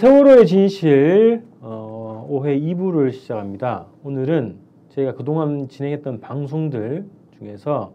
세월호의 0.00 0.46
진실 0.46 1.42
어, 1.60 2.24
5회 2.30 2.62
2부를 2.62 3.10
시작합니다. 3.10 3.88
오늘은 4.04 4.54
저희가 4.90 5.14
그동안 5.14 5.66
진행했던 5.66 6.20
방송들 6.20 7.04
중에서 7.36 7.92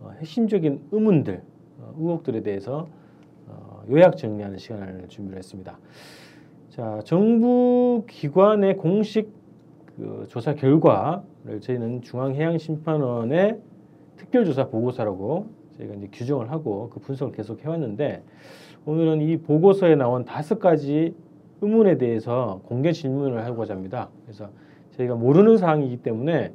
어, 0.00 0.10
핵심적인 0.18 0.80
의문들, 0.90 1.42
어, 1.78 1.94
의혹들에 1.96 2.42
대해서 2.42 2.88
어, 3.46 3.84
요약 3.88 4.16
정리하는 4.16 4.58
시간을 4.58 5.04
준비를 5.06 5.38
했습니다. 5.38 5.78
자, 6.70 6.98
정부 7.04 8.02
기관의 8.08 8.76
공식 8.76 9.30
그 9.96 10.26
조사 10.28 10.56
결과를 10.56 11.60
저희는 11.60 12.02
중앙해양심판원의 12.02 13.60
특별조사 14.16 14.70
보고서라고 14.70 15.46
저희가 15.78 15.94
이제 15.94 16.08
규정을 16.12 16.50
하고 16.50 16.90
그 16.90 16.98
분석을 16.98 17.32
계속 17.32 17.64
해왔는데 17.64 18.24
오늘은 18.86 19.22
이 19.22 19.36
보고서에 19.36 19.94
나온 19.94 20.24
다섯 20.24 20.58
가지 20.58 21.14
의문에 21.64 21.98
대해서 21.98 22.60
공개 22.64 22.92
질문을 22.92 23.44
하고자 23.46 23.74
합니다. 23.74 24.10
그래서 24.24 24.50
저희가 24.92 25.14
모르는 25.14 25.56
사항이기 25.56 25.98
때문에 25.98 26.52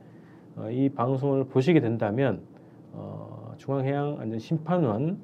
어, 0.55 0.70
이 0.70 0.90
방송을 0.90 1.45
보시게 1.45 1.80
된다면 1.80 2.41
어, 2.94 3.53
중앙해양안전심판원 3.58 5.17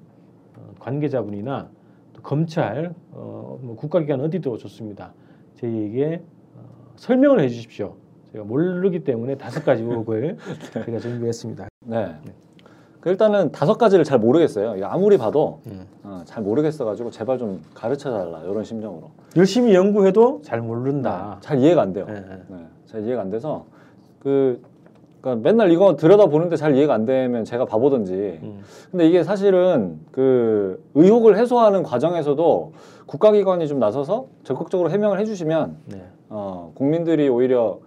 어, 0.57 0.73
관계자분이나 0.79 1.69
또 2.13 2.21
검찰, 2.21 2.93
어, 3.11 3.59
뭐 3.61 3.75
국가기관 3.75 4.21
어디도 4.21 4.57
좋습니다. 4.57 5.13
저희에게 5.55 6.23
어, 6.55 6.93
설명을 6.95 7.39
해주십시오. 7.41 7.95
제가 8.31 8.43
모르기 8.43 9.03
때문에 9.03 9.35
다섯 9.35 9.63
가지 9.63 9.83
의혹을 9.83 10.37
제가 10.85 10.99
준비했습니다. 10.99 11.67
네. 11.85 12.15
그 12.23 12.44
일단은 13.05 13.51
다섯 13.51 13.77
가지를 13.77 14.03
잘 14.03 14.17
모르겠어요. 14.17 14.83
아무리 14.85 15.17
봐도 15.17 15.59
음. 15.67 15.85
어, 16.03 16.21
잘 16.25 16.41
모르겠어가지고 16.43 17.11
제발 17.11 17.37
좀 17.37 17.61
가르쳐 17.75 18.11
달라 18.11 18.41
이런 18.41 18.63
심정으로. 18.63 19.11
열심히 19.37 19.75
연구해도 19.75 20.41
잘 20.43 20.61
모른다. 20.61 21.37
네, 21.39 21.47
잘 21.47 21.59
이해가 21.59 21.83
안 21.83 21.93
돼요. 21.93 22.07
예, 22.09 22.15
예. 22.15 22.19
네, 22.47 22.65
잘 22.87 23.05
이해가 23.05 23.21
안 23.21 23.29
돼서 23.29 23.65
그 24.19 24.59
그러니까 25.21 25.47
맨날 25.47 25.71
이거 25.71 25.95
들여다 25.95 26.27
보는데 26.27 26.55
잘 26.55 26.75
이해가 26.75 26.95
안 26.95 27.05
되면 27.05 27.45
제가 27.45 27.65
바보든지. 27.65 28.39
음. 28.41 28.61
근데 28.89 29.07
이게 29.07 29.23
사실은 29.23 29.99
그 30.11 30.83
의혹을 30.95 31.37
해소하는 31.37 31.83
과정에서도 31.83 32.73
국가기관이 33.05 33.67
좀 33.67 33.77
나서서 33.79 34.25
적극적으로 34.43 34.89
해명을 34.89 35.19
해주시면 35.19 35.77
네. 35.85 36.03
어, 36.29 36.71
국민들이 36.73 37.29
오히려 37.29 37.79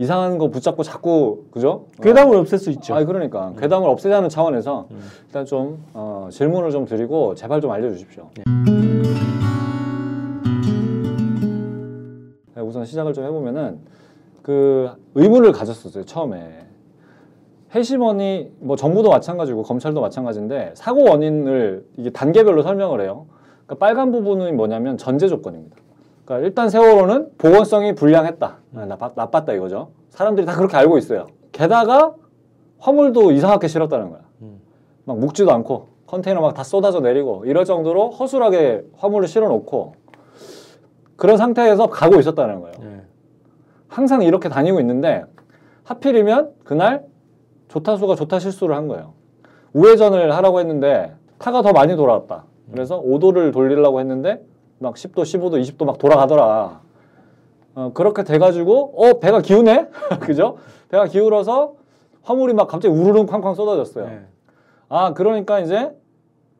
이상한 0.00 0.38
거 0.38 0.48
붙잡고 0.48 0.82
자꾸 0.82 1.44
그죠? 1.50 1.84
어, 1.98 2.02
괴담을 2.02 2.34
없앨 2.38 2.58
수 2.58 2.70
있죠. 2.70 2.94
아 2.94 3.04
그러니까 3.04 3.52
괴담을 3.58 3.86
없애자는 3.90 4.30
차원에서 4.30 4.88
음. 4.90 5.00
일단 5.26 5.44
좀 5.44 5.84
어, 5.92 6.28
질문을 6.32 6.70
좀 6.70 6.86
드리고 6.86 7.34
제발 7.34 7.60
좀 7.60 7.70
알려주십시오. 7.70 8.30
네, 12.54 12.62
우선 12.62 12.86
시작을 12.86 13.12
좀 13.12 13.24
해보면은 13.24 13.80
그 14.40 14.90
의문을 15.16 15.52
가졌었어요 15.52 16.06
처음에 16.06 16.64
해시먼이 17.74 18.52
뭐 18.58 18.76
정부도 18.76 19.10
마찬가지고 19.10 19.64
검찰도 19.64 20.00
마찬가지인데 20.00 20.72
사고 20.76 21.10
원인을 21.10 21.84
이게 21.98 22.08
단계별로 22.08 22.62
설명을 22.62 23.02
해요. 23.02 23.26
그러니까 23.66 23.86
빨간 23.86 24.12
부분은 24.12 24.56
뭐냐면 24.56 24.96
전제 24.96 25.28
조건입니다. 25.28 25.76
그러니까 26.30 26.46
일단 26.46 26.70
세월호는 26.70 27.32
보건성이 27.38 27.92
불량했다, 27.96 28.58
아, 28.76 28.86
나빴다 28.86 29.52
이거죠. 29.54 29.90
사람들이 30.10 30.46
다 30.46 30.54
그렇게 30.54 30.76
알고 30.76 30.96
있어요. 30.96 31.26
게다가 31.50 32.14
화물도 32.78 33.32
이상하게 33.32 33.66
실었다는 33.66 34.10
거야. 34.10 34.20
음. 34.42 34.60
막 35.04 35.18
묵지도 35.18 35.50
않고 35.50 35.88
컨테이너 36.06 36.40
막 36.40 36.54
다 36.54 36.62
쏟아져 36.62 37.00
내리고 37.00 37.44
이럴 37.46 37.64
정도로 37.64 38.10
허술하게 38.10 38.84
화물을 38.96 39.26
실어 39.26 39.48
놓고 39.48 39.94
그런 41.16 41.36
상태에서 41.36 41.88
가고 41.88 42.20
있었다는 42.20 42.60
거예요. 42.60 42.74
예. 42.80 43.02
항상 43.88 44.22
이렇게 44.22 44.48
다니고 44.48 44.78
있는데 44.80 45.24
하필이면 45.82 46.52
그날 46.62 47.06
조타수가 47.68 48.14
조타 48.14 48.38
실수를 48.38 48.76
한 48.76 48.86
거예요. 48.86 49.14
우회전을 49.72 50.32
하라고 50.36 50.60
했는데 50.60 51.12
타가 51.38 51.62
더 51.62 51.72
많이 51.72 51.96
돌아왔다. 51.96 52.44
그래서 52.70 53.02
5도를 53.02 53.52
돌리려고 53.52 53.98
했는데 53.98 54.40
막 54.80 54.94
10도, 54.94 55.22
15도, 55.22 55.60
20도 55.60 55.84
막 55.84 55.98
돌아가더라. 55.98 56.80
어, 57.74 57.92
그렇게 57.92 58.24
돼가지고 58.24 58.94
어 58.96 59.20
배가 59.20 59.40
기우네, 59.42 59.88
그죠? 60.20 60.56
배가 60.88 61.04
기울어서 61.04 61.74
화물이 62.22 62.54
막 62.54 62.66
갑자기 62.66 62.92
우르릉 62.94 63.26
쾅쾅 63.26 63.54
쏟아졌어요. 63.54 64.06
예. 64.06 64.20
아 64.88 65.12
그러니까 65.12 65.60
이제 65.60 65.94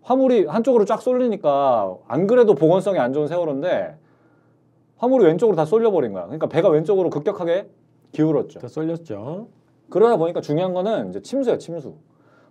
화물이 0.03 0.47
한쪽으로 0.47 0.85
쫙 0.85 1.01
쏠리니까 1.01 1.97
안 2.07 2.27
그래도 2.27 2.55
보건성이 2.55 2.99
안 2.99 3.13
좋은 3.13 3.27
세월호인데 3.27 3.97
화물이 4.99 5.25
왼쪽으로 5.25 5.57
다 5.57 5.65
쏠려버린 5.65 6.13
거야. 6.13 6.25
그러니까 6.25 6.47
배가 6.47 6.69
왼쪽으로 6.69 7.09
급격하게 7.09 7.69
기울었죠. 8.13 8.61
더 8.61 8.69
쏠렸죠. 8.69 9.49
그러다 9.89 10.17
보니까 10.17 10.43
중요한 10.43 10.75
거는 10.75 11.09
이제 11.09 11.23
침수야 11.23 11.57
침수. 11.59 11.95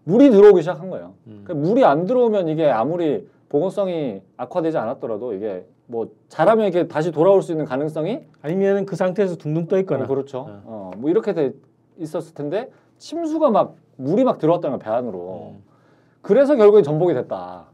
물이 0.04 0.32
들어오기 0.32 0.62
시작한 0.62 0.90
거예요. 0.90 1.14
음. 1.28 1.44
그러니까 1.44 1.68
물이 1.68 1.86
안 1.86 2.06
들어오면 2.06 2.48
이게 2.48 2.70
아무리 2.70 3.28
보건성이 3.50 4.22
악화되지 4.38 4.78
않았더라도 4.78 5.34
이게 5.34 5.66
뭐 5.88 6.10
잘하면 6.28 6.68
이렇게 6.68 6.88
다시 6.88 7.12
돌아올 7.12 7.42
수 7.42 7.52
있는 7.52 7.66
가능성이 7.66 8.22
아니면 8.42 8.86
그 8.86 8.96
상태에서 8.96 9.36
둥둥 9.36 9.68
떠 9.68 9.80
있거나. 9.80 10.06
어, 10.06 10.08
그렇죠. 10.08 10.40
어. 10.48 10.62
어, 10.66 10.92
뭐 10.98 11.10
이렇게 11.10 11.34
돼 11.34 11.54
있었을 11.98 12.36
텐데 12.36 12.72
침수가 13.00 13.50
막 13.50 13.76
물이 13.98 14.24
막 14.24 14.38
들어왔다는 14.38 14.78
거야 14.78 14.86
배 14.86 14.96
안으로. 14.96 15.56
음. 15.56 15.64
그래서 16.22 16.56
결국엔 16.56 16.84
전복이 16.84 17.14
됐다. 17.16 17.66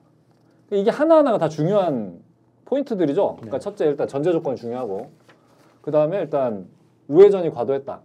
이게 0.72 0.90
하나하나가 0.90 1.38
다 1.38 1.50
중요한 1.50 2.20
포인트들이죠. 2.64 3.36
그러니까 3.36 3.58
네. 3.58 3.64
첫째 3.64 3.86
일단 3.86 4.08
전제 4.08 4.32
조건이 4.32 4.56
중요하고 4.56 5.10
그 5.82 5.92
다음에 5.92 6.20
일단 6.20 6.68
우회전이 7.08 7.52
과도했다. 7.52 8.00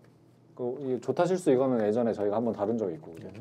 그이 0.57 1.01
조타 1.01 1.25
실수 1.25 1.51
이거는 1.51 1.87
예전에 1.87 2.13
저희가 2.13 2.37
한번 2.37 2.53
다룬 2.53 2.77
적이 2.77 2.95
있고 2.95 3.15
네. 3.23 3.33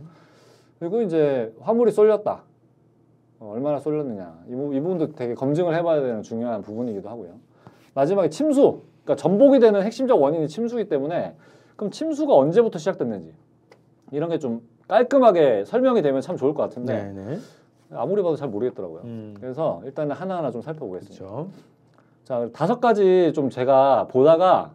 그리고 0.80 1.02
이제 1.02 1.54
화물이 1.62 1.92
쏠렸다. 1.92 2.44
어, 3.40 3.52
얼마나 3.54 3.80
쏠렸느냐 3.80 4.44
이, 4.48 4.56
부, 4.56 4.74
이 4.74 4.80
부분도 4.80 5.14
되게 5.14 5.34
검증을 5.34 5.76
해봐야 5.76 6.02
되는 6.02 6.22
중요한 6.22 6.62
부분이기도 6.62 7.10
하고요. 7.10 7.32
마지막에 7.94 8.30
침수. 8.30 8.82
그러니까 9.04 9.16
전복이 9.22 9.60
되는 9.60 9.82
핵심적 9.82 10.22
원인이 10.22 10.48
침수이기 10.48 10.90
때문에 10.90 11.36
그럼 11.76 11.92
침수가 11.92 12.36
언제부터 12.36 12.78
시작됐는지 12.80 13.34
이런 14.12 14.30
게 14.30 14.38
좀 14.38 14.62
깔끔하게 14.90 15.66
설명이 15.66 16.02
되면 16.02 16.20
참 16.20 16.36
좋을 16.36 16.54
것 16.56 16.64
같은데 16.64 17.12
네, 17.14 17.14
네. 17.14 17.40
아무리 17.92 18.24
봐도 18.24 18.36
잘 18.36 18.50
모르겠더라고요. 18.50 19.02
음. 19.04 19.36
그래서 19.40 19.82
일단은 19.86 20.16
하나하나 20.16 20.50
좀 20.52 20.62
살펴보겠습니다. 20.64 21.24
그렇죠. 21.26 21.50
자 22.24 22.50
다섯 22.54 22.80
가지 22.80 23.32
좀 23.36 23.50
제가 23.52 24.08
보다가 24.10 24.74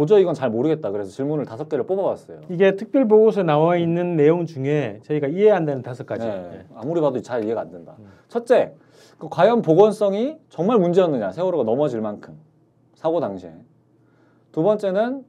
도저히 0.00 0.22
이건 0.22 0.32
잘 0.32 0.48
모르겠다 0.48 0.90
그래서 0.92 1.10
질문을 1.10 1.44
다섯 1.44 1.68
개를 1.68 1.84
뽑아봤어요. 1.84 2.40
이게 2.48 2.74
특별 2.74 3.06
보고서에 3.06 3.42
나와 3.42 3.76
있는 3.76 4.16
내용 4.16 4.46
중에 4.46 5.00
저희가 5.02 5.26
이해 5.26 5.50
안 5.50 5.66
되는 5.66 5.82
다섯 5.82 6.06
가지. 6.06 6.26
네, 6.26 6.34
네. 6.36 6.66
아무리 6.74 7.02
봐도 7.02 7.20
잘 7.20 7.44
이해가 7.44 7.60
안 7.60 7.70
된다. 7.70 7.96
음. 7.98 8.06
첫째, 8.28 8.74
그 9.18 9.28
과연 9.28 9.60
보건성이 9.60 10.38
정말 10.48 10.78
문제였느냐 10.78 11.32
세월호가 11.32 11.64
넘어질 11.64 12.00
만큼 12.00 12.38
사고 12.94 13.20
당시에. 13.20 13.52
두 14.52 14.62
번째는 14.62 15.22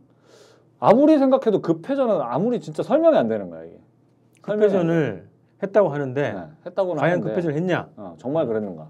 아무리 0.80 1.18
생각해도 1.18 1.62
급회전은 1.62 2.22
아무리 2.22 2.62
진짜 2.62 2.82
설명이 2.82 3.18
안 3.18 3.28
되는 3.28 3.50
거야 3.50 3.66
이게. 3.66 3.78
급회전을 4.42 5.28
했다고 5.62 5.90
하는데 5.90 6.32
네, 6.32 6.44
했다고는 6.66 7.02
과연 7.02 7.12
하는데 7.16 7.30
급회전을 7.30 7.58
했냐? 7.58 7.90
어, 7.98 8.16
정말 8.20 8.48
그랬는가? 8.48 8.88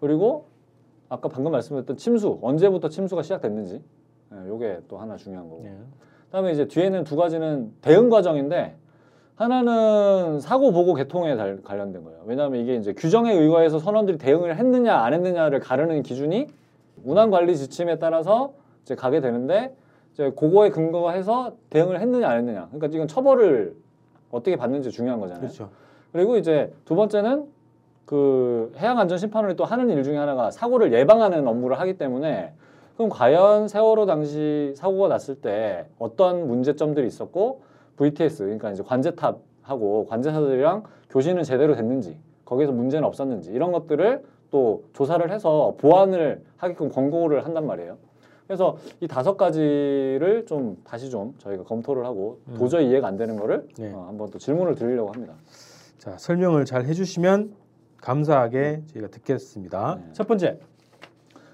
그리고 0.00 0.48
아까 1.08 1.28
방금 1.28 1.52
말씀드렸던 1.52 1.96
침수 1.96 2.40
언제부터 2.42 2.88
침수가 2.88 3.22
시작됐는지 3.22 3.74
예, 3.76 3.99
요게 4.48 4.80
또 4.88 4.98
하나 4.98 5.16
중요한 5.16 5.48
거고. 5.48 5.62
네. 5.64 5.76
그다음에 6.26 6.52
이제 6.52 6.66
뒤에는 6.68 7.04
두 7.04 7.16
가지는 7.16 7.72
대응 7.80 8.08
과정인데 8.10 8.76
하나는 9.34 10.38
사고 10.40 10.70
보고 10.72 10.94
개통에 10.94 11.36
달- 11.36 11.62
관련된 11.62 12.04
거예요. 12.04 12.20
왜냐하면 12.26 12.60
이게 12.60 12.76
이제 12.76 12.92
규정에 12.92 13.32
의거해서 13.32 13.78
선원들이 13.78 14.18
대응을 14.18 14.56
했느냐 14.56 14.96
안 14.98 15.14
했느냐를 15.14 15.60
가르는 15.60 16.02
기준이 16.02 16.46
운항 17.04 17.30
관리 17.30 17.56
지침에 17.56 17.98
따라서 17.98 18.52
이제 18.82 18.94
가게 18.94 19.20
되는데 19.20 19.74
이제 20.12 20.30
그거에 20.32 20.68
근거해서 20.70 21.54
대응을 21.70 22.00
했느냐 22.00 22.28
안 22.28 22.38
했느냐. 22.38 22.66
그러니까 22.70 22.86
이건 22.94 23.08
처벌을 23.08 23.74
어떻게 24.30 24.56
받는지 24.56 24.90
중요한 24.90 25.18
거잖아요. 25.20 25.40
그렇죠. 25.40 25.70
그리고 26.12 26.36
이제 26.36 26.72
두 26.84 26.94
번째는 26.94 27.46
그 28.04 28.72
해양 28.76 28.98
안전 28.98 29.18
심판원이 29.18 29.56
또 29.56 29.64
하는 29.64 29.88
일 29.88 30.02
중에 30.02 30.16
하나가 30.16 30.50
사고를 30.50 30.92
예방하는 30.92 31.46
업무를 31.48 31.78
하기 31.80 31.96
때문에 31.96 32.52
그럼 33.00 33.08
과연 33.08 33.66
세월호 33.66 34.04
당시 34.04 34.74
사고가 34.76 35.08
났을 35.08 35.34
때 35.34 35.86
어떤 35.98 36.46
문제점들이 36.46 37.06
있었고 37.06 37.62
VTS 37.96 38.42
그러니까 38.42 38.72
이제 38.72 38.82
관제탑하고 38.82 40.04
관제사들이랑 40.04 40.82
교신은 41.08 41.44
제대로 41.44 41.74
됐는지 41.74 42.18
거기에서 42.44 42.72
문제는 42.72 43.08
없었는지 43.08 43.52
이런 43.52 43.72
것들을 43.72 44.22
또 44.50 44.84
조사를 44.92 45.32
해서 45.32 45.76
보완을 45.78 46.44
하게끔 46.58 46.90
권고를 46.90 47.46
한단 47.46 47.66
말이에요. 47.66 47.96
그래서 48.46 48.76
이 49.00 49.08
다섯 49.08 49.38
가지를 49.38 50.44
좀 50.46 50.76
다시 50.84 51.08
좀 51.08 51.34
저희가 51.38 51.64
검토를 51.64 52.04
하고 52.04 52.40
음. 52.48 52.56
도저히 52.58 52.90
이해가 52.90 53.08
안 53.08 53.16
되는 53.16 53.36
거를 53.36 53.66
네. 53.78 53.94
어, 53.94 54.04
한번 54.08 54.28
또 54.28 54.38
질문을 54.38 54.74
드리려고 54.74 55.10
합니다. 55.10 55.32
자 55.96 56.18
설명을 56.18 56.66
잘 56.66 56.84
해주시면 56.84 57.54
감사하게 58.02 58.82
저희가 58.92 59.08
듣겠습니다. 59.08 60.00
네. 60.04 60.12
첫 60.12 60.28
번째 60.28 60.60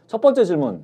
첫 0.08 0.20
번째 0.20 0.44
질문. 0.44 0.82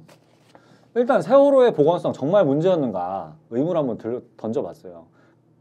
일단 0.95 1.23
세월호의 1.23 1.73
보건성 1.73 2.13
정말 2.13 2.45
문제였는가 2.45 3.35
의문 3.51 3.77
한번 3.77 3.99
들, 3.99 4.23
던져봤어요. 4.37 5.07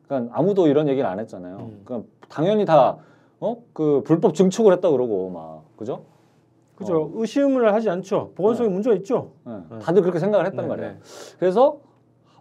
그러니까 0.08 0.38
아무도 0.38 0.68
이런 0.68 0.88
얘기를 0.90 1.08
안 1.08 1.20
했잖아요. 1.20 1.58
음. 1.58 1.82
그러니까 1.86 2.10
당연히 2.28 2.66
다 2.66 2.98
어? 3.40 3.58
그 3.74 4.04
불법 4.06 4.36
증축을 4.36 4.74
했다 4.74 4.90
그러고 4.90 5.30
막 5.30 5.64
그죠? 5.78 6.04
그죠. 6.76 7.12
의심을 7.14 7.74
하지 7.74 7.90
않죠. 7.90 8.32
보건성에 8.36 8.70
문제가 8.70 8.96
있죠. 8.98 9.32
네. 9.46 9.54
네. 9.70 9.80
다들 9.80 10.02
그렇게 10.02 10.20
생각을 10.20 10.46
했단 10.48 10.66
네, 10.66 10.70
말이에요. 10.70 10.92
네. 10.92 11.00
그래서 11.40 11.80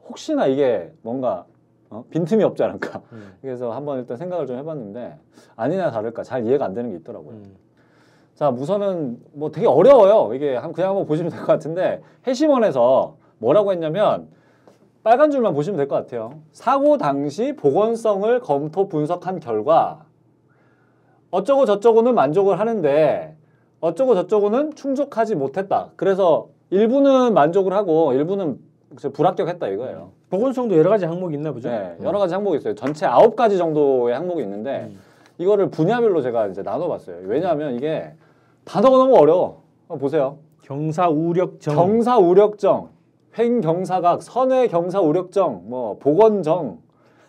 혹시나 0.09 0.47
이게 0.47 0.93
뭔가 1.03 1.47
어? 1.91 2.05
빈틈이 2.11 2.43
없지 2.43 2.63
않을까. 2.63 3.03
음. 3.13 3.35
그래서 3.41 3.73
한번 3.73 3.99
일단 3.99 4.17
생각을 4.17 4.47
좀 4.47 4.57
해봤는데 4.57 5.17
아니나 5.57 5.91
다를까 5.91 6.23
잘 6.23 6.47
이해가 6.47 6.65
안 6.65 6.75
되는 6.75 6.91
게 6.91 6.97
있더라고요. 6.97 7.35
음. 7.35 7.57
자 8.41 8.49
우선은 8.49 9.19
뭐 9.35 9.51
되게 9.51 9.67
어려워요. 9.67 10.35
이게 10.35 10.57
한- 10.57 10.73
그냥 10.73 10.91
한번 10.93 11.05
보시면 11.05 11.31
될 11.31 11.41
것 11.41 11.47
같은데 11.47 12.01
해심원에서 12.27 13.17
뭐라고 13.37 13.71
했냐면 13.71 14.29
빨간 15.03 15.31
줄만 15.31 15.53
보시면 15.53 15.77
될 15.77 15.87
것 15.89 15.97
같아요. 15.97 16.41
사고 16.53 16.97
당시 16.97 17.53
보건성을 17.55 18.41
검토 18.41 18.89
분석한 18.89 19.41
결과 19.41 20.07
어쩌고 21.31 21.67
저쩌고는 21.67 22.15
만족을 22.15 22.59
하는데 22.59 23.37
어쩌고 23.83 24.15
저쩌고는 24.15 24.75
충족하지 24.75 25.35
못했다. 25.35 25.91
그래서 25.97 26.49
일부는 26.71 27.35
만족을 27.35 27.75
하고 27.75 28.15
일부는 28.15 28.59
불합격했다 29.13 29.69
이거예요. 29.69 30.13
보건성도 30.31 30.79
여러 30.79 30.89
가지 30.89 31.05
항목이 31.05 31.35
있나 31.35 31.53
보죠. 31.53 31.69
네, 31.69 31.95
여러 32.03 32.19
가지 32.19 32.33
항목이 32.33 32.57
있어요. 32.57 32.75
전체 32.75 33.05
아홉 33.05 33.37
가지 33.37 33.59
정도의 33.59 34.15
항목이 34.15 34.41
있는데 34.43 34.89
음. 34.91 34.99
이거를 35.37 35.69
분야별로 35.71 36.23
제가 36.23 36.47
이제 36.47 36.63
나눠봤어요. 36.63 37.19
왜냐하면 37.25 37.75
이게 37.75 38.13
단어가 38.65 38.99
너무 38.99 39.17
어려워. 39.17 39.63
보세요. 39.89 40.39
경사 40.63 41.09
우력정. 41.09 41.75
경사 41.75 42.19
우력정, 42.19 42.91
횡경사각, 43.37 44.23
선외 44.23 44.69
경사 44.69 45.01
우력정, 45.01 45.63
뭐 45.65 45.99
보건정. 45.99 46.79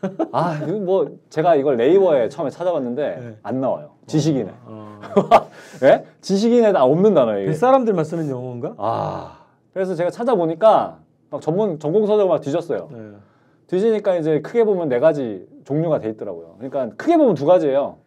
아, 0.32 0.60
뭐 0.82 1.18
제가 1.30 1.56
이걸 1.56 1.78
네이버에 1.78 2.30
처음에 2.30 2.50
찾아봤는데 2.50 3.18
네. 3.20 3.38
안 3.44 3.62
나와요. 3.62 3.92
지식인에. 4.08 4.52
어. 4.66 5.00
예? 5.84 6.06
지식인에 6.22 6.72
다 6.74 6.84
없는 6.86 7.14
단어예요. 7.14 7.48
뱃사람들만 7.48 8.04
쓰는 8.06 8.30
용어인가? 8.30 8.74
아, 8.78 9.40
그래서 9.74 9.96
제가 9.96 10.10
찾아보니까 10.10 11.00
막 11.30 11.42
전문 11.42 11.80
전공 11.80 12.06
서적을 12.06 12.28
막 12.28 12.42
뒤졌어요. 12.42 12.90
네. 12.92 13.00
뒤지니까 13.68 14.18
이제 14.18 14.42
크게 14.42 14.66
보면 14.66 14.90
네 14.90 15.00
가지 15.00 15.48
종류가 15.64 16.00
돼 16.00 16.10
있더라고요. 16.10 16.56
그러니까 16.58 16.96
크게 16.98 17.18
보면 17.18 17.36
두 17.36 17.46
가지예요. 17.46 17.98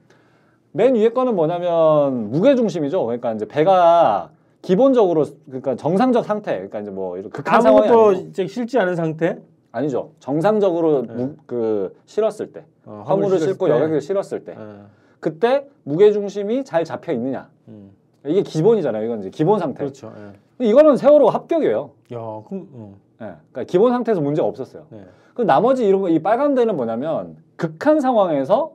맨 0.77 0.97
위에 0.97 1.11
거는 1.11 1.37
뭐냐면 1.37 2.33
무게 2.33 2.57
중심이죠. 2.57 3.05
그러니까 3.05 3.33
이제 3.33 3.47
배가 3.47 4.31
기본적으로 4.61 5.25
그러니까 5.47 5.77
정상적 5.77 6.25
상태, 6.25 6.53
그러니까 6.55 6.81
이제 6.81 6.91
뭐 6.91 7.17
이런 7.17 7.31
극한 7.31 7.61
상황이 7.61 7.87
아무것도 7.89 8.09
아니고 8.09 8.29
이제 8.29 8.47
실지 8.49 8.79
않은 8.81 8.97
상태. 8.97 9.39
아니죠. 9.71 10.11
정상적으로 10.21 11.03
네. 11.07 11.15
무, 11.15 11.35
그 11.47 11.97
실었을 12.07 12.53
때 12.53 12.65
어, 12.87 13.03
화물을 13.07 13.39
싣고 13.41 13.67
때. 13.67 13.73
여객을 13.73 14.01
실었을 14.01 14.45
때 14.45 14.55
어. 14.57 14.87
그때 15.21 15.67
무게 15.85 16.13
중심이 16.13 16.63
잘 16.65 16.85
잡혀 16.85 17.13
있느냐 17.13 17.49
음. 17.69 17.91
이게 18.25 18.43
기본이잖아요. 18.43 19.05
이건 19.05 19.21
이제 19.21 19.31
기본 19.31 19.59
상태. 19.61 19.79
그렇죠. 19.81 20.13
예. 20.17 20.33
근데 20.59 20.71
이거는 20.71 20.97
세월호 20.97 21.29
합격이에요. 21.29 21.91
야, 22.13 22.19
그럼 22.49 22.69
어. 22.73 22.95
예. 23.23 23.33
그러니까 23.51 23.65
기본 23.65 23.91
상태에서 23.93 24.21
문제가 24.21 24.47
없었어요. 24.49 24.87
네. 24.91 25.05
그 25.35 25.43
나머지 25.43 25.85
이런 25.87 26.01
거 26.03 26.09
이 26.09 26.21
빨간 26.21 26.55
데는 26.55 26.77
뭐냐면 26.77 27.37
극한 27.57 28.01
상황에서 28.01 28.73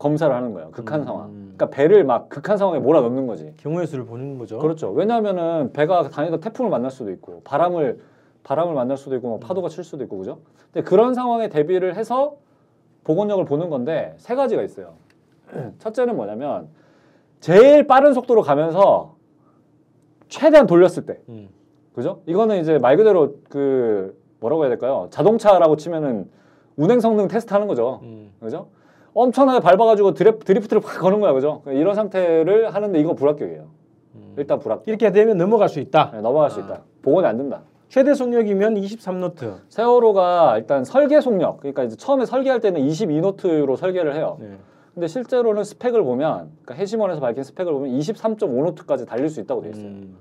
검사를 0.00 0.34
하는 0.34 0.54
거예요. 0.54 0.70
극한 0.70 1.00
음. 1.00 1.04
상황. 1.04 1.30
그러니까 1.30 1.68
배를 1.68 2.04
막 2.04 2.30
극한 2.30 2.56
상황에 2.56 2.80
몰아넣는 2.80 3.26
거지. 3.26 3.52
경우의 3.58 3.86
수를 3.86 4.06
보는 4.06 4.38
거죠. 4.38 4.58
그렇죠. 4.58 4.90
왜냐하면은 4.90 5.72
배가 5.72 6.08
다니다 6.08 6.38
태풍을 6.38 6.70
만날 6.70 6.90
수도 6.90 7.12
있고 7.12 7.42
바람을 7.44 8.00
바람을 8.42 8.74
만날 8.74 8.96
수도 8.96 9.14
있고 9.16 9.28
뭐 9.28 9.38
파도가 9.38 9.68
칠 9.68 9.84
수도 9.84 10.02
있고 10.02 10.16
그죠? 10.16 10.38
근데 10.72 10.88
그런 10.88 11.12
상황에 11.12 11.50
대비를 11.50 11.96
해서 11.96 12.36
보건력을 13.04 13.44
보는 13.44 13.68
건데 13.68 14.14
세 14.16 14.34
가지가 14.34 14.62
있어요. 14.62 14.94
첫째는 15.78 16.16
뭐냐면 16.16 16.68
제일 17.40 17.86
빠른 17.86 18.14
속도로 18.14 18.40
가면서 18.40 19.16
최대한 20.28 20.66
돌렸을 20.66 21.04
때 21.04 21.20
음. 21.28 21.50
그죠? 21.94 22.22
이거는 22.24 22.58
이제 22.60 22.78
말 22.78 22.96
그대로 22.96 23.34
그 23.50 24.18
뭐라고 24.40 24.62
해야 24.62 24.70
될까요? 24.70 25.08
자동차라고 25.10 25.76
치면은 25.76 26.30
운행 26.76 27.00
성능 27.00 27.28
테스트 27.28 27.52
하는 27.52 27.66
거죠. 27.66 28.00
음. 28.02 28.32
그죠? 28.40 28.68
엄청나게 29.14 29.60
밟아가지고 29.60 30.14
드랩, 30.14 30.44
드리프트를 30.44 30.82
확 30.84 31.00
거는 31.00 31.20
거야, 31.20 31.32
그죠? 31.32 31.62
이런 31.66 31.94
상태를 31.94 32.74
하는데 32.74 32.98
이거 33.00 33.14
불합격이에요. 33.14 33.66
음. 34.14 34.34
일단 34.36 34.58
불합격. 34.58 34.88
이렇게 34.88 35.10
되면 35.12 35.36
넘어갈 35.36 35.68
수 35.68 35.80
있다. 35.80 36.10
네, 36.14 36.20
넘어갈 36.20 36.50
수 36.50 36.60
아. 36.60 36.64
있다. 36.64 36.82
복원이 37.02 37.26
안 37.26 37.36
된다. 37.36 37.62
최대 37.88 38.14
속력이면 38.14 38.76
23노트. 38.76 39.54
세월호가 39.68 40.58
일단 40.58 40.84
설계 40.84 41.20
속력, 41.20 41.58
그러니까 41.58 41.82
이제 41.82 41.96
처음에 41.96 42.24
설계할 42.24 42.60
때는 42.60 42.80
22노트로 42.82 43.76
설계를 43.76 44.14
해요. 44.14 44.36
네. 44.40 44.56
근데 44.94 45.06
실제로는 45.08 45.64
스펙을 45.64 46.02
보면, 46.04 46.50
그러니까 46.62 46.74
해심원에서 46.74 47.20
밝힌 47.20 47.42
스펙을 47.42 47.72
보면 47.72 47.90
23.5노트까지 47.98 49.06
달릴 49.08 49.28
수 49.28 49.40
있다고 49.40 49.62
돼 49.62 49.70
있어요. 49.70 49.86
음. 49.86 50.16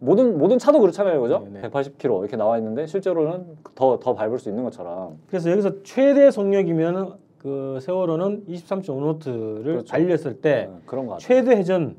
모든 0.00 0.36
모든 0.38 0.58
차도 0.58 0.80
그렇잖아요, 0.80 1.20
그죠? 1.20 1.46
네, 1.50 1.60
네. 1.62 1.68
180km 1.70 2.20
이렇게 2.20 2.36
나와 2.36 2.58
있는데 2.58 2.86
실제로는 2.86 3.56
더 3.74 3.98
더 4.00 4.14
밟을 4.14 4.38
수 4.38 4.48
있는 4.48 4.64
것처럼. 4.64 5.18
그래서 5.28 5.50
여기서 5.50 5.82
최대 5.84 6.30
속력이면 6.30 7.14
그 7.44 7.78
세월호는 7.82 8.46
23.5노트를 8.46 9.64
그렇죠. 9.64 9.84
달렸을 9.84 10.40
때 10.40 10.70
네, 10.72 10.80
그런 10.86 11.06
거. 11.06 11.18
최대 11.18 11.50
회전 11.50 11.94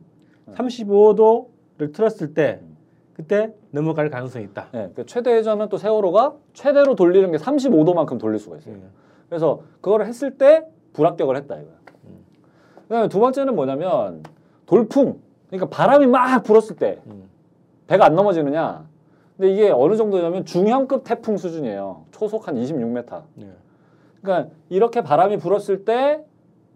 네. 0.45 0.55
35도를 0.55 1.93
틀었을 1.93 2.33
때 2.33 2.61
음. 2.63 2.75
그때 3.13 3.53
넘어갈 3.69 4.09
가능성이 4.09 4.45
있다. 4.45 4.69
네, 4.71 4.91
그 4.95 5.05
최대 5.05 5.31
회전은 5.33 5.69
또 5.69 5.77
세월호가 5.77 6.33
최대로 6.53 6.95
돌리는 6.95 7.31
게 7.31 7.37
35도만큼 7.37 8.17
돌릴 8.17 8.39
수가 8.39 8.57
있어요. 8.57 8.73
예. 8.73 8.81
그래서 9.29 9.61
그거를 9.81 10.07
했을 10.07 10.35
때 10.39 10.65
불합격을 10.93 11.37
했다 11.37 11.57
이거야. 11.57 11.75
음. 12.05 12.25
그다음에 12.87 13.07
두 13.07 13.19
번째는 13.19 13.55
뭐냐면 13.55 14.23
돌풍. 14.65 15.19
그러니까 15.51 15.69
바람이 15.69 16.07
막 16.07 16.41
불었을 16.41 16.75
때 16.77 17.01
음. 17.05 17.29
배가 17.85 18.05
안 18.05 18.15
넘어지느냐. 18.15 18.83
근데 19.37 19.53
이게 19.53 19.69
어느 19.69 19.95
정도냐면 19.95 20.43
중형급 20.43 21.03
태풍 21.03 21.37
수준이에요. 21.37 22.05
초속 22.09 22.47
한 22.47 22.55
26m. 22.55 23.21
예. 23.41 23.64
그러니까 24.25 24.49
이렇게 24.69 25.01
바람이 25.01 25.37
불었을 25.37 25.85
때 25.85 26.23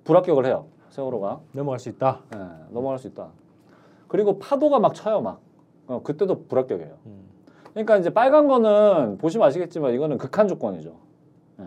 불합격을 0.04 0.46
해요. 0.46 0.68
세월호가 0.90 1.40
넘어갈 1.52 1.80
수 1.80 1.90
있다. 1.90 2.22
예, 2.36 2.40
넘어갈 2.70 3.00
수 3.00 3.08
있다. 3.08 3.30
그리고 4.08 4.40
파도가 4.40 4.80
막 4.80 4.94
쳐요 4.94 5.22
막. 5.22 5.40
어, 5.88 6.02
그때도 6.04 6.46
불합격이에요. 6.48 6.94
음. 7.08 7.24
그러니까 7.74 7.98
이제 7.98 8.12
빨간 8.12 8.48
거는 8.48 9.18
보시면 9.18 9.48
아시겠지만 9.48 9.94
이거는 9.94 10.18
극한 10.18 10.48
조건이죠. 10.48 10.96
예. 11.60 11.66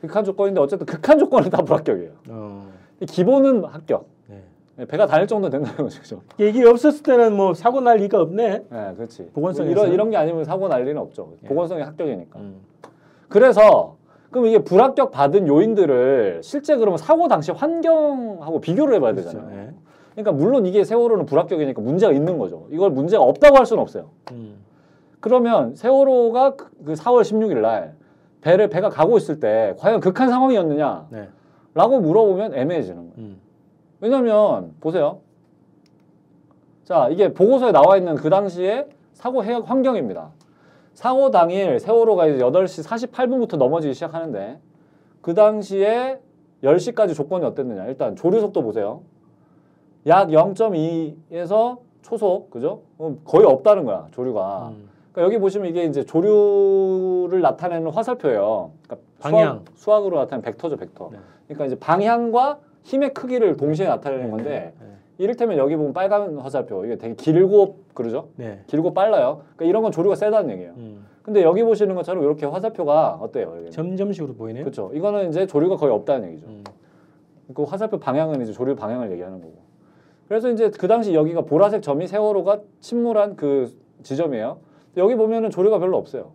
극한 0.00 0.24
조건인데 0.24 0.60
어쨌든 0.60 0.86
극한 0.86 1.18
조건은 1.18 1.50
다 1.50 1.62
불합격이에요. 1.62 2.12
어. 2.28 2.70
기본은 3.06 3.64
합격. 3.64 4.06
네. 4.28 4.42
예, 4.78 4.84
배가 4.86 5.06
다닐 5.06 5.26
정도 5.26 5.50
된다는 5.50 5.76
거죠. 5.76 6.22
이게 6.38 6.64
없었을 6.66 7.02
때는 7.02 7.36
뭐 7.36 7.52
사고 7.52 7.80
날 7.80 7.98
리가 7.98 8.20
없네. 8.20 8.64
예, 8.70 8.94
그렇지. 8.96 9.30
보건성에서는? 9.34 9.74
뭐 9.74 9.84
이런 9.84 9.94
이런 9.94 10.10
게 10.10 10.16
아니면 10.16 10.44
사고 10.44 10.68
날 10.68 10.84
리는 10.84 11.00
없죠. 11.00 11.34
예. 11.42 11.46
보건성이 11.46 11.82
합격이니까. 11.82 12.38
음. 12.38 12.60
그래서 13.28 13.96
그럼 14.34 14.48
이게 14.48 14.58
불합격 14.58 15.12
받은 15.12 15.46
요인들을 15.46 16.40
실제 16.42 16.76
그러면 16.76 16.98
사고 16.98 17.28
당시 17.28 17.52
환경하고 17.52 18.60
비교를 18.60 18.96
해봐야 18.96 19.12
그렇죠. 19.12 19.30
되잖아요. 19.30 19.60
예. 19.60 19.70
그러니까 20.16 20.32
물론 20.32 20.66
이게 20.66 20.82
세월호는 20.82 21.24
불합격이니까 21.26 21.80
문제가 21.80 22.12
있는 22.12 22.36
거죠. 22.36 22.66
이걸 22.70 22.90
문제가 22.90 23.22
없다고 23.22 23.56
할 23.56 23.64
수는 23.64 23.80
없어요. 23.80 24.10
음. 24.32 24.56
그러면 25.20 25.76
세월호가 25.76 26.56
그- 26.56 26.68
그 26.84 26.92
4월 26.94 27.20
16일 27.22 27.60
날 27.60 27.94
배를 28.40 28.68
배가 28.70 28.88
가고 28.88 29.16
있을 29.18 29.38
때 29.38 29.76
과연 29.78 30.00
극한 30.00 30.28
상황이었느냐라고 30.30 31.06
네. 31.12 31.28
물어보면 32.00 32.54
애매해지는 32.54 32.96
거예요. 32.96 33.12
음. 33.18 33.40
왜냐면 34.00 34.72
보세요. 34.80 35.20
자, 36.82 37.08
이게 37.08 37.32
보고서에 37.32 37.70
나와 37.70 37.96
있는 37.96 38.16
그 38.16 38.30
당시에 38.30 38.88
사고 39.12 39.44
해역 39.44 39.70
환경입니다. 39.70 40.30
사고 40.94 41.30
당일 41.30 41.80
세월호가 41.80 42.26
이제 42.28 42.38
8시 42.42 43.10
48분부터 43.10 43.56
넘어지기 43.56 43.94
시작하는데 43.94 44.58
그 45.20 45.34
당시에 45.34 46.18
10시까지 46.62 47.14
조건이 47.14 47.44
어땠느냐. 47.44 47.86
일단 47.86 48.16
조류 48.16 48.40
속도 48.40 48.62
보세요. 48.62 49.02
약 50.06 50.28
0.2에서 50.28 51.78
초속, 52.02 52.50
그죠? 52.50 52.82
어, 52.98 53.16
거의 53.24 53.46
없다는 53.46 53.84
거야, 53.84 54.06
조류가. 54.12 54.68
음. 54.68 54.88
그러니까 55.12 55.22
여기 55.22 55.40
보시면 55.40 55.68
이게 55.68 55.84
이제 55.84 56.04
조류를 56.04 57.40
나타내는 57.40 57.90
화살표예요. 57.90 58.72
그러니까 58.82 59.08
방향. 59.20 59.64
수학, 59.74 60.06
으로 60.06 60.18
나타내는 60.18 60.42
벡터죠, 60.42 60.76
벡터. 60.76 61.10
네. 61.12 61.18
그러니까 61.46 61.66
이제 61.66 61.78
방향과 61.78 62.58
힘의 62.82 63.14
크기를 63.14 63.56
동시에 63.56 63.86
나타내는 63.86 64.30
건데 64.30 64.74
네. 64.78 64.83
이를테면 65.18 65.58
여기 65.58 65.76
보면 65.76 65.92
빨간 65.92 66.36
화살표 66.38 66.84
이게 66.84 66.96
되게 66.96 67.14
길고 67.14 67.78
그러죠? 67.94 68.28
네. 68.36 68.62
길고 68.66 68.94
빨라요. 68.94 69.42
그러니까 69.56 69.64
이런 69.66 69.82
건 69.82 69.92
조류가 69.92 70.16
세다는 70.16 70.50
얘기예요. 70.50 70.72
음. 70.76 71.06
근데 71.22 71.42
여기 71.42 71.62
보시는 71.62 71.94
것처럼 71.94 72.22
이렇게 72.22 72.44
화살표가 72.46 73.18
어때요? 73.20 73.48
여기는? 73.52 73.70
점점식으로 73.70 74.34
보이네요. 74.34 74.64
그렇죠. 74.64 74.90
이거는 74.92 75.28
이제 75.28 75.46
조류가 75.46 75.76
거의 75.76 75.92
없다는 75.92 76.28
얘기죠. 76.30 76.46
음. 76.46 76.64
그 77.54 77.62
화살표 77.62 77.98
방향은 77.98 78.42
이제 78.42 78.52
조류 78.52 78.74
방향을 78.74 79.10
얘기하는 79.12 79.40
거고. 79.40 79.54
그래서 80.28 80.50
이제 80.50 80.70
그 80.70 80.88
당시 80.88 81.14
여기가 81.14 81.42
보라색 81.42 81.82
점이 81.82 82.06
세월호가 82.06 82.60
침몰한 82.80 83.36
그 83.36 83.70
지점이에요. 84.02 84.58
여기 84.96 85.14
보면은 85.14 85.50
조류가 85.50 85.78
별로 85.78 85.96
없어요. 85.98 86.32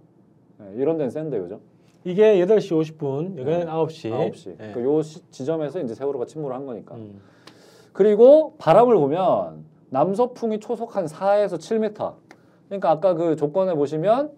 네, 0.59 0.65
이런 0.75 0.97
데는 0.97 1.09
센데 1.09 1.39
그죠? 1.39 1.59
이게 2.03 2.35
8시 2.45 2.97
50분, 2.97 3.37
여기는 3.37 3.59
네. 3.59 3.65
9시. 3.65 4.31
9시. 4.31 4.55
예. 4.61 4.71
그요 4.73 5.01
시- 5.01 5.21
지점에서 5.31 5.79
이제 5.81 5.93
세월호가 5.95 6.25
침몰을 6.25 6.55
한 6.55 6.65
거니까. 6.65 6.95
음. 6.95 7.19
그리고 7.93 8.55
바람을 8.57 8.95
보면 8.95 9.65
남서풍이 9.89 10.59
초속 10.59 10.95
한 10.95 11.05
4에서 11.05 11.57
7m. 11.57 12.13
그러니까 12.67 12.91
아까 12.91 13.13
그 13.13 13.35
조건에 13.35 13.73
보시면 13.73 14.31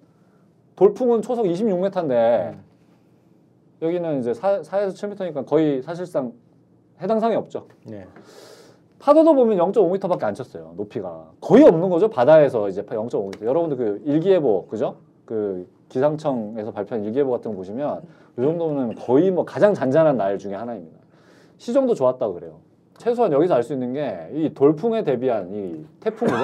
돌풍은 0.75 1.21
초속 1.21 1.45
26m인데 1.45 2.53
음. 2.53 2.63
여기는 3.81 4.19
이제 4.19 4.33
4, 4.33 4.61
4에서 4.61 4.89
7m니까 4.91 5.45
거의 5.45 5.81
사실상 5.81 6.33
해당 7.01 7.19
사항이 7.19 7.35
없죠. 7.35 7.67
네. 7.85 8.07
파도도 8.99 9.33
보면 9.33 9.57
0.5m밖에 9.57 10.23
안 10.23 10.35
쳤어요. 10.35 10.73
높이가 10.77 11.31
거의 11.41 11.63
없는 11.63 11.89
거죠. 11.89 12.09
바다에서 12.09 12.69
이제 12.69 12.83
0.5m. 12.83 13.43
여러분들 13.43 13.77
그 13.77 14.01
일기예보 14.05 14.67
그죠? 14.67 14.97
그 15.25 15.67
기상청에서 15.89 16.71
발표한 16.71 17.03
일기예보 17.03 17.31
같은 17.31 17.51
거 17.51 17.57
보시면 17.57 18.03
이 18.37 18.41
정도는 18.41 18.95
거의 18.95 19.31
뭐 19.31 19.43
가장 19.43 19.73
잔잔한 19.73 20.17
날 20.17 20.37
중에 20.37 20.53
하나입니다. 20.53 20.99
시정도 21.57 21.95
좋았다고 21.95 22.35
그래요. 22.35 22.59
최소한 23.01 23.31
여기서 23.33 23.55
알 23.55 23.63
수 23.63 23.73
있는 23.73 23.93
게 23.93 24.29
이 24.33 24.53
돌풍에 24.53 25.03
대비한 25.03 25.51
이 25.53 25.85
태풍이죠. 25.99 26.35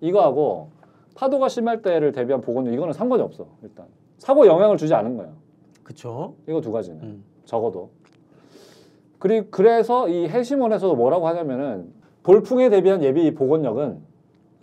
이거하고 0.00 0.68
파도가 1.14 1.48
심할 1.48 1.82
때를 1.82 2.12
대비한 2.12 2.40
보건도 2.40 2.70
이거는 2.72 2.92
상관이 2.92 3.22
없어. 3.22 3.46
일단 3.62 3.86
사고 4.18 4.46
영향을 4.46 4.76
주지 4.76 4.94
않은 4.94 5.16
거예요. 5.16 5.32
그쵸. 5.82 6.34
이거 6.48 6.60
두 6.60 6.72
가지는. 6.72 7.02
음. 7.02 7.24
적어도. 7.44 7.90
그리 9.18 9.42
그래서 9.50 10.08
이 10.08 10.26
해심원에서도 10.28 10.94
뭐라고 10.96 11.28
하냐면은 11.28 11.92
돌풍에 12.22 12.70
대비한 12.70 13.02
예비 13.02 13.34
복원력은 13.34 13.98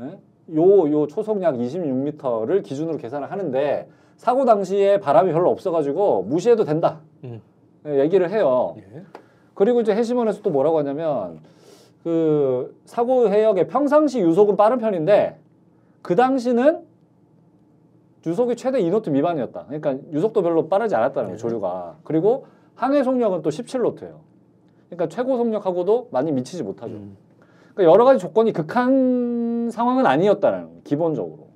예? 0.01 0.19
요, 0.55 0.91
요 0.91 1.07
초속 1.07 1.41
약 1.43 1.55
26m를 1.55 2.63
기준으로 2.63 2.97
계산을 2.97 3.31
하는데 3.31 3.87
사고 4.17 4.45
당시에 4.45 4.99
바람이 4.99 5.31
별로 5.31 5.49
없어가지고 5.51 6.23
무시해도 6.23 6.63
된다. 6.65 6.99
음. 7.23 7.41
예, 7.85 7.99
얘기를 7.99 8.29
해요. 8.31 8.75
예. 8.79 9.03
그리고 9.59 9.81
이제 9.81 9.93
해심원에서 9.93 10.41
또 10.41 10.51
뭐라고 10.51 10.77
하냐면 10.77 11.41
그 12.05 12.79
사고 12.85 13.27
해역의 13.27 13.67
평상시 13.67 14.21
유속은 14.21 14.55
빠른 14.55 14.77
편인데 14.77 15.37
그 16.01 16.15
당시는 16.15 16.85
유속이 18.25 18.55
최대 18.55 18.81
2노트 18.81 19.11
미만이었다. 19.11 19.65
그러니까 19.65 19.97
유속도 20.13 20.43
별로 20.43 20.69
빠르지 20.69 20.95
않았다는 20.95 21.31
네. 21.31 21.35
조류가. 21.35 21.97
그리고 22.05 22.45
항해 22.75 23.03
속력은 23.03 23.41
또 23.41 23.49
17노트예요. 23.49 24.13
그러니까 24.89 25.09
최고 25.09 25.35
속력하고도 25.35 26.07
많이 26.11 26.31
미치지 26.31 26.63
못하죠. 26.63 26.93
음. 26.93 27.17
그러니까 27.73 27.91
여러 27.91 28.05
가지 28.05 28.17
조건이 28.17 28.53
극한 28.53 29.69
상황은 29.71 30.05
아니었다는 30.05 30.67
거예요, 30.67 30.81
기본적으로. 30.85 31.49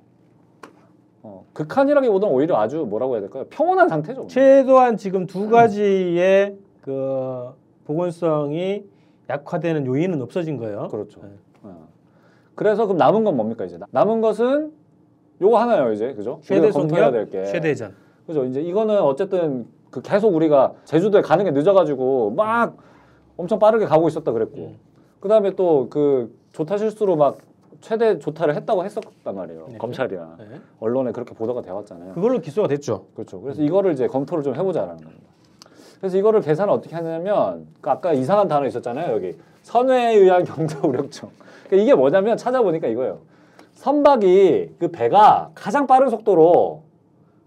어, 1.22 1.46
극한이라기보다는 1.54 2.34
오히려 2.34 2.58
아주 2.58 2.84
뭐라고 2.86 3.14
해야 3.14 3.22
될까요? 3.22 3.46
평온한 3.48 3.88
상태죠. 3.88 4.26
최소한 4.26 4.98
지금 4.98 5.26
두 5.26 5.48
가지의 5.48 6.58
그 6.82 7.63
보건성이 7.84 8.84
약화되는 9.28 9.86
요인은 9.86 10.20
없어진 10.22 10.56
거예요. 10.56 10.88
그렇죠. 10.88 11.20
네. 11.22 11.28
어. 11.62 11.88
그래서 12.54 12.86
그럼 12.86 12.98
남은 12.98 13.24
건 13.24 13.36
뭡니까 13.36 13.64
이제? 13.64 13.78
남은 13.90 14.20
것은 14.20 14.72
요거 15.40 15.58
하나요 15.58 15.92
이제 15.92 16.14
그죠? 16.14 16.40
최대 16.42 16.70
검토해야 16.70 17.06
속력, 17.06 17.30
될 17.30 17.44
게. 17.44 17.50
최대전. 17.50 17.94
그죠? 18.26 18.44
이제 18.44 18.60
이거는 18.60 19.00
어쨌든 19.00 19.66
그 19.90 20.00
계속 20.02 20.34
우리가 20.34 20.74
제주도에 20.84 21.22
가는 21.22 21.44
게 21.44 21.50
늦어가지고 21.50 22.30
막 22.30 22.76
엄청 23.36 23.58
빠르게 23.58 23.84
가고 23.86 24.08
있었다 24.08 24.32
그랬고 24.32 24.56
음. 24.58 24.76
그 25.20 25.28
다음에 25.28 25.54
또 25.54 25.88
그 25.90 26.34
조타 26.52 26.78
실수로 26.78 27.16
막 27.16 27.38
최대 27.80 28.18
조타를 28.18 28.54
했다고 28.54 28.84
했었단 28.84 29.34
말이에요. 29.34 29.66
네. 29.72 29.78
검찰이나 29.78 30.36
네. 30.38 30.44
언론에 30.80 31.12
그렇게 31.12 31.34
보도가 31.34 31.60
되었잖아요. 31.62 32.14
그걸로 32.14 32.38
기소가 32.40 32.68
됐죠. 32.68 33.06
그렇죠. 33.14 33.40
그래서 33.40 33.60
이거를 33.62 33.92
이제 33.92 34.06
검토를 34.06 34.42
좀 34.44 34.54
해보자라는 34.54 34.96
겁니다. 35.02 35.22
그래서 36.04 36.18
이거를 36.18 36.42
계산을 36.42 36.70
어떻게 36.70 36.94
하냐면 36.94 37.66
그 37.80 37.88
아까 37.88 38.12
이상한 38.12 38.46
단어 38.46 38.66
있었잖아요. 38.66 39.14
여기 39.14 39.38
선회에 39.62 40.16
의한 40.16 40.44
경제 40.44 40.76
우려증. 40.86 41.30
그러니까 41.66 41.82
이게 41.82 41.94
뭐냐면 41.94 42.36
찾아보니까 42.36 42.88
이거예요. 42.88 43.20
선박이 43.72 44.74
그 44.78 44.88
배가 44.88 45.50
가장 45.54 45.86
빠른 45.86 46.10
속도로 46.10 46.82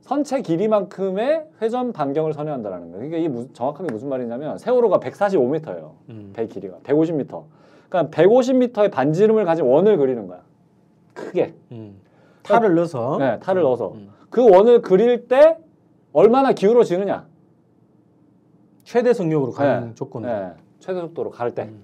선체 0.01 0.41
길이만큼의 0.41 1.45
회전 1.61 1.93
반경을 1.93 2.33
선회한다라는 2.33 2.85
거예요. 2.93 2.97
그러니까 2.97 3.17
이게 3.17 3.27
무- 3.27 3.53
정확하게 3.53 3.91
무슨 3.91 4.09
말이냐면 4.09 4.57
세월호가 4.57 4.97
145m예요. 5.01 5.91
음. 6.09 6.31
배 6.33 6.47
길이가 6.47 6.77
150m. 6.81 7.43
그러니까 7.89 8.09
150m의 8.23 8.89
반지름을 8.91 9.45
가진 9.45 9.65
원을 9.65 9.97
그리는 9.97 10.25
거야. 10.25 10.39
크게. 11.13 11.53
음. 11.73 12.01
탈을 12.41 12.73
넣어서. 12.73 13.17
네, 13.19 13.37
탈을 13.39 13.61
넣어서. 13.61 13.91
음. 13.91 14.09
그 14.31 14.41
원을 14.49 14.81
그릴 14.81 15.27
때 15.27 15.57
얼마나 16.11 16.53
기울어지느냐. 16.53 17.26
최대 18.87 19.13
속력으로 19.13 19.51
가는 19.51 19.87
네. 19.89 19.95
조건. 19.95 20.21
네, 20.21 20.51
최대 20.79 21.01
속도로 21.01 21.29
갈 21.29 21.51
때. 21.51 21.63
음. 21.63 21.83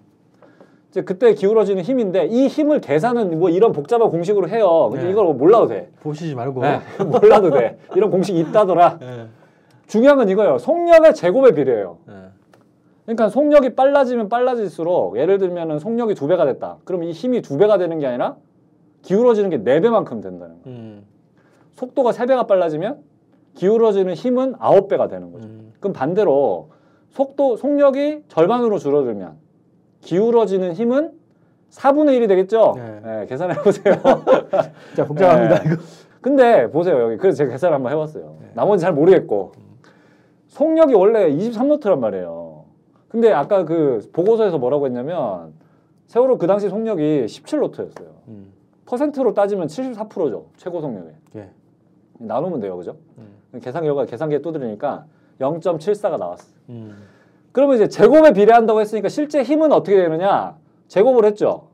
이제 0.90 1.02
그때 1.02 1.34
기울어지는 1.34 1.84
힘인데 1.84 2.28
이 2.28 2.48
힘을 2.48 2.80
계산은 2.80 3.40
뭐 3.40 3.50
이런 3.50 3.74
복잡한 3.74 4.10
공식으로 4.10 4.48
해요. 4.48 4.88
근데 4.90 5.06
네. 5.06 5.12
이걸 5.12 5.26
뭐 5.26 5.34
몰라도 5.34 5.68
돼. 5.68 5.90
보시지 6.00 6.34
말고. 6.34 6.62
네, 6.62 6.80
몰라도 7.06 7.50
돼. 7.52 7.78
이런 7.94 8.10
공식이 8.10 8.40
있다더라. 8.40 9.00
네. 9.00 9.28
중요한 9.88 10.18
건 10.18 10.30
이거예요. 10.30 10.60
속력의 10.60 11.14
제곱에 11.14 11.52
비례해요. 11.52 11.98
네. 12.08 12.14
그러니까 13.04 13.28
속력이 13.28 13.76
빨라지면 13.76 14.30
빨라질수록 14.30 15.18
예를 15.18 15.40
들면은 15.40 15.80
속력이 15.80 16.16
두 16.16 16.28
배가 16.28 16.46
됐다. 16.46 16.78
그럼 16.86 17.04
이 17.04 17.12
힘이 17.12 17.42
두 17.42 17.58
배가 17.58 17.78
되는 17.78 18.00
게 18.00 18.08
아니라 18.08 18.38
기울어지는 19.02 19.50
게 19.50 19.58
네 19.58 19.82
배만큼 19.82 20.22
된다는 20.22 20.62
거예요. 20.64 20.78
음. 20.78 21.04
속도가 21.74 22.14
세 22.14 22.28
배가 22.28 22.48
빨라지면 22.48 23.00
기울어지는 23.56 24.14
힘은 24.14 24.56
아홉 24.58 24.88
배가 24.88 25.10
되는 25.10 25.34
거죠. 25.34 25.50
음. 25.50 25.74
그럼 25.82 25.92
반대로 25.92 26.70
속도 27.14 27.56
속력이 27.58 28.24
절반으로 28.28 28.80
줄어들면 28.80 29.38
기울어지는 30.02 30.74
힘은 30.74 31.14
4분의 31.70 32.20
1이 32.20 32.28
되겠죠? 32.28 32.74
네. 32.76 33.00
네, 33.04 33.26
계산해 33.28 33.56
보세요. 33.62 33.96
자 34.96 35.06
복잡합니다 35.06 35.64
네. 35.64 35.70
이거. 35.74 35.82
근데 36.22 36.70
보세요 36.70 37.02
여기 37.02 37.18
그래서 37.18 37.38
제가 37.38 37.52
계산을 37.52 37.76
한번 37.76 37.92
해봤어요. 37.92 38.38
네. 38.42 38.52
나머지 38.56 38.82
잘 38.82 38.94
모르겠고 38.94 39.54
속력이 40.48 40.94
원래 40.96 41.30
23노트란 41.30 42.00
말이에요. 42.00 42.66
근데 43.10 43.32
아까 43.32 43.64
그 43.64 44.08
보고서에서 44.12 44.58
뭐라고 44.58 44.88
했냐면 44.88 45.54
세월호 46.08 46.40
그 46.40 46.48
당시 46.48 46.70
속력이 46.70 47.26
17노트였어요. 47.26 48.08
음. 48.28 48.52
퍼센트로 48.86 49.34
따지면 49.34 49.68
74%죠 49.68 50.48
최고 50.58 50.82
속력에. 50.82 51.10
예. 51.36 51.50
나누면 52.18 52.60
돼요, 52.60 52.76
그죠? 52.76 52.98
음. 53.18 53.60
계산기가 53.60 54.06
계산기에 54.06 54.42
두드리니까 54.42 55.06
0.74가 55.44 56.18
나왔어. 56.18 56.46
음. 56.70 56.96
그러면 57.52 57.76
이제 57.76 57.88
제곱에 57.88 58.34
비례한다고 58.34 58.82
했으니까 58.82 59.10
실제 59.10 59.44
힘은 59.44 59.72
어떻게 59.72 59.98
되느냐? 59.98 60.58
제곱을 60.88 61.26
했죠. 61.26 61.68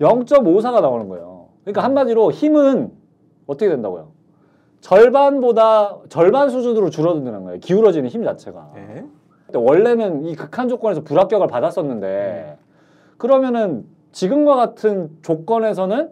0.54가 0.00 0.80
나오는 0.80 1.08
거예요. 1.08 1.48
그러니까 1.62 1.82
한마디로 1.84 2.30
힘은 2.30 2.92
어떻게 3.46 3.68
된다고요? 3.70 4.08
절반보다 4.80 5.98
절반 6.08 6.50
수준으로 6.50 6.90
줄어드는 6.90 7.44
거예요. 7.44 7.58
기울어지는 7.60 8.08
힘 8.08 8.22
자체가. 8.22 8.72
네. 8.74 9.04
근데 9.46 9.58
원래는 9.58 10.24
이 10.24 10.36
극한 10.36 10.68
조건에서 10.68 11.02
불합격을 11.02 11.46
받았었는데 11.48 12.58
그러면은 13.16 13.86
지금과 14.12 14.54
같은 14.54 15.10
조건에서는 15.22 16.10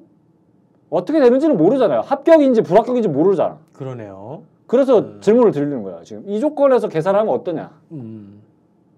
어떻게 0.90 1.20
되는지는 1.20 1.56
모르잖아요. 1.56 2.00
합격인지 2.00 2.62
불합격인지 2.62 3.08
모르잖아. 3.08 3.58
그러네요. 3.72 4.42
그래서 4.66 4.98
음. 4.98 5.18
질문을 5.20 5.52
드리는 5.52 5.82
거야. 5.82 6.02
지금 6.02 6.24
이 6.28 6.40
조건에서 6.40 6.88
계산하면 6.88 7.32
어떠냐? 7.34 7.70
음. 7.92 8.42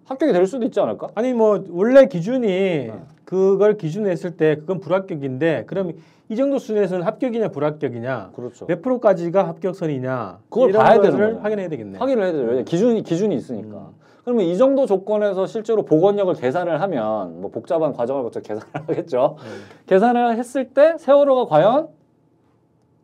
합격이 0.07 0.33
될 0.33 0.47
수도 0.47 0.65
있지 0.65 0.81
않을까? 0.81 1.09
아니 1.15 1.35
뭐 1.35 1.63
원래 1.71 2.07
기준이 2.07 2.47
네. 2.47 2.93
그걸 3.25 3.77
기준으로 3.77 4.11
했을 4.11 4.37
때 4.37 4.57
그건 4.57 4.81
불합격인데 4.81 5.65
그럼 5.67 5.93
이 6.31 6.37
정도 6.37 6.59
수준에서는 6.59 7.05
합격이냐 7.05 7.49
불합격이냐 7.49 8.31
그렇죠. 8.35 8.67
몇 8.67 8.81
프로까지가 8.81 9.47
합격선이냐 9.49 10.39
그걸 10.49 10.73
봐야 10.73 11.01
되는. 11.01 11.37
확인해야 11.37 11.69
되겠네. 11.69 11.99
확인을 11.99 12.23
해야 12.25 12.33
되죠. 12.33 12.45
왜냐 12.45 12.63
기준이 12.63 13.03
기준이 13.03 13.35
있으니까. 13.37 13.77
음. 13.77 14.09
그러면 14.25 14.45
이 14.47 14.57
정도 14.59 14.85
조건에서 14.87 15.47
실제로 15.47 15.85
복원력을 15.85 16.35
계산을 16.35 16.81
하면 16.83 17.41
뭐 17.41 17.51
복잡한 17.51 17.93
과정을 17.93 18.23
거쳐 18.23 18.41
계산을 18.41 18.63
하겠죠. 18.89 19.37
네. 19.39 19.45
계산을 19.87 20.37
했을 20.39 20.69
때 20.71 20.97
세월호가 20.99 21.47
과연 21.47 21.89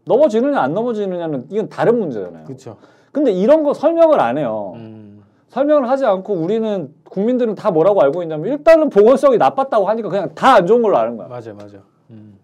넘어지느냐 0.04 0.60
안 0.60 0.74
넘어지느냐는 0.74 1.46
이건 1.50 1.68
다른 1.68 1.98
문제잖아요. 1.98 2.44
그렇죠. 2.44 2.76
근데 3.12 3.32
이런 3.32 3.62
거 3.62 3.74
설명을 3.74 4.20
안 4.20 4.38
해요. 4.38 4.72
음. 4.76 5.22
설명을 5.48 5.88
하지 5.88 6.04
않고 6.04 6.34
우리는 6.34 6.92
국민들은 7.04 7.54
다 7.54 7.70
뭐라고 7.70 8.02
알고 8.02 8.22
있냐면 8.22 8.52
일단은 8.52 8.90
보건성이 8.90 9.38
나빴다고 9.38 9.86
하니까 9.88 10.08
그냥 10.08 10.34
다 10.34 10.54
안 10.56 10.66
좋은 10.66 10.82
걸로 10.82 10.96
아는 10.98 11.16
거야. 11.16 11.28
맞아 11.28 11.52
맞아. 11.52 11.78
음. 12.10 12.38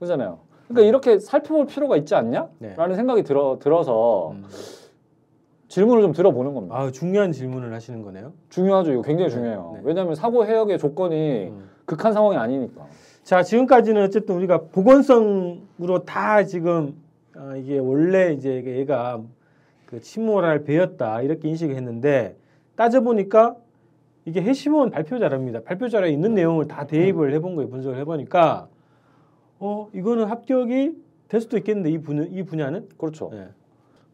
그잖아요. 0.00 0.38
그러니까 0.68 0.88
이렇게 0.88 1.18
살펴볼 1.18 1.66
필요가 1.66 1.96
있지 1.96 2.14
않냐? 2.14 2.48
네. 2.58 2.74
라는 2.76 2.96
생각이 2.96 3.22
들어 3.22 3.58
들어서 3.60 4.30
음. 4.32 4.44
질문을 5.70 6.02
좀 6.02 6.12
들어보는 6.12 6.52
겁니다. 6.52 6.76
아 6.76 6.90
중요한 6.90 7.30
질문을 7.30 7.72
하시는 7.72 8.02
거네요. 8.02 8.32
중요하죠. 8.48 8.92
이거 8.92 9.02
굉장히 9.02 9.30
네, 9.30 9.36
중요해요. 9.36 9.72
네. 9.76 9.80
왜냐하면 9.84 10.16
사고 10.16 10.44
해역의 10.44 10.78
조건이 10.78 11.46
음. 11.46 11.70
극한 11.84 12.12
상황이 12.12 12.36
아니니까. 12.36 12.86
자 13.22 13.44
지금까지는 13.44 14.02
어쨌든 14.02 14.34
우리가 14.34 14.62
보건성으로 14.72 16.04
다 16.04 16.44
지금 16.44 16.96
어, 17.36 17.54
이게 17.56 17.78
원래 17.78 18.32
이제 18.32 18.64
얘가 18.66 19.22
그 19.86 20.00
침몰할 20.00 20.64
배였다 20.64 21.22
이렇게 21.22 21.48
인식을 21.48 21.76
했는데 21.76 22.36
따져 22.74 23.02
보니까 23.02 23.54
이게 24.24 24.42
해시몬 24.42 24.90
발표자랍니다. 24.90 25.62
발표 25.62 25.88
자료에 25.88 26.10
있는 26.10 26.34
내용을 26.34 26.66
다 26.66 26.88
대입을 26.88 27.32
해본 27.34 27.54
거예요. 27.54 27.70
분석을 27.70 27.96
해보니까 27.98 28.66
어 29.60 29.88
이거는 29.94 30.24
합격이 30.24 30.96
될 31.28 31.40
수도 31.40 31.56
있겠는데 31.58 31.92
이 31.92 31.98
분야 31.98 32.24
이 32.28 32.42
분야는 32.42 32.88
그렇죠. 32.98 33.30
네. 33.32 33.46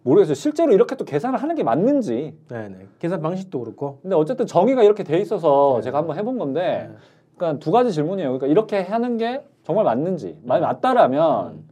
모르겠어요. 0.07 0.35
실제로 0.35 0.73
이렇게 0.73 0.95
또 0.95 1.05
계산을 1.05 1.43
하는 1.43 1.57
게 1.57 1.65
맞는지. 1.65 2.37
네, 2.49 2.69
네. 2.69 2.87
계산 3.01 3.21
방식도 3.21 3.59
그렇고 3.59 3.99
근데 4.03 4.15
어쨌든 4.15 4.47
정의가 4.47 4.85
이렇게 4.85 5.03
돼 5.03 5.19
있어서 5.19 5.75
네. 5.77 5.83
제가 5.83 5.99
한번 5.99 6.17
해본 6.17 6.39
건데, 6.39 6.89
네. 6.91 6.97
그러니까 7.37 7.59
두 7.63 7.73
가지 7.73 7.93
질문이에요. 7.93 8.29
그러니까 8.29 8.47
이렇게 8.47 8.81
하는 8.81 9.17
게 9.17 9.45
정말 9.65 9.85
맞는지, 9.85 10.39
만약 10.45 10.67
맞다라면 10.69 11.47
음. 11.49 11.69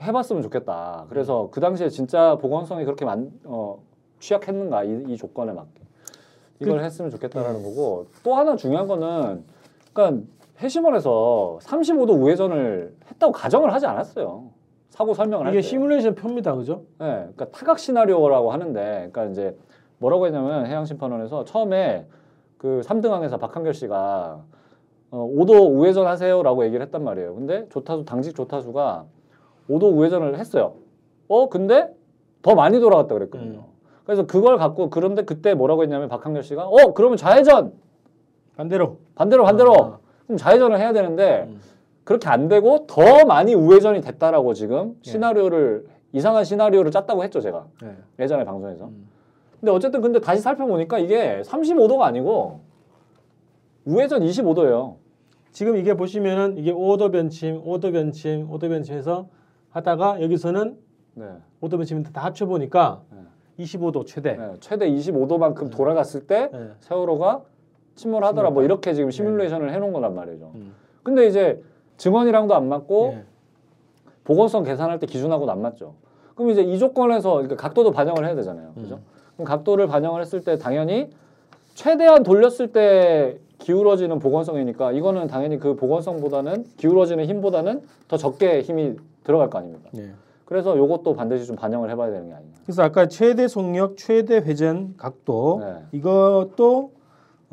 해봤으면 0.00 0.42
좋겠다. 0.42 1.06
그래서 1.08 1.48
그 1.50 1.60
당시에 1.60 1.88
진짜 1.88 2.38
보건성이 2.40 2.84
그렇게 2.84 3.04
만, 3.04 3.32
어, 3.44 3.82
취약했는가 4.20 4.84
이, 4.84 5.04
이 5.08 5.16
조건에 5.16 5.52
맞게 5.52 5.82
이걸 6.60 6.78
그 6.78 6.84
했으면 6.84 7.10
좋겠다라는 7.10 7.64
거고 7.64 8.06
또 8.22 8.34
하나 8.34 8.54
중요한 8.54 8.86
거는 8.86 9.44
그러니까 9.92 10.24
해시몬에서 10.60 11.58
35도 11.60 12.20
우회전을 12.20 12.94
했다고 13.10 13.32
가정을 13.32 13.72
하지 13.72 13.86
않았어요. 13.86 14.50
사고 15.02 15.14
설명을 15.14 15.46
할 15.46 15.52
이게 15.52 15.60
때. 15.60 15.66
시뮬레이션 15.66 16.14
표입니다, 16.14 16.54
그죠? 16.54 16.84
네, 16.98 17.06
그러니까 17.06 17.46
타각 17.46 17.78
시나리오라고 17.78 18.52
하는데, 18.52 18.80
그러니까 19.12 19.24
이제 19.26 19.56
뭐라고 19.98 20.26
했냐면 20.26 20.66
해양 20.66 20.84
심판원에서 20.84 21.44
처음에 21.44 22.06
그 22.56 22.80
3등항에서 22.84 23.40
박한결 23.40 23.74
씨가 23.74 24.40
어, 25.10 25.28
5도 25.36 25.76
우회전 25.76 26.06
하세요라고 26.06 26.64
얘기를 26.64 26.84
했단 26.86 27.02
말이에요. 27.02 27.34
근데 27.34 27.68
조타수 27.70 28.04
당직 28.04 28.34
조타수가 28.34 29.04
5도 29.68 29.96
우회전을 29.96 30.38
했어요. 30.38 30.74
어, 31.28 31.48
근데 31.48 31.94
더 32.40 32.54
많이 32.54 32.78
돌아갔다 32.80 33.14
그랬거든요. 33.14 33.58
음. 33.58 33.72
그래서 34.04 34.26
그걸 34.26 34.56
갖고 34.56 34.90
그런데 34.90 35.24
그때 35.24 35.54
뭐라고 35.54 35.82
했냐면 35.82 36.08
박한결 36.08 36.42
씨가 36.44 36.66
어, 36.66 36.94
그러면 36.94 37.16
좌회전 37.16 37.72
반대로 38.56 38.98
반대로 39.14 39.44
반대로 39.44 39.72
아, 39.72 39.98
그럼 40.26 40.36
좌회전을 40.38 40.78
해야 40.78 40.92
되는데 40.92 41.46
음. 41.48 41.60
그렇게 42.04 42.28
안 42.28 42.48
되고 42.48 42.86
더 42.86 43.24
많이 43.26 43.54
우회전이 43.54 44.00
됐다라고 44.00 44.54
지금 44.54 44.96
예. 45.06 45.10
시나리오를 45.10 45.86
이상한 46.12 46.44
시나리오를 46.44 46.90
짰다고 46.90 47.22
했죠 47.24 47.40
제가 47.40 47.66
네. 47.82 47.96
예전에 48.18 48.44
방송에서. 48.44 48.86
음. 48.86 49.08
근데 49.60 49.70
어쨌든 49.72 50.00
근데 50.00 50.20
다시 50.20 50.42
살펴보니까 50.42 50.98
이게 50.98 51.42
35도가 51.44 52.00
아니고 52.02 52.60
우회전 53.84 54.22
25도예요. 54.22 54.96
지금 55.52 55.76
이게 55.76 55.94
보시면은 55.94 56.56
이게 56.56 56.72
오더 56.72 57.10
변침, 57.10 57.62
오더 57.64 57.92
변침, 57.92 58.50
오더 58.50 58.68
변침해서 58.68 59.28
하다가 59.70 60.20
여기서는 60.22 60.76
네. 61.14 61.26
오더 61.60 61.76
변침 61.76 62.02
다 62.02 62.24
합쳐 62.24 62.46
보니까 62.46 63.02
네. 63.10 63.64
25도 63.64 64.06
최대. 64.06 64.34
네, 64.34 64.54
최대 64.60 64.90
25도만큼 64.90 65.70
돌아갔을 65.70 66.26
때 66.26 66.50
네. 66.52 66.70
세월호가 66.80 67.42
침몰하더라 67.94 68.50
뭐. 68.50 68.62
이렇게 68.62 68.94
지금 68.94 69.10
시뮬레이션을 69.10 69.72
해놓은 69.72 69.92
거란 69.92 70.14
말이죠. 70.14 70.52
음. 70.54 70.74
근데 71.02 71.26
이제 71.26 71.62
증언이랑도 71.96 72.54
안 72.54 72.68
맞고 72.68 73.14
예. 73.14 73.24
보건성 74.24 74.62
계산할 74.62 74.98
때 74.98 75.06
기준하고도 75.06 75.50
안 75.50 75.62
맞죠. 75.62 75.94
그럼 76.34 76.50
이제 76.50 76.62
이 76.62 76.78
조건에서 76.78 77.34
그러니까 77.34 77.56
각도도 77.56 77.92
반영을 77.92 78.24
해야 78.24 78.34
되잖아요. 78.34 78.72
그죠? 78.74 78.96
음. 78.96 79.02
그럼 79.34 79.46
각도를 79.46 79.86
반영을 79.86 80.20
했을 80.20 80.42
때 80.42 80.58
당연히 80.58 81.10
최대한 81.74 82.22
돌렸을 82.22 82.72
때 82.72 83.38
기울어지는 83.58 84.18
보건성이니까 84.18 84.92
이거는 84.92 85.28
당연히 85.28 85.58
그 85.58 85.76
보건성보다는 85.76 86.64
기울어지는 86.76 87.26
힘보다는 87.26 87.82
더 88.08 88.16
적게 88.16 88.60
힘이 88.62 88.96
들어갈 89.24 89.50
거 89.50 89.58
아닙니까? 89.58 89.88
예. 89.96 90.10
그래서 90.44 90.76
요것도 90.76 91.14
반드시 91.14 91.46
좀 91.46 91.56
반영을 91.56 91.88
해봐야 91.90 92.10
되는 92.10 92.28
게 92.28 92.34
아닌가. 92.34 92.58
그래서 92.64 92.82
아까 92.82 93.08
최대 93.08 93.48
속력, 93.48 93.96
최대 93.96 94.36
회전 94.36 94.94
각도 94.96 95.60
네. 95.62 95.76
이것도 95.92 96.90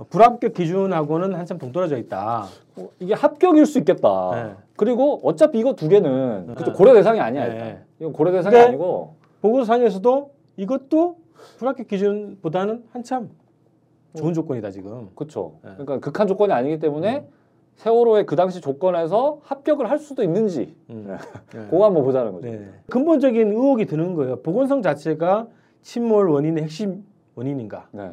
불합격 0.09 0.53
기준하고는 0.53 1.33
한참 1.33 1.57
동떨어져 1.57 1.97
있다. 1.97 2.45
어, 2.79 2.89
이게 2.99 3.13
합격일 3.13 3.65
수 3.65 3.79
있겠다. 3.79 4.31
네. 4.33 4.55
그리고 4.75 5.19
어차피 5.23 5.59
이거 5.59 5.73
두 5.73 5.89
개는 5.89 6.47
네. 6.47 6.53
그쵸, 6.53 6.73
고려 6.73 6.93
대상이 6.93 7.19
아니야. 7.19 7.47
네. 7.47 7.53
일단. 7.53 7.83
이건 7.99 8.13
고려 8.13 8.31
대상이 8.31 8.55
아니고 8.57 9.15
보고서상에서도 9.41 10.31
이것도 10.57 11.17
불합격 11.57 11.87
기준보다는 11.87 12.83
한참 12.91 13.29
좋은 14.15 14.33
조건이다 14.33 14.71
지금. 14.71 15.09
그렇죠. 15.15 15.53
네. 15.63 15.71
그러니까 15.73 15.99
극한 15.99 16.27
조건이 16.27 16.53
아니기 16.53 16.79
때문에 16.79 17.27
세월호의 17.75 18.25
그 18.25 18.35
당시 18.35 18.59
조건에서 18.59 19.39
합격을 19.43 19.89
할 19.89 19.99
수도 19.99 20.23
있는지 20.23 20.75
음. 20.89 21.05
네. 21.07 21.59
그거 21.69 21.85
한번 21.85 22.03
보자는 22.03 22.33
거죠. 22.33 22.47
네. 22.47 22.69
근본적인 22.89 23.51
의혹이 23.51 23.85
드는 23.85 24.15
거예요. 24.15 24.37
보건성 24.41 24.81
자체가 24.81 25.47
침몰 25.81 26.29
원인의 26.29 26.63
핵심 26.63 27.05
원인인가? 27.35 27.87
네. 27.91 28.11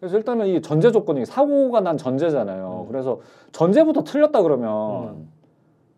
그래서 0.00 0.16
일단은 0.18 0.46
이 0.46 0.60
전제 0.62 0.92
조건이 0.92 1.24
사고가 1.24 1.80
난 1.80 1.96
전제잖아요. 1.96 2.84
음. 2.86 2.88
그래서 2.88 3.20
전제부터 3.52 4.04
틀렸다 4.04 4.42
그러면 4.42 4.70
음. 5.08 5.28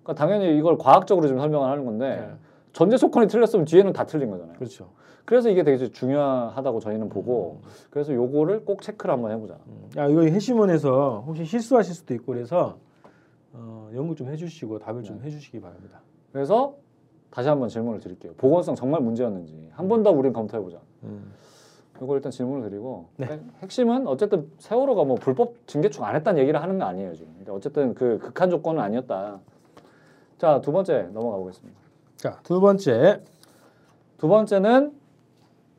그러니까 0.03 0.15
당연히 0.15 0.57
이걸 0.57 0.79
과학적으로 0.79 1.27
지금 1.27 1.41
설명을 1.41 1.69
하는 1.69 1.85
건데 1.85 2.17
네. 2.29 2.35
전제 2.73 2.97
조건이 2.97 3.27
틀렸으면 3.27 3.65
뒤에는 3.65 3.93
다 3.93 4.05
틀린 4.07 4.31
거잖아요. 4.31 4.57
그렇죠. 4.57 4.91
그래서 5.25 5.51
이게 5.51 5.63
되게 5.63 5.91
중요하다고 5.91 6.81
저희는 6.81 7.09
보고 7.11 7.61
그래서 7.91 8.15
요거를 8.15 8.65
꼭 8.65 8.81
체크를 8.83 9.13
한번 9.13 9.33
해보자. 9.33 9.57
음. 9.67 9.91
야 9.97 10.07
이거 10.07 10.23
해시몬에서 10.23 11.25
혹시 11.27 11.45
실수하실 11.45 11.95
수도 11.95 12.15
있고 12.15 12.33
그래서 12.33 12.79
어, 13.53 13.91
연구 13.95 14.15
좀 14.15 14.29
해주시고 14.29 14.79
답을 14.79 15.03
좀 15.03 15.19
네. 15.19 15.27
해주시기 15.27 15.61
바랍니다. 15.61 16.01
그래서 16.33 16.75
다시 17.31 17.49
한번 17.49 17.69
질문을 17.69 18.01
드릴게요. 18.01 18.33
보건성 18.37 18.75
정말 18.75 19.01
문제였는지 19.03 19.71
한 19.73 19.89
번 19.89 20.03
더 20.03 20.11
우린 20.13 20.33
검토해보자. 20.33 20.79
음. 22.01 22.05
이거 22.05 22.15
일단 22.17 22.31
질문을 22.33 22.69
드리고 22.71 23.07
네. 23.17 23.27
핵- 23.27 23.41
핵심은 23.63 24.07
어쨌든 24.07 24.51
세월호가 24.59 25.05
뭐 25.05 25.17
불법 25.17 25.55
증개축 25.67 26.03
안 26.05 26.15
했다는 26.17 26.41
얘기를 26.41 26.61
하는 26.63 26.79
거 26.79 26.85
아니에요 26.85 27.15
지금. 27.15 27.33
근데 27.39 27.51
어쨌든 27.53 27.95
그 27.95 28.19
극한 28.19 28.51
조건은 28.51 28.83
아니었다. 28.83 29.39
자 30.39 30.61
두 30.61 30.71
번째 30.73 31.09
넘어가 31.13 31.37
보겠습니다. 31.39 31.79
자 32.17 32.39
두 32.45 32.61
번째 32.61 33.23
두 34.19 34.29
번째는 34.29 34.93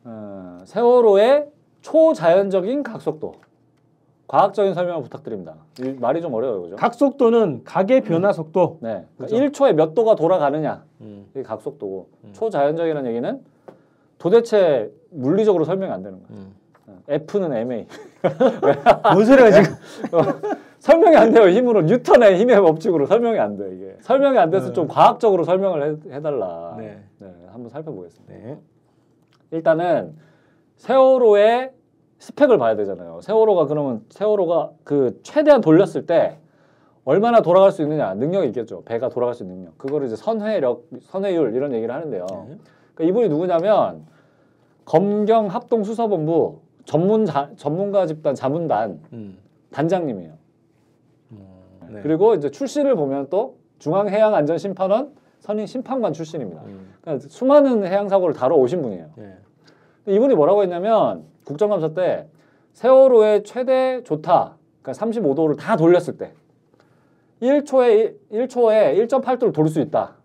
어, 0.05 0.59
세월호의 0.65 1.47
초자연적인 1.81 2.83
각속도. 2.83 3.33
과학적인 4.27 4.75
설명을 4.75 5.01
부탁드립니다. 5.03 5.55
이 5.81 5.89
말이 5.99 6.21
좀 6.21 6.33
어려워요, 6.35 6.61
그죠? 6.61 6.75
각속도는 6.75 7.63
각의 7.63 8.01
변화 8.01 8.31
속도. 8.31 8.77
네? 8.79 9.05
그러니까 9.17 9.37
1초에 9.49 9.73
몇 9.73 9.95
도가 9.95 10.15
돌아가느냐 10.15 10.83
음. 11.01 11.25
이게 11.31 11.41
각속도고 11.41 12.09
음. 12.25 12.29
초자연적이라는 12.33 13.09
얘기는 13.09 13.43
도대체 14.19 14.91
물리적으로 15.09 15.65
설명이 15.65 15.91
안 15.91 16.03
되는 16.03 16.19
거예요. 16.27 16.41
음. 16.41 16.55
F는 17.07 17.53
MA 17.53 17.87
뭔 19.13 19.25
소리야 19.25 19.49
지금? 19.51 19.75
설명이 20.79 21.15
안 21.15 21.31
돼요 21.31 21.49
힘으로 21.49 21.81
뉴턴의 21.81 22.37
힘의 22.37 22.61
법칙으로 22.61 23.05
설명이 23.07 23.39
안 23.39 23.57
돼 23.57 23.75
이게 23.75 23.97
설명이 24.01 24.37
안 24.37 24.49
돼서 24.51 24.67
네. 24.67 24.73
좀 24.73 24.87
과학적으로 24.87 25.43
설명을 25.43 25.97
해, 26.11 26.15
해달라. 26.15 26.75
네. 26.77 27.01
한번 27.51 27.69
살펴보겠습니다. 27.69 28.33
네. 28.33 28.57
일단은 29.51 30.15
세월호의 30.77 31.71
스펙을 32.19 32.57
봐야 32.57 32.75
되잖아요. 32.75 33.21
세월호가 33.21 33.65
그러면 33.65 34.03
세월호가 34.09 34.71
그 34.83 35.19
최대한 35.23 35.61
돌렸을 35.61 36.05
때 36.05 36.37
얼마나 37.05 37.41
돌아갈 37.41 37.71
수 37.71 37.81
있느냐 37.81 38.13
능력이 38.13 38.47
있겠죠. 38.47 38.83
배가 38.83 39.09
돌아갈 39.09 39.33
수 39.33 39.43
있는 39.43 39.57
능력. 39.57 39.77
그거를 39.77 40.07
이제 40.07 40.15
선회력, 40.15 40.85
선회율 41.01 41.55
이런 41.55 41.73
얘기를 41.73 41.93
하는데요. 41.93 42.25
네. 42.47 42.57
그러니까 42.99 43.03
이분이 43.03 43.29
누구냐면 43.29 44.05
검경 44.83 45.47
합동 45.47 45.83
수사본부 45.83 46.59
전문 46.83 47.25
자, 47.25 47.49
전문가 47.55 48.05
집단 48.05 48.35
자문단 48.35 48.99
음. 49.13 49.37
단장님이에요. 49.71 50.33
음. 51.31 51.47
네. 51.91 52.01
그리고 52.01 52.35
이제 52.35 52.51
출신을 52.51 52.95
보면 52.95 53.27
또 53.29 53.55
중앙해양안전심판원 53.79 55.13
선임 55.39 55.65
심판관 55.65 56.11
출신입니다. 56.11 56.61
음. 56.65 56.93
그러니까 57.01 57.27
수많은 57.29 57.85
해양 57.85 58.09
사고를 58.09 58.35
다뤄 58.35 58.57
오신 58.57 58.81
분이에요. 58.81 59.09
네. 59.15 59.37
이분이 60.07 60.35
뭐라고 60.35 60.63
했냐면 60.63 61.23
국정감사 61.45 61.93
때 61.93 62.27
세월호의 62.73 63.43
최대 63.43 64.03
조타 64.03 64.57
그러니까 64.81 65.05
35도를 65.05 65.57
다 65.57 65.77
돌렸을 65.77 66.17
때 66.17 66.33
1초에 67.41 68.15
1 68.31 68.49
초에 68.49 68.95
1.8도를 68.95 69.53
돌릴 69.53 69.69
수 69.69 69.79
있다 69.79 70.18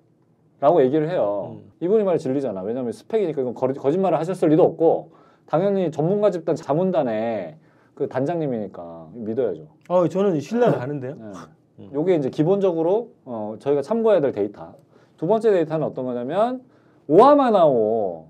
라고 0.64 0.82
얘기를 0.82 1.10
해요. 1.10 1.58
음. 1.58 1.72
이분이 1.80 2.04
말이 2.04 2.18
진리잖아. 2.18 2.62
왜냐하면 2.62 2.90
스펙이니까 2.92 3.42
이건 3.42 3.52
거, 3.52 3.66
거짓말을 3.66 4.18
하셨을 4.18 4.48
리도 4.48 4.62
없고 4.62 5.10
당연히 5.44 5.90
전문가 5.90 6.30
집단 6.30 6.56
자문단의 6.56 7.56
그 7.94 8.08
단장님이니까 8.08 9.08
믿어야죠. 9.12 9.66
어 9.90 10.08
저는 10.08 10.40
신뢰가 10.40 10.78
가는데요. 10.78 11.16
네. 11.16 11.32
음. 11.80 11.90
요게 11.92 12.14
이제 12.14 12.30
기본적으로 12.30 13.10
어, 13.26 13.56
저희가 13.58 13.82
참고해야 13.82 14.22
될 14.22 14.32
데이터. 14.32 14.72
두 15.18 15.26
번째 15.26 15.50
데이터는 15.50 15.86
어떤 15.86 16.06
거냐면 16.06 16.62
오하마나오 17.08 18.28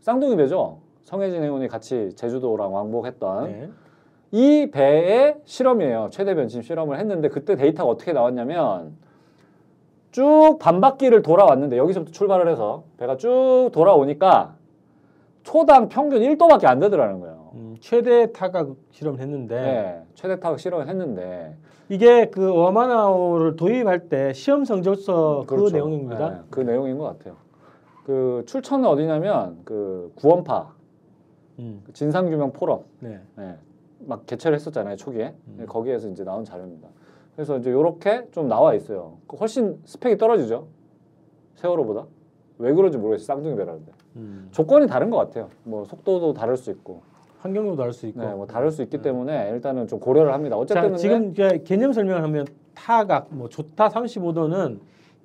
쌍둥이 0.00 0.34
배죠. 0.34 0.80
성혜진 1.04 1.40
의원이 1.44 1.68
같이 1.68 2.10
제주도랑 2.16 2.74
왕복했던 2.74 3.44
네. 3.44 3.70
이 4.32 4.72
배의 4.72 5.36
실험이에요. 5.44 6.08
최대 6.10 6.34
변심 6.34 6.62
실험을 6.62 6.98
했는데 6.98 7.28
그때 7.28 7.54
데이터가 7.54 7.88
어떻게 7.88 8.12
나왔냐면 8.12 8.96
쭉 10.16 10.56
반바퀴를 10.58 11.20
돌아왔는데 11.20 11.76
여기서부터 11.76 12.10
출발을 12.10 12.48
해서 12.48 12.84
배가 12.96 13.18
쭉 13.18 13.68
돌아오니까 13.70 14.54
초당 15.42 15.90
평균 15.90 16.22
1도밖에 16.22 16.64
안 16.64 16.78
되더라는 16.78 17.20
거예요. 17.20 17.50
음, 17.52 17.76
최대 17.80 18.32
타각 18.32 18.76
실험을 18.92 19.20
했는데 19.20 19.60
네, 19.60 20.02
최대 20.14 20.40
타격 20.40 20.58
실험을 20.58 20.88
했는데 20.88 21.54
이게 21.90 22.30
그 22.30 22.50
오마나오를 22.50 23.56
도입할 23.56 24.08
때 24.08 24.32
시험 24.32 24.64
성적서 24.64 25.44
그 25.46 25.54
그렇죠. 25.54 25.76
내용입니다. 25.76 26.30
네, 26.30 26.40
그 26.48 26.60
내용인 26.60 26.96
것 26.96 27.04
같아요. 27.04 27.36
그 28.06 28.42
출처는 28.46 28.86
어디냐면 28.86 29.58
그 29.66 30.12
구원파 30.14 30.72
음, 31.58 31.82
그 31.84 31.92
진상규명 31.92 32.54
포럼 32.54 32.84
네. 33.00 33.20
네, 33.36 33.54
막 33.98 34.24
개최를 34.24 34.54
했었잖아요 34.54 34.96
초기에 34.96 35.34
음. 35.48 35.56
네, 35.58 35.66
거기에서 35.66 36.08
이제 36.08 36.24
나온 36.24 36.42
자료입니다. 36.42 36.88
그래서 37.36 37.58
이제 37.58 37.70
이렇게 37.70 38.26
좀 38.32 38.48
나와 38.48 38.74
있어요. 38.74 39.18
그 39.28 39.36
훨씬 39.36 39.78
스펙이 39.84 40.16
떨어지죠 40.16 40.66
세월호보다 41.56 42.06
왜 42.58 42.72
그런지 42.72 42.96
모르겠어요 42.96 43.26
쌍둥이 43.26 43.54
배라는데 43.56 43.92
음, 44.16 44.48
조건이 44.50 44.86
다른 44.86 45.10
것 45.10 45.18
같아요. 45.18 45.50
뭐 45.62 45.84
속도도 45.84 46.32
다를 46.32 46.56
수 46.56 46.70
있고, 46.70 47.02
환경도 47.40 47.76
다를 47.76 47.92
수 47.92 48.06
있고. 48.06 48.20
네, 48.20 48.34
뭐 48.34 48.46
다를 48.46 48.70
수 48.70 48.82
있기 48.82 48.96
네. 48.96 49.02
때문에 49.02 49.50
일단은 49.50 49.86
좀 49.86 50.00
고려를 50.00 50.32
합니다. 50.32 50.56
어쨌든 50.56 50.92
자, 50.92 50.96
지금 50.96 51.34
개념 51.64 51.92
설명을 51.92 52.22
하면 52.22 52.46
타각, 52.74 53.28
뭐 53.30 53.50
조타 53.50 53.90
35도는 53.90 54.78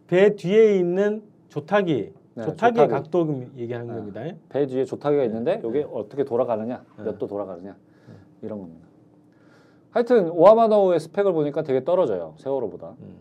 배 0.08 0.36
뒤에 0.36 0.78
있는 0.78 1.24
조타기, 1.48 2.14
네, 2.34 2.44
조타기의 2.44 2.88
조타기. 2.88 2.92
각도 2.92 3.44
얘기하는 3.56 3.88
네. 3.88 3.94
겁니다. 3.96 4.22
배 4.50 4.66
뒤에 4.66 4.84
조타기가 4.84 5.24
있는데 5.24 5.62
이게 5.64 5.80
네. 5.80 5.88
어떻게 5.90 6.26
돌아가느냐, 6.26 6.84
네. 6.98 7.04
몇도 7.06 7.28
돌아가느냐 7.28 7.74
이런 8.42 8.60
겁니다. 8.60 8.88
하여튼 9.92 10.30
오하마노의 10.32 11.00
스펙을 11.00 11.34
보니까 11.34 11.64
되게 11.64 11.84
떨어져요 11.84 12.34
세월호보다. 12.38 12.96
음. 13.00 13.16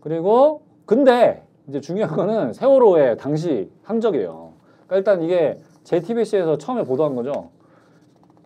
그리고 0.00 0.62
근데 0.84 1.42
이제 1.68 1.80
중요한 1.80 2.14
거는 2.14 2.52
세월호의 2.52 3.16
당시 3.18 3.70
항적이에요. 3.82 4.52
그러니까 4.86 4.96
일단 4.96 5.22
이게 5.22 5.58
JTBC에서 5.84 6.58
처음에 6.58 6.84
보도한 6.84 7.14
거죠. 7.14 7.50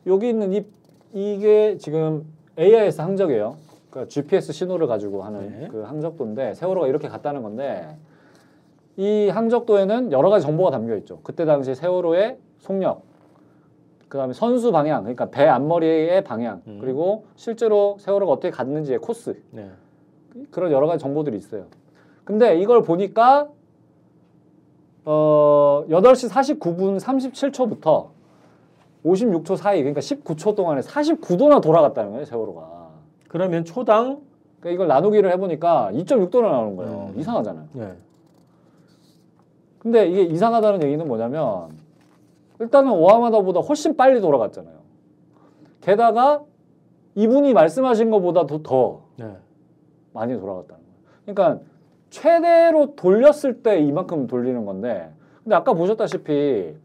여기 0.06 0.28
있는 0.28 0.52
이 0.52 0.64
이게 1.12 1.76
지금 1.78 2.24
AIS 2.58 3.00
항적이에요. 3.00 3.56
그러니까 3.90 4.08
GPS 4.08 4.52
신호를 4.52 4.86
가지고 4.86 5.22
하는 5.22 5.60
네. 5.60 5.68
그 5.68 5.82
항적도인데 5.82 6.54
세월호가 6.54 6.86
이렇게 6.88 7.08
갔다는 7.08 7.42
건데 7.42 7.96
이 8.96 9.28
항적도에는 9.28 10.12
여러 10.12 10.30
가지 10.30 10.46
정보가 10.46 10.70
담겨 10.70 10.96
있죠. 10.96 11.20
그때 11.22 11.44
당시 11.44 11.74
세월호의 11.74 12.38
속력, 12.58 13.02
그다음에 14.12 14.34
선수 14.34 14.72
방향, 14.72 15.04
그러니까 15.04 15.30
배 15.30 15.48
앞머리의 15.48 16.22
방향, 16.22 16.60
음. 16.66 16.76
그리고 16.78 17.24
실제로 17.34 17.96
세월호가 17.98 18.30
어떻게 18.30 18.50
갔는지의 18.50 18.98
코스 18.98 19.42
네. 19.52 19.70
그런 20.50 20.70
여러 20.70 20.86
가지 20.86 21.00
정보들이 21.00 21.34
있어요. 21.38 21.64
근데 22.22 22.60
이걸 22.60 22.82
보니까 22.82 23.48
어 25.06 25.84
8시 25.88 26.28
49분 26.28 27.00
37초부터 27.00 28.08
56초 29.02 29.56
사이 29.56 29.78
그러니까 29.78 30.02
19초 30.02 30.56
동안에 30.56 30.82
49도나 30.82 31.62
돌아갔다는 31.62 32.10
거예요, 32.10 32.26
세월호가. 32.26 32.90
그러면 33.28 33.64
초당 33.64 34.20
그러니까 34.60 34.74
이걸 34.74 34.88
나누기를 34.88 35.32
해 35.32 35.38
보니까 35.38 35.90
2.6도나 35.94 36.42
나오는 36.42 36.76
거예요. 36.76 37.12
음. 37.14 37.18
이상하잖아요. 37.18 37.66
네. 37.72 37.94
근데 39.78 40.06
이게 40.06 40.22
이상하다는 40.24 40.82
얘기는 40.82 41.08
뭐냐면 41.08 41.81
일단은 42.62 42.92
오하마다보다 42.92 43.60
훨씬 43.60 43.96
빨리 43.96 44.20
돌아갔잖아요. 44.20 44.76
게다가 45.80 46.44
이분이 47.16 47.52
말씀하신 47.54 48.10
것보다도 48.10 48.62
더 48.62 49.02
네. 49.16 49.36
많이 50.12 50.38
돌아갔다는 50.38 50.82
거예요. 50.84 51.22
그러니까 51.24 51.64
최대로 52.10 52.94
돌렸을 52.94 53.62
때 53.62 53.80
이만큼 53.80 54.28
돌리는 54.28 54.64
건데 54.64 55.12
근데 55.42 55.56
아까 55.56 55.72
보셨다시피 55.72 56.76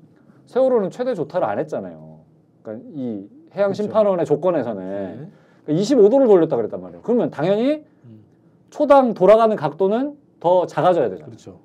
세월호는 0.48 0.90
최대 0.90 1.13
조타를 1.13 1.48
안 1.48 1.60
했잖아요. 1.60 2.22
그러니까 2.63 2.90
이 2.96 3.30
해양 3.54 3.68
그렇죠. 3.68 3.84
심판원의 3.84 4.26
조건에서는 4.26 5.30
네. 5.68 5.76
25도를 5.76 6.28
돌렸다 6.28 6.56
그랬단 6.56 6.82
말이에요. 6.82 7.02
그러면 7.04 7.30
당연히 7.30 7.86
음. 8.06 8.24
초당 8.72 9.13
돌아가는 9.13 9.56
각도는 9.56 10.18
더 10.40 10.66
작아져야 10.66 11.10
되잖아요. 11.10 11.28
그렇죠. 11.28 11.60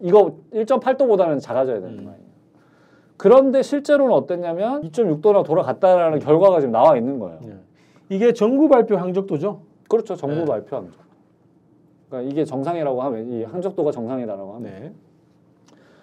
이거 0.00 0.38
1.8도보다는 0.52 1.40
작아져야 1.40 1.80
되는 1.80 1.98
음. 1.98 2.04
거 2.04 2.10
아니에요. 2.10 2.23
그런데 3.24 3.62
실제로는 3.62 4.14
어땠냐면 4.14 4.82
2.6도나 4.82 5.46
돌아갔다라는 5.46 6.18
결과가 6.18 6.60
지금 6.60 6.72
나와 6.72 6.94
있는 6.98 7.18
거예요. 7.18 7.38
네. 7.40 7.54
이게 8.10 8.34
정부 8.34 8.68
발표 8.68 8.98
항적도죠. 8.98 9.62
그렇죠. 9.88 10.14
정부 10.14 10.40
네. 10.40 10.44
발표 10.44 10.76
항적. 10.76 11.00
그러니까 12.10 12.30
이게 12.30 12.44
정상이라고 12.44 13.02
하면 13.02 13.26
이 13.30 13.42
항적도가 13.44 13.92
정상이다라고 13.92 14.56
하면. 14.56 14.62
네. 14.70 14.92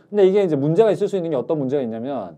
근데 0.09 0.27
이게 0.27 0.41
이제 0.41 0.55
문제가 0.55 0.89
있을 0.89 1.07
수 1.07 1.15
있는 1.15 1.29
게 1.29 1.35
어떤 1.35 1.59
문제가 1.59 1.83
있냐면 1.83 2.37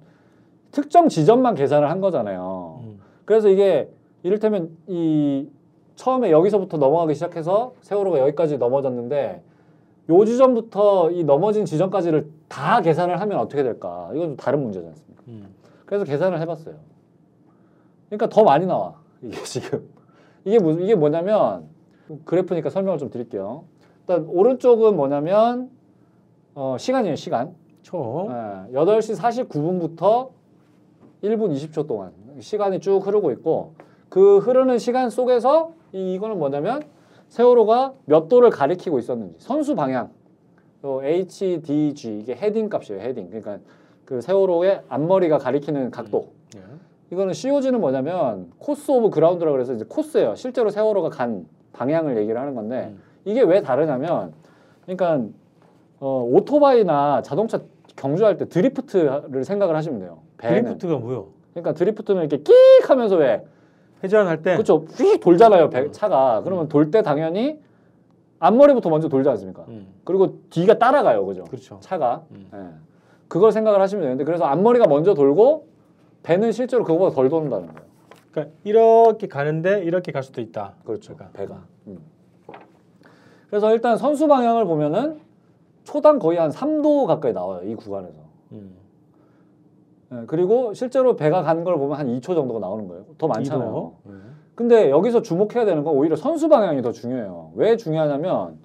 특정 0.72 1.08
지점만 1.08 1.56
계산을 1.56 1.90
한 1.90 2.02
거잖아요. 2.02 2.82
음. 2.84 3.00
그래서 3.24 3.48
이게 3.48 3.90
이를테면 4.24 4.70
이 4.88 5.48
처음에 5.96 6.30
여기서부터 6.30 6.76
넘어가기 6.76 7.14
시작해서 7.14 7.74
세월호가 7.80 8.20
여기까지 8.20 8.58
넘어졌는데 8.58 9.44
요 10.10 10.26
지점부터 10.26 11.12
이 11.12 11.24
넘어진 11.24 11.64
지점까지를 11.64 12.28
다 12.54 12.82
계산을 12.82 13.20
하면 13.20 13.40
어떻게 13.40 13.64
될까? 13.64 14.12
이건 14.14 14.28
좀 14.28 14.38
다른 14.38 14.62
문제지 14.62 14.88
않습니까? 14.88 15.24
음. 15.28 15.56
그래서 15.88 16.06
계산을 16.06 16.40
해봤어요. 16.42 16.76
그러니까 18.10 18.30
더 18.30 18.44
많이 18.44 18.68
나와 18.68 18.94
이게 19.24 19.36
지금 19.44 19.90
이게 20.46 20.60
무 20.60 20.80
이게 20.80 20.94
뭐냐면 20.94 21.68
그래프니까 22.26 22.70
설명을 22.70 23.00
좀 23.00 23.10
드릴게요. 23.10 23.64
일단 24.02 24.26
오른쪽은 24.28 24.96
뭐냐면 24.96 25.72
어, 26.54 26.76
시간이에요 26.78 27.16
시간. 27.16 27.56
초. 27.82 28.28
예, 28.30 28.74
8시 28.74 29.50
49분부터 29.50 30.30
1분 31.24 31.54
20초 31.56 31.88
동안 31.88 32.14
시간이 32.40 32.82
쭉 32.82 33.06
흐르고 33.06 33.32
있고 33.32 33.74
그 34.10 34.38
흐르는 34.38 34.78
시간 34.78 35.10
속에서 35.10 35.74
이, 35.92 36.14
이거는 36.14 36.38
뭐냐면 36.38 36.84
세월호가 37.30 37.94
몇 38.06 38.30
도를 38.30 38.52
가리키고 38.52 39.00
있었는지 39.00 39.36
선수 39.40 39.76
방향 39.76 40.12
요 40.84 41.02
HDG 41.04 42.20
이게 42.20 42.36
heading 42.36 42.70
값이에요 42.70 43.02
heading 43.02 43.28
그러니까 43.28 43.60
그 44.06 44.22
세월호의 44.22 44.82
앞머리가 44.90 45.38
가리키는 45.38 45.92
각도 45.92 46.30
네. 46.54 46.62
이거는 47.12 47.34
COG는 47.34 47.80
뭐냐면 47.80 48.52
course 48.60 48.92
over 48.92 49.10
ground라고 49.10 49.54
그래서 49.54 49.74
이제 49.74 49.86
코스예요 49.88 50.36
실제로 50.36 50.70
세월호가 50.70 51.10
간 51.10 51.46
방향을 51.74 52.18
얘기를 52.18 52.40
하는 52.40 52.54
건데 52.54 52.92
음. 52.92 53.02
이게 53.26 53.42
왜 53.42 53.62
다르냐면 53.62 54.34
그러니까 54.86 55.22
어, 56.00 56.28
오토바이나 56.30 57.22
자동차 57.22 57.62
경주할 57.96 58.38
때 58.38 58.50
드리프트를 58.50 59.46
생각을 59.46 59.76
하시면 59.76 60.00
돼요. 60.00 60.20
배는. 60.38 60.64
드리프트가 60.64 60.98
뭐요? 60.98 61.28
그러니까 61.54 61.74
드리프트는 61.74 62.22
이렇게 62.24 62.44
끽 62.44 62.90
하면서 62.90 63.16
왜 63.16 63.46
회전할 64.04 64.42
때. 64.42 64.54
그렇죠. 64.54 64.86
휙 64.98 65.22
돌잖아요. 65.22 65.70
배, 65.70 65.82
음. 65.82 65.92
차가. 65.94 66.42
그러면 66.44 66.68
돌 66.68 66.92
때 66.92 67.02
당연히 67.02 67.58
앞머리부터 68.44 68.90
먼저 68.90 69.08
돌지 69.08 69.30
않습니까? 69.30 69.64
음. 69.70 69.88
그리고 70.04 70.40
뒤가 70.50 70.78
따라가요. 70.78 71.26
그죠? 71.26 71.46
그렇죠. 71.46 71.78
차가. 71.80 72.26
음. 72.32 72.50
예. 72.54 72.68
그걸 73.30 73.54
생각을 73.54 73.82
하시면 73.82 74.04
되는데 74.04 74.26
그래서 74.26 74.44
앞머리가 74.44 74.86
먼저 74.88 75.14
돌고 75.14 75.68
배는 76.24 76.52
실제로 76.52 76.84
그거보다 76.84 77.16
덜 77.16 77.30
돈다는 77.30 77.68
거예요. 77.68 77.82
그러니까 78.32 78.56
이렇게 78.66 79.28
가는데 79.28 79.84
이렇게 79.84 80.12
갈 80.12 80.24
수도 80.24 80.42
있다. 80.42 80.74
그렇죠. 80.84 81.16
배가. 81.16 81.30
배가. 81.32 81.64
음. 81.88 82.00
그래서 83.50 83.72
일단 83.72 83.98
선수 83.98 84.28
방향을 84.28 84.66
보면은 84.66 85.20
초당 85.86 86.20
거의 86.20 86.38
한 86.38 86.50
3도 86.50 87.08
가까이 87.08 87.32
나와요. 87.32 87.62
이 87.64 87.76
구간에서. 87.76 88.18
음. 88.52 88.76
예, 90.12 90.24
그리고 90.28 90.74
실제로 90.74 91.16
배가 91.16 91.44
가는 91.44 91.64
걸 91.64 91.78
보면 91.78 91.98
한 91.98 92.08
2초 92.08 92.36
정도가 92.36 92.60
나오는 92.60 92.88
거예요. 92.90 93.06
더 93.18 93.28
많잖아요. 93.28 93.94
네. 94.04 94.14
근데 94.56 94.90
여기서 94.90 95.22
주목해야 95.22 95.66
되는 95.66 95.84
건 95.84 95.96
오히려 95.96 96.16
선수 96.16 96.48
방향이 96.48 96.82
더 96.82 96.92
중요해요. 96.92 97.52
왜 97.56 97.76
중요하냐면 97.76 98.58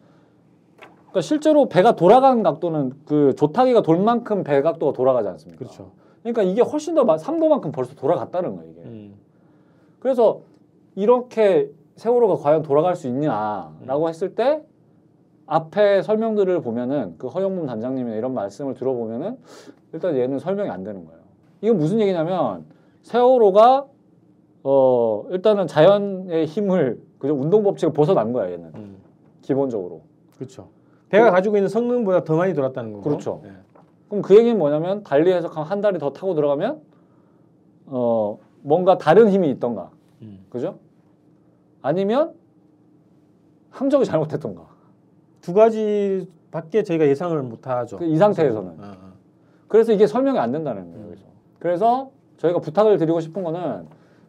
그러니까 1.09 1.21
실제로 1.23 1.67
배가 1.67 1.97
돌아가는 1.97 2.43
각도는 2.43 2.93
그 3.07 3.35
조타기가 3.37 3.83
돌 3.83 3.99
만큼 3.99 4.45
배 4.45 4.61
각도가 4.61 4.93
돌아가지 4.93 5.29
않습니까? 5.29 5.59
그렇죠. 5.59 5.93
그러니까 6.23 6.43
이게 6.43 6.61
훨씬 6.61 6.95
더 6.95 7.05
3도만큼 7.05 7.73
벌써 7.73 7.95
돌아갔다는 7.95 8.57
거예요, 8.57 8.71
이게. 8.71 8.81
음. 8.83 9.15
그래서 10.01 10.41
이렇게 10.95 11.71
세월호가 11.97 12.37
과연 12.37 12.63
돌아갈 12.63 12.95
수 12.95 13.09
있냐라고 13.09 14.09
했을 14.09 14.35
때 14.35 14.63
앞에 15.47 16.03
설명들을 16.03 16.61
보면은 16.61 17.15
그 17.17 17.29
허영문 17.29 17.67
단장님의 17.67 18.19
이런 18.19 18.35
말씀을 18.35 18.75
들어보면은 18.75 19.39
일단 19.95 20.15
얘는 20.15 20.39
설명이 20.39 20.69
안 20.69 20.85
되는 20.85 21.07
거예요. 21.07 21.21
이건 21.63 21.79
무슨 21.79 22.01
얘기냐면 22.01 22.67
세월호가 23.03 23.87
어 24.65 25.25
일단은 25.31 25.67
자연의 25.67 26.47
힘을 26.47 27.01
그죠 27.19 27.35
운동 27.35 27.63
법칙을 27.63 27.93
벗어난 27.95 28.33
거야 28.33 28.51
얘는 28.51 28.73
음. 28.75 28.97
기본적으로. 29.43 30.03
그렇죠. 30.37 30.69
배가 31.09 31.31
가지고 31.31 31.57
있는 31.57 31.69
성능보다 31.69 32.25
더 32.25 32.37
많이 32.37 32.55
돌았다는 32.55 32.93
거고. 32.93 33.03
그렇죠. 33.05 33.41
네. 33.45 33.51
그럼 34.09 34.23
그 34.23 34.37
얘기는 34.37 34.57
뭐냐면 34.59 35.03
달리 35.05 35.33
해석하면 35.33 35.69
한 35.69 35.81
달이 35.81 35.99
더 35.99 36.13
타고 36.13 36.35
들어가면 36.35 36.81
어 37.87 38.39
뭔가 38.63 38.99
다른 38.99 39.31
힘이 39.31 39.51
있던가. 39.51 39.91
음. 40.23 40.45
그죠? 40.51 40.79
아니면 41.83 42.35
항적이 43.71 44.05
잘못했던가. 44.05 44.67
두 45.41 45.55
가지 45.55 46.29
밖에 46.51 46.83
저희가 46.83 47.07
예상을 47.07 47.41
못하죠. 47.43 47.99
그 47.99 48.05
이 48.05 48.17
상태에서는. 48.17 48.71
어, 48.71 48.83
어. 48.83 49.13
그래서 49.69 49.93
이게 49.93 50.07
설명이 50.07 50.39
안 50.39 50.51
된다는 50.51 50.91
거예요. 50.93 51.05
음. 51.07 51.17
그래서 51.59 52.11
저희가 52.39 52.59
부탁을 52.61 52.99
드리고 52.99 53.21
싶은 53.21 53.43
거는 53.45 53.87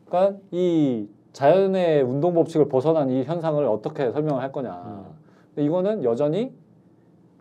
그러니까 0.09 0.39
이 0.51 1.07
자연의 1.31 2.01
운동 2.01 2.33
법칙을 2.33 2.67
벗어난 2.67 3.09
이 3.09 3.23
현상을 3.23 3.63
어떻게 3.65 4.11
설명을 4.11 4.41
할 4.41 4.51
거냐. 4.51 4.73
음. 4.73 5.05
근데 5.53 5.65
이거는 5.65 6.03
여전히 6.03 6.51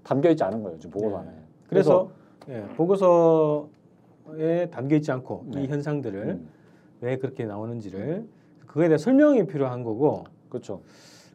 담겨 0.04 0.31
있지 0.31 0.44
않은 0.44 0.62
거예요. 0.62 0.78
지금 0.78 0.92
보고서 0.92 1.22
네. 1.22 1.28
안에. 1.28 1.38
그래서 1.68 2.11
예, 2.48 2.62
보고서에 2.76 3.68
담겨 4.70 4.96
있지 4.96 5.11
않고 5.11 5.46
네. 5.48 5.64
이 5.64 5.66
현상들을 5.66 6.20
음, 6.20 6.48
왜 7.00 7.16
그렇게 7.16 7.44
나오는지를 7.44 8.26
그거에 8.66 8.88
대해 8.88 8.98
설명이 8.98 9.46
필요한 9.46 9.83
거고 9.83 10.24
그렇죠. 10.48 10.83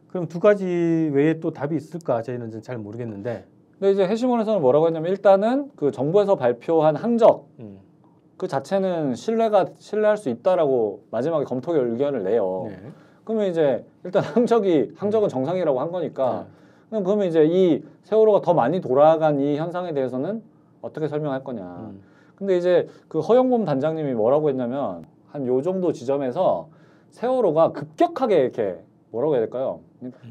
그럼 0.08 0.26
두 0.28 0.40
가지 0.40 0.64
외에 1.12 1.40
또 1.40 1.52
답이 1.52 1.76
있을까 1.76 2.22
저희는 2.22 2.50
좀잘 2.52 2.78
모르겠는데 2.78 3.44
근데 3.78 3.92
이제 3.92 4.06
해시몬에서는 4.06 4.60
뭐라고 4.60 4.86
했냐면 4.86 5.10
일단은 5.10 5.70
그 5.76 5.90
정부에서 5.90 6.36
발표한 6.36 6.96
항적 6.96 7.48
음. 7.60 7.78
그 8.36 8.48
자체는 8.48 9.14
신뢰가 9.14 9.66
신뢰할 9.78 10.16
수 10.16 10.28
있다라고 10.28 11.04
마지막에 11.10 11.44
검토 11.44 11.74
의견을 11.74 12.24
내요. 12.24 12.66
네. 12.68 12.78
그러면 13.24 13.48
이제 13.48 13.84
일단 14.04 14.22
항적이 14.22 14.92
항적은 14.96 15.28
정상이라고 15.28 15.80
한 15.80 15.90
거니까 15.92 16.46
네. 16.46 16.54
그럼 16.90 17.04
그러면 17.04 17.26
이제 17.26 17.44
이 17.46 17.82
세월호가 18.02 18.40
더 18.42 18.54
많이 18.54 18.80
돌아간 18.80 19.40
이 19.40 19.56
현상에 19.56 19.92
대해서는 19.94 20.42
어떻게 20.82 21.08
설명할 21.08 21.42
거냐. 21.44 21.62
음. 21.90 22.02
근데 22.36 22.56
이제 22.56 22.88
그 23.08 23.20
허영범 23.20 23.64
단장님이 23.64 24.12
뭐라고 24.14 24.48
했냐면 24.48 25.04
한 25.30 25.46
요 25.46 25.62
정도 25.62 25.92
지점에서 25.92 26.68
세월호가 27.10 27.72
급격하게 27.72 28.36
이렇게 28.38 28.78
뭐라고 29.10 29.34
해야 29.34 29.40
될까요? 29.42 29.80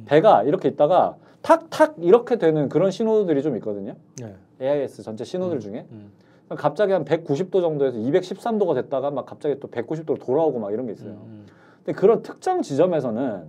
배가 0.06 0.44
이렇게 0.44 0.70
있다가 0.70 1.16
탁탁 1.42 1.96
이렇게 1.98 2.38
되는 2.38 2.70
그런 2.70 2.92
신호들이 2.92 3.42
좀 3.42 3.56
있거든요. 3.58 3.96
네. 4.22 4.36
AIS 4.62 5.02
전체 5.04 5.24
신호들 5.26 5.58
음. 5.58 5.60
중에 5.60 5.86
음. 5.92 6.12
갑자기 6.56 6.92
한 6.94 7.06
190도 7.06 7.62
정도에서 7.62 7.98
213도가 7.98 8.76
됐다가 8.76 9.12
막 9.12 9.26
갑자기 9.26 9.60
또 9.60 9.68
190도로 9.70 10.20
돌아오고 10.20 10.60
막 10.60 10.72
이런 10.72 10.86
게 10.86 10.94
있어요. 10.94 11.12
음. 11.12 11.46
근데 11.84 12.00
그런 12.00 12.22
특정 12.22 12.62
지점에서는 12.62 13.44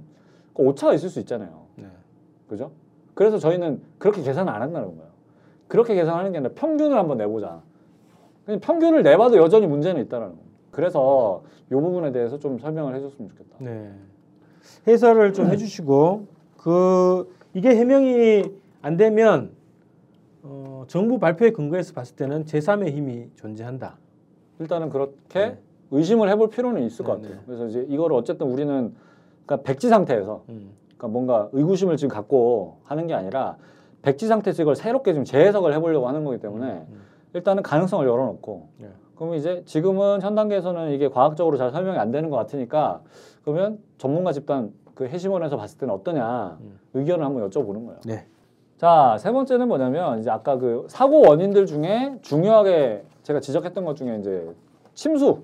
그 0.55 0.62
오차가 0.62 0.95
있을 0.95 1.09
수 1.09 1.21
있잖아요. 1.21 1.67
네. 1.77 1.87
그죠? 2.49 2.71
그래서 3.14 3.38
저희는 3.38 3.83
그렇게 3.99 4.23
계산을 4.23 4.53
안 4.53 4.62
한다는 4.62 4.88
거예요. 4.88 5.11
그렇게 5.69 5.95
계산하는 5.95 6.33
게 6.33 6.38
아니라 6.38 6.53
평균을 6.55 6.97
한번 6.97 7.19
내보자. 7.19 7.62
그냥 8.45 8.61
평균을 8.61 9.03
내봐도 9.03 9.37
여전히 9.38 9.67
문제는 9.67 10.03
있다라는 10.03 10.35
거예요. 10.35 10.45
그래서 10.71 11.43
이 11.71 11.75
부분에 11.75 12.12
대해서 12.12 12.38
좀 12.38 12.59
설명을 12.59 12.95
해줬으면 12.97 13.31
좋겠다. 13.31 13.57
네. 13.59 13.93
해설을 14.87 15.33
좀 15.33 15.47
해주시고 15.47 16.27
그 16.59 17.33
이게 17.55 17.77
해명이 17.77 18.45
안 18.83 18.97
되면 18.97 19.53
어, 20.85 20.87
정부 20.87 21.18
발표에 21.18 21.51
근거해서 21.51 21.94
봤을 21.94 22.14
때는 22.16 22.44
제3의 22.44 22.92
힘이 22.92 23.31
존재한다. 23.37 23.97
일단은 24.61 24.90
그렇게 24.90 25.38
네. 25.38 25.59
의심을 25.90 26.29
해볼 26.31 26.51
필요는 26.51 26.83
있을 26.85 27.05
것 27.05 27.16
네, 27.16 27.23
같아요. 27.23 27.38
네. 27.40 27.42
그래서 27.47 27.66
이제 27.66 27.87
이거를 27.88 28.16
어쨌든 28.16 28.47
우리는 28.47 28.94
그러니까 29.47 29.66
백지 29.66 29.88
상태에서 29.88 30.44
음. 30.49 30.70
그러니까 30.97 31.09
뭔가 31.09 31.49
의구심을 31.53 31.97
지금 31.97 32.14
갖고 32.14 32.79
하는 32.85 33.07
게 33.07 33.14
아니라 33.14 33.57
백지 34.03 34.27
상태에서 34.27 34.62
이걸 34.62 34.77
새롭게 34.77 35.12
지금 35.12 35.25
재해석을 35.25 35.73
해보려고 35.75 36.07
하는 36.09 36.25
거기 36.25 36.38
때문에 36.38 36.87
음. 36.88 37.03
일단은 37.33 37.62
가능성을 37.62 38.07
열어놓고 38.07 38.68
네. 38.79 38.88
그러면 39.16 39.38
이제 39.38 39.62
지금은 39.64 40.23
현 40.23 40.35
단계에서는 40.35 40.92
이게 40.92 41.09
과학적으로 41.09 41.57
잘 41.57 41.70
설명이 41.70 41.99
안 41.99 42.11
되는 42.11 42.31
것 42.31 42.37
같으니까 42.37 43.03
그러면 43.42 43.79
전문가 43.99 44.33
집단 44.33 44.73
그 44.94 45.07
해시몬에서 45.07 45.57
봤을 45.57 45.79
때는 45.79 45.94
어떠냐 45.94 46.59
음. 46.61 46.79
의견을 46.94 47.25
한번 47.25 47.49
여쭤보는 47.49 47.87
거예요. 47.87 48.01
네. 48.05 48.27
자, 48.77 49.17
세 49.19 49.31
번째는 49.31 49.69
뭐냐면 49.69 50.19
이제 50.21 50.31
아까 50.31 50.57
그 50.59 50.87
사고 50.89 51.21
원인들 51.27 51.67
중에 51.67 52.19
중요하게 52.23 53.05
제가 53.23 53.41
지적했던 53.41 53.85
것 53.85 53.97
중에 53.97 54.19
이제 54.19 54.53
침수. 54.95 55.43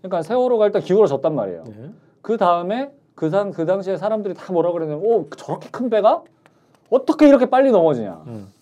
그러니까 0.00 0.22
세월호가 0.22 0.66
일단 0.66 0.82
기울어졌단 0.82 1.34
말이에요. 1.34 1.64
네. 1.64 1.90
그 2.22 2.36
다음에 2.36 2.92
그, 3.14 3.30
당, 3.30 3.50
그 3.50 3.66
당시에 3.66 3.96
사람들이 3.96 4.34
다 4.34 4.52
뭐라 4.52 4.72
그랬냐면 4.72 5.04
오 5.04 5.28
저렇게 5.36 5.68
큰 5.70 5.90
배가 5.90 6.22
어떻게 6.90 7.28
이렇게 7.28 7.46
빨리 7.46 7.70
넘어지냐 7.70 8.22
음. 8.26 8.52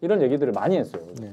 이런 0.00 0.22
얘기들을 0.22 0.52
많이 0.52 0.76
했어요. 0.76 1.02
네. 1.20 1.32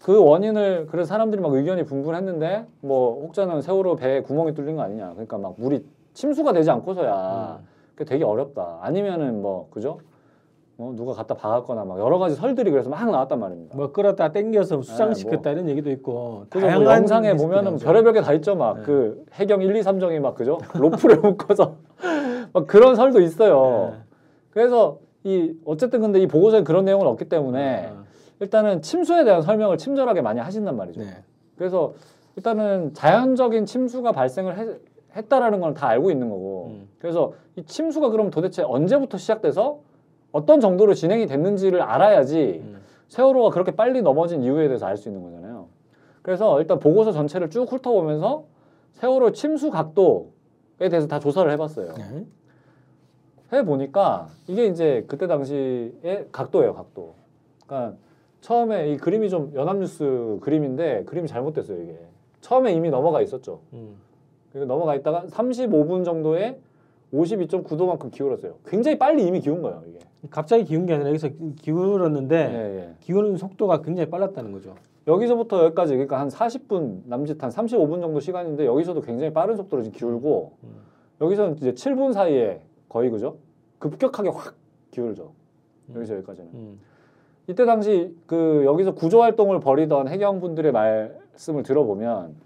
그 0.00 0.20
원인을 0.20 0.88
그래서 0.90 1.08
사람들이 1.08 1.40
막 1.40 1.52
의견이 1.52 1.84
분분했는데 1.84 2.66
뭐 2.80 3.22
혹자는 3.22 3.62
세월호 3.62 3.96
배에 3.96 4.22
구멍이 4.22 4.54
뚫린 4.54 4.76
거 4.76 4.82
아니냐 4.82 5.10
그러니까 5.12 5.38
막 5.38 5.54
물이 5.58 5.84
침수가 6.14 6.52
되지 6.52 6.70
않고서야 6.70 7.58
음. 7.60 7.66
그게 7.94 8.04
되게 8.04 8.24
어렵다 8.24 8.80
아니면은 8.82 9.42
뭐 9.42 9.68
그죠 9.70 9.98
뭐 10.82 10.92
누가 10.96 11.12
갖다 11.12 11.34
박았거나 11.34 11.84
막 11.84 12.00
여러 12.00 12.18
가지 12.18 12.34
설들이 12.34 12.72
그래서 12.72 12.90
막 12.90 13.08
나왔단 13.08 13.38
말입니다. 13.38 13.76
뭐 13.76 13.92
끌었다 13.92 14.32
당겨서 14.32 14.82
수상시켰다 14.82 15.50
뭐. 15.50 15.52
이런 15.52 15.68
얘기도 15.68 15.90
있고 15.92 16.46
그죠? 16.50 16.66
뭐 16.66 16.84
영상에 16.92 17.34
보면은. 17.36 17.76
별의별 17.78 18.12
게 18.14 18.20
다 18.20 18.32
있죠. 18.34 18.56
막 18.56 18.78
네. 18.78 18.82
그 18.82 19.24
해경 19.34 19.62
1, 19.62 19.76
2, 19.76 19.80
3정이 19.80 20.18
막 20.18 20.34
그죠? 20.34 20.58
로프를 20.74 21.18
묶어서 21.22 21.76
막 22.52 22.66
그런 22.66 22.96
설도 22.96 23.20
있어요. 23.20 23.92
네. 23.92 23.98
그래서 24.50 24.98
이 25.22 25.52
어쨌든 25.64 26.00
근데 26.00 26.18
이 26.20 26.26
보고서에 26.26 26.64
그런 26.64 26.84
내용은 26.84 27.06
없기 27.06 27.28
때문에 27.28 27.92
아, 27.94 28.02
일단은 28.40 28.82
침수에 28.82 29.22
대한 29.22 29.40
설명을 29.40 29.78
친절하게 29.78 30.20
많이 30.20 30.40
하신단 30.40 30.76
말이죠. 30.76 31.00
네. 31.00 31.22
그래서 31.56 31.92
일단은 32.34 32.92
자연적인 32.92 33.66
침수가 33.66 34.10
발생을 34.10 34.58
해- 34.58 34.76
했다라는 35.16 35.60
건 35.60 35.74
다 35.74 35.86
알고 35.88 36.10
있는 36.10 36.28
거고 36.28 36.66
음. 36.70 36.88
그래서 36.98 37.34
이 37.54 37.62
침수가 37.62 38.08
그럼 38.10 38.30
도대체 38.30 38.62
언제부터 38.64 39.16
시작돼서 39.18 39.78
어떤 40.32 40.60
정도로 40.60 40.94
진행이 40.94 41.26
됐는지를 41.26 41.82
알아야지 41.82 42.62
음. 42.64 42.80
세월호가 43.08 43.50
그렇게 43.50 43.72
빨리 43.72 44.00
넘어진 44.02 44.42
이유에 44.42 44.66
대해서 44.68 44.86
알 44.86 44.96
수 44.96 45.08
있는 45.08 45.22
거잖아요. 45.22 45.66
그래서 46.22 46.60
일단 46.60 46.78
보고서 46.78 47.12
전체를 47.12 47.50
쭉 47.50 47.70
훑어보면서 47.70 48.44
세월호 48.92 49.32
침수 49.32 49.70
각도에 49.70 50.88
대해서 50.90 51.06
다 51.06 51.18
조사를 51.18 51.50
해봤어요. 51.52 51.92
네. 51.94 52.26
해보니까 53.52 54.28
이게 54.46 54.66
이제 54.66 55.04
그때 55.08 55.26
당시의 55.26 56.28
각도예요, 56.32 56.72
각도. 56.74 57.14
그러니까 57.66 57.96
처음에 58.40 58.90
이 58.92 58.96
그림이 58.96 59.28
좀 59.28 59.52
연합뉴스 59.54 60.38
그림인데 60.40 61.04
그림이 61.04 61.28
잘못됐어요, 61.28 61.82
이게. 61.82 61.98
처음에 62.40 62.72
이미 62.72 62.88
넘어가 62.88 63.20
있었죠. 63.20 63.60
음. 63.74 63.96
그리고 64.52 64.66
넘어가 64.66 64.94
있다가 64.94 65.24
35분 65.28 66.04
정도에 66.04 66.58
52.9도만큼 67.12 68.10
기울었어요. 68.10 68.54
굉장히 68.66 68.98
빨리 68.98 69.26
이미 69.26 69.40
기운 69.40 69.60
거예요, 69.62 69.82
이게. 69.86 69.98
갑자기 70.30 70.64
기운 70.64 70.86
게 70.86 70.94
아니라 70.94 71.10
여기서 71.10 71.28
기울었는데 71.60 72.36
예, 72.36 72.78
예. 72.78 72.94
기우는 73.00 73.36
속도가 73.36 73.82
굉장히 73.82 74.08
빨랐다는 74.08 74.52
거죠. 74.52 74.74
여기서부터 75.06 75.64
여기까지 75.64 75.94
그러니까 75.94 76.20
한 76.20 76.28
40분 76.28 77.02
남짓 77.06 77.42
한 77.42 77.50
35분 77.50 78.00
정도 78.00 78.20
시간인데 78.20 78.66
여기서도 78.66 79.00
굉장히 79.00 79.32
빠른 79.32 79.56
속도로 79.56 79.82
지금 79.82 79.98
기울고 79.98 80.52
음. 80.62 80.68
여기서는 81.20 81.56
이제 81.56 81.72
7분 81.72 82.12
사이에 82.12 82.62
거의 82.88 83.10
그죠? 83.10 83.36
급격하게 83.80 84.28
확 84.28 84.54
기울죠. 84.92 85.32
여기서 85.94 86.14
여기까지는. 86.14 86.50
음. 86.54 86.80
이때 87.48 87.64
당시 87.64 88.14
그 88.26 88.62
여기서 88.64 88.94
구조 88.94 89.22
활동을 89.22 89.58
벌이던 89.58 90.06
해경분들의 90.06 90.70
말씀을 90.70 91.64
들어보면 91.64 92.36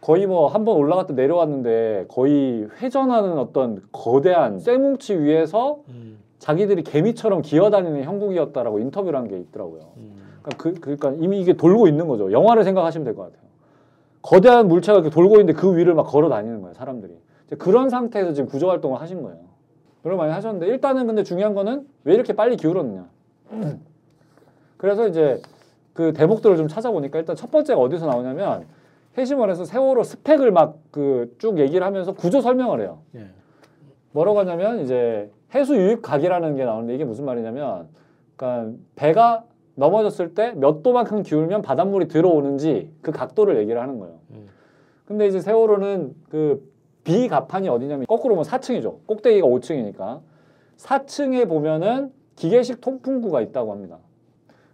거의 0.00 0.26
뭐 0.26 0.48
한 0.48 0.64
번 0.64 0.76
올라갔다 0.76 1.14
내려왔는데 1.14 2.06
거의 2.08 2.68
회전하는 2.80 3.38
어떤 3.38 3.82
거대한 3.92 4.58
쇠뭉치 4.58 5.18
위에서 5.18 5.80
음. 5.88 6.18
자기들이 6.38 6.82
개미처럼 6.84 7.42
기어다니는 7.42 8.04
형국이었다라고 8.04 8.78
인터뷰를 8.78 9.18
한 9.18 9.26
게 9.28 9.38
있더라고요. 9.38 9.80
음. 9.96 10.16
그러니까, 10.42 10.62
그, 10.62 10.80
그러니까 10.80 11.12
이미 11.24 11.40
이게 11.40 11.54
돌고 11.54 11.88
있는 11.88 12.06
거죠. 12.06 12.30
영화를 12.30 12.62
생각하시면 12.64 13.04
될 13.04 13.14
것 13.14 13.22
같아요. 13.24 13.40
거대한 14.22 14.68
물체가 14.68 14.98
이렇게 14.98 15.10
돌고 15.10 15.36
있는데 15.40 15.52
그 15.54 15.76
위를 15.76 15.94
막 15.94 16.04
걸어 16.04 16.28
다니는 16.28 16.60
거예요, 16.60 16.74
사람들이. 16.74 17.16
그런 17.58 17.88
상태에서 17.88 18.32
지금 18.32 18.48
구조 18.48 18.68
활동을 18.68 19.00
하신 19.00 19.22
거예요. 19.22 19.38
여러 20.04 20.16
많이 20.16 20.32
하셨는데 20.32 20.66
일단은 20.66 21.06
근데 21.06 21.22
중요한 21.24 21.54
거는 21.54 21.86
왜 22.04 22.14
이렇게 22.14 22.32
빨리 22.32 22.56
기울었느냐. 22.56 23.06
그래서 24.76 25.08
이제 25.08 25.40
그 25.94 26.12
대목들을 26.12 26.56
좀 26.56 26.68
찾아보니까 26.68 27.18
일단 27.18 27.34
첫 27.34 27.50
번째가 27.50 27.80
어디서 27.80 28.06
나오냐면 28.06 28.66
해시몬에서 29.16 29.64
세월호 29.64 30.02
스펙을 30.02 30.50
막 30.52 30.76
그 30.90 31.34
쭉 31.38 31.58
얘기를 31.58 31.84
하면서 31.86 32.12
구조 32.12 32.40
설명을 32.40 32.80
해요. 32.80 33.00
예. 33.14 33.26
뭐라고 34.12 34.38
하냐면 34.40 34.80
이제 34.80 35.30
해수 35.54 35.76
유입 35.76 36.02
각이라는 36.02 36.56
게 36.56 36.64
나오는데 36.64 36.94
이게 36.94 37.04
무슨 37.04 37.24
말이냐면 37.24 37.88
그러니까 38.36 38.76
배가 38.94 39.44
넘어졌을 39.74 40.34
때 40.34 40.52
몇 40.56 40.82
도만큼 40.82 41.22
기울면 41.22 41.62
바닷물이 41.62 42.08
들어오는지 42.08 42.90
그 43.02 43.12
각도를 43.12 43.58
얘기를 43.58 43.80
하는 43.80 43.98
거예요. 43.98 44.18
음. 44.30 44.48
근데 45.04 45.26
이제 45.26 45.40
세월호는 45.40 46.14
그 46.30 46.70
비가판이 47.04 47.68
어디냐면 47.68 48.06
거꾸로 48.06 48.34
보면 48.34 48.44
4층이죠. 48.44 49.06
꼭대기가 49.06 49.46
5층이니까 49.46 50.20
4층에 50.78 51.46
보면은 51.48 52.10
기계식 52.36 52.80
통풍구가 52.80 53.40
있다고 53.42 53.70
합니다. 53.72 53.98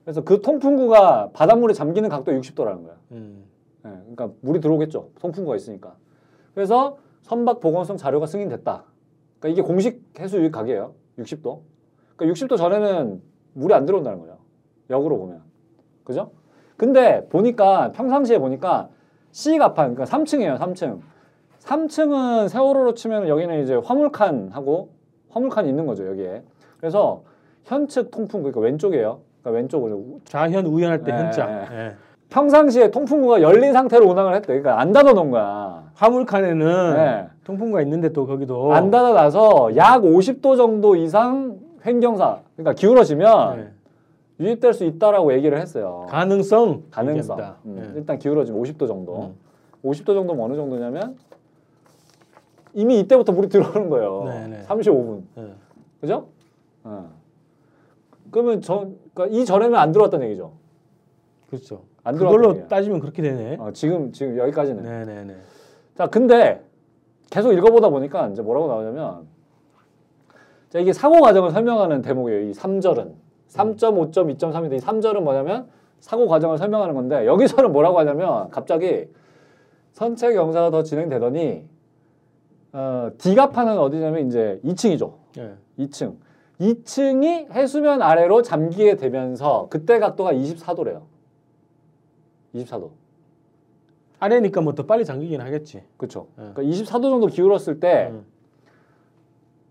그래서 0.04 0.22
그 0.22 0.40
통풍구가 0.40 1.30
바닷물에 1.32 1.74
잠기는 1.74 2.08
각도 2.08 2.32
60도라는 2.32 2.84
거야. 2.84 2.94
음. 3.12 3.44
예, 3.84 3.90
그러니까 3.90 4.30
물이 4.40 4.60
들어오겠죠. 4.60 5.10
통풍구가 5.20 5.56
있으니까. 5.56 5.96
그래서 6.54 6.98
선박 7.22 7.60
보건성 7.60 7.96
자료가 7.96 8.26
승인됐다. 8.26 8.84
그러니까 9.38 9.48
이게 9.48 9.62
공식 9.62 10.02
해수 10.18 10.38
유입 10.38 10.52
각이에요. 10.52 10.94
60도. 11.18 11.60
그러니까 12.16 12.46
60도 12.46 12.56
전에는 12.56 13.22
물이 13.54 13.74
안 13.74 13.84
들어온다는 13.84 14.18
거예요. 14.20 14.38
역으로 14.90 15.18
보면. 15.18 15.42
그죠? 16.04 16.30
근데 16.76 17.26
보니까 17.28 17.92
평상시에 17.92 18.38
보니까 18.38 18.88
C 19.30 19.58
가판 19.58 19.94
그러니까 19.94 20.04
3층이에요. 20.16 20.58
3층. 20.58 21.00
3층은 21.60 22.48
세월호로 22.48 22.94
치면 22.94 23.28
여기는 23.28 23.62
이제 23.62 23.74
화물칸하고 23.74 24.90
화물칸이 25.30 25.68
있는 25.68 25.86
거죠, 25.86 26.06
여기에. 26.08 26.42
그래서 26.78 27.22
현측 27.64 28.10
통풍 28.10 28.42
그러니까 28.42 28.60
왼쪽이에요. 28.60 29.20
그러니까 29.40 29.58
왼쪽으로 29.58 30.20
좌현 30.24 30.66
우현할 30.66 31.04
때 31.04 31.12
네, 31.12 31.18
현자. 31.18 31.46
네. 31.68 31.96
예. 32.32 32.34
평상시에 32.34 32.90
통풍구가 32.90 33.42
열린 33.42 33.72
상태로 33.72 34.06
운항을 34.08 34.34
했대. 34.36 34.46
그러니까 34.48 34.80
안 34.80 34.92
닫아 34.92 35.12
놓은 35.12 35.30
거야. 35.30 35.90
화물칸에는 35.94 36.94
네. 36.96 37.26
통풍구가 37.44 37.82
있는데 37.82 38.12
또 38.12 38.26
거기도 38.26 38.72
안 38.72 38.90
닫아 38.90 39.12
놔서 39.12 39.76
약 39.76 40.02
50도 40.02 40.56
정도 40.56 40.96
이상 40.96 41.58
횡경사, 41.84 42.40
그러니까 42.56 42.72
기울어지면 42.74 43.56
네. 43.56 43.68
유입될 44.40 44.72
수 44.72 44.84
있다라고 44.84 45.34
얘기를 45.34 45.60
했어요. 45.60 46.06
가능성 46.08 46.84
가능성. 46.90 47.38
얘기합니다. 47.38 47.56
음, 47.66 47.92
예. 47.94 47.98
일단 47.98 48.18
기울어지면 48.18 48.60
50도 48.62 48.88
정도. 48.88 49.14
음. 49.22 49.34
50도 49.84 50.06
정도면 50.06 50.44
어느 50.44 50.54
정도냐면 50.54 51.16
이미 52.72 52.98
이때부터 53.00 53.32
물이 53.32 53.48
들어오는 53.48 53.90
거예요. 53.90 54.24
네, 54.24 54.46
네. 54.48 54.62
35분. 54.66 55.22
예. 55.38 55.52
그죠? 56.00 56.28
어. 56.84 57.10
그러면 58.30 58.62
저, 58.62 58.86
그러니까 59.12 59.36
이 59.36 59.44
전에는 59.44 59.76
안 59.76 59.92
들어왔다는 59.92 60.26
얘기죠. 60.26 60.52
그렇죠. 61.50 61.82
안 62.04 62.16
그걸로. 62.16 62.66
따지면 62.68 63.00
그렇게 63.00 63.22
되네. 63.22 63.56
어, 63.58 63.70
지금 63.72 64.12
지금 64.12 64.36
여기까지는. 64.38 64.82
네네네. 64.82 65.36
자, 65.96 66.06
근데 66.06 66.62
계속 67.30 67.52
읽어보다 67.52 67.88
보니까 67.90 68.28
이제 68.28 68.42
뭐라고 68.42 68.68
나오냐면 68.68 69.26
자, 70.70 70.78
이게 70.78 70.92
사고 70.92 71.20
과정을 71.20 71.50
설명하는 71.50 72.02
대목이에요. 72.02 72.48
이 72.48 72.52
3절은. 72.52 73.12
3.5점, 73.48 74.34
2.3인데 74.38 74.74
이 74.74 74.78
3절은 74.78 75.20
뭐냐면 75.20 75.68
사고 76.00 76.26
과정을 76.26 76.56
설명하는 76.56 76.94
건데 76.94 77.26
여기서는 77.26 77.72
뭐라고 77.72 77.98
하냐면 77.98 78.48
갑자기 78.50 79.08
선체 79.92 80.32
경사가 80.32 80.70
더 80.70 80.82
진행되더니 80.82 81.64
어, 82.72 83.10
D가판은 83.18 83.78
어디냐면 83.78 84.26
이제 84.26 84.58
2층이죠. 84.64 85.12
예. 85.38 85.52
2층. 85.78 86.16
2층이 86.58 87.52
해수면 87.52 88.00
아래로 88.00 88.40
잠기게 88.42 88.96
되면서 88.96 89.66
그때 89.68 89.98
각도가 89.98 90.32
24도래요. 90.32 91.02
24도. 92.54 92.90
아래니까 94.20 94.60
뭐 94.60 94.74
더 94.74 94.84
빨리 94.86 95.04
잠기긴 95.04 95.40
하겠지. 95.40 95.82
그렇죠. 95.96 96.26
예. 96.38 96.52
그러니까 96.54 96.62
24도 96.62 97.02
정도 97.02 97.26
기울었을 97.26 97.80
때 97.80 98.08
음. 98.12 98.24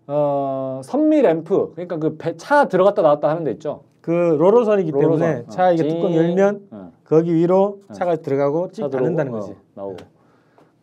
어, 0.08 0.82
선미 0.84 1.22
램프 1.22 1.72
그러니까 1.76 1.98
그 1.98 2.18
차 2.38 2.68
들어갔다 2.68 3.02
나왔다 3.02 3.30
하는 3.30 3.44
데 3.44 3.52
있죠. 3.52 3.84
그 4.02 4.10
로로선이기 4.12 4.92
때문에 4.92 5.26
롤러선. 5.34 5.50
차 5.50 5.68
어. 5.68 5.74
이게 5.74 5.84
징. 5.84 5.90
뚜껑 5.96 6.14
열면 6.16 6.68
어, 6.72 6.92
거기 7.06 7.34
위로 7.34 7.80
어. 7.88 7.94
차가 7.94 8.16
들어가고 8.18 8.72
쭉차 8.72 8.90
닫는다는 8.90 9.32
들어오고, 9.32 9.48
거지. 9.48 9.52
어, 9.54 9.64
나오고. 9.76 9.98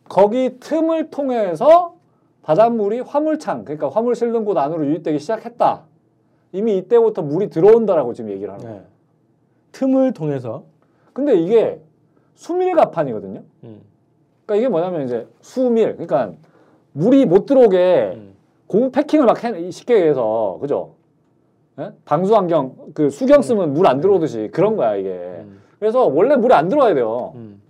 거기 0.07 0.57
틈을 0.59 1.11
통해서 1.11 1.95
바닷물이 2.41 3.01
화물창 3.01 3.65
그러니까 3.65 3.89
화물 3.89 4.15
실는 4.15 4.45
곳 4.45 4.57
안으로 4.57 4.85
유입되기 4.87 5.19
시작했다. 5.19 5.83
이미 6.53 6.77
이때부터 6.77 7.21
물이 7.21 7.49
들어온다라고 7.51 8.13
지금 8.13 8.31
얘기를 8.31 8.51
하는 8.51 8.65
거예요. 8.65 8.79
예. 8.79 8.85
틈을 9.73 10.13
통해서 10.13 10.63
근데 11.13 11.35
이게 11.35 11.79
수밀가판이거든요. 12.39 13.43
음. 13.65 13.81
그러니까 14.45 14.55
이게 14.55 14.69
뭐냐면 14.69 15.03
이제 15.05 15.27
수밀 15.41 15.93
그러니까 15.93 16.31
물이 16.93 17.25
못 17.25 17.45
들어오게 17.45 18.13
음. 18.15 18.33
고무 18.67 18.91
패킹을 18.91 19.25
막 19.25 19.43
해, 19.43 19.69
쉽게 19.71 20.07
해서 20.07 20.57
그죠? 20.61 20.95
예? 21.79 21.91
방수 22.05 22.35
안경 22.35 22.75
그 22.93 23.09
수경 23.09 23.41
쓰면 23.41 23.73
물 23.73 23.85
안 23.87 23.99
들어오듯이 23.99 24.49
그런 24.53 24.75
거야 24.77 24.95
이게. 24.95 25.09
음. 25.09 25.59
그래서 25.79 26.05
원래 26.07 26.35
물이 26.37 26.53
안 26.53 26.69
들어와야 26.69 26.93
돼요. 26.93 27.33
음. 27.35 27.61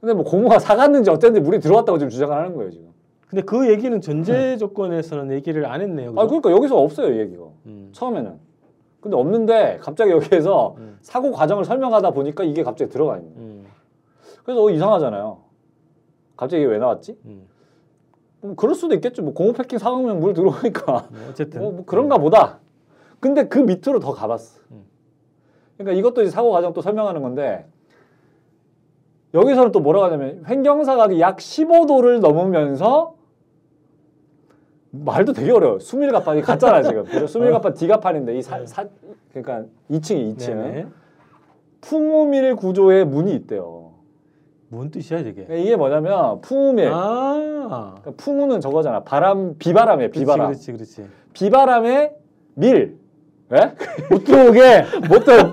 근데 0.00 0.14
뭐 0.14 0.24
고무가 0.24 0.58
사갔는지 0.58 1.10
어쨌든지 1.10 1.40
물이 1.40 1.60
들어왔다고 1.60 1.98
지금 1.98 2.08
주장을 2.10 2.34
하는 2.34 2.54
거예요 2.54 2.70
지금. 2.70 2.86
근데 3.28 3.42
그 3.42 3.68
얘기는 3.68 4.00
전제 4.00 4.56
조건에서는 4.56 5.32
얘기를 5.32 5.66
안 5.66 5.82
했네요. 5.82 6.10
아 6.16 6.22
그죠? 6.26 6.40
그러니까 6.40 6.50
여기서 6.52 6.78
없어요 6.80 7.12
이 7.14 7.18
얘기가 7.18 7.44
음. 7.66 7.90
처음에는. 7.92 8.45
근데 9.00 9.16
없는데 9.16 9.78
갑자기 9.80 10.10
여기에서 10.10 10.74
음. 10.78 10.98
사고 11.00 11.32
과정을 11.32 11.64
설명하다 11.64 12.10
보니까 12.10 12.44
이게 12.44 12.62
갑자기 12.62 12.90
들어가 12.90 13.16
있는. 13.16 13.34
거예요. 13.34 13.46
음. 13.46 13.66
그래서 14.44 14.64
어, 14.64 14.70
이상하잖아요. 14.70 15.38
갑자기 16.36 16.62
이게 16.62 16.70
왜 16.70 16.78
나왔지? 16.78 17.18
음. 17.24 17.46
뭐 18.40 18.54
그럴 18.54 18.74
수도 18.74 18.94
있겠죠. 18.94 19.22
뭐 19.22 19.34
고무 19.34 19.52
패킹 19.52 19.78
사가면 19.78 20.20
물 20.20 20.34
들어오니까. 20.34 21.08
뭐 21.10 21.20
어쨌든 21.30 21.60
뭐, 21.60 21.72
뭐 21.72 21.84
그런가 21.84 22.18
보다. 22.18 22.60
근데 23.20 23.48
그 23.48 23.58
밑으로 23.58 24.00
더 24.00 24.12
가봤어. 24.12 24.60
음. 24.70 24.84
그러니까 25.76 25.98
이것도 25.98 26.22
이제 26.22 26.30
사고 26.30 26.50
과정 26.50 26.72
또 26.72 26.80
설명하는 26.80 27.22
건데 27.22 27.66
여기서는 29.34 29.72
또 29.72 29.80
뭐라고 29.80 30.06
하냐면 30.06 30.44
횡경사각이 30.48 31.20
약 31.20 31.36
15도를 31.38 32.20
넘으면서 32.20 33.15
말도 35.04 35.32
되게 35.32 35.50
어려워. 35.52 35.78
수밀가판이 35.78 36.42
같잖아 36.42 36.82
지금. 36.82 37.04
그죠? 37.04 37.26
수밀가판 37.26 37.74
D가판인데 37.74 38.36
이 38.36 38.42
사, 38.42 38.64
사 38.66 38.84
그러니까 39.32 39.68
2층이 39.90 40.36
2층 40.36 40.54
네네. 40.54 40.86
풍우밀 41.80 42.56
구조의 42.56 43.04
문이 43.04 43.34
있대요. 43.34 43.92
뭔 44.68 44.90
뜻이야 44.90 45.20
이게? 45.20 45.32
그러니까 45.44 45.54
이게 45.56 45.76
뭐냐면 45.76 46.40
풍우밀. 46.40 46.90
아. 46.92 47.94
그러니까 48.00 48.12
풍우는 48.16 48.60
저거잖아. 48.60 49.00
바람 49.04 49.56
비바람이에요. 49.58 50.10
비바람. 50.10 50.48
그렇지 50.48 50.72
그렇지. 50.72 51.06
비바람의 51.32 52.12
밀. 52.54 52.98
예? 53.52 53.74
못 54.10 54.24
들어오게. 54.24 54.84
못들 55.08 55.50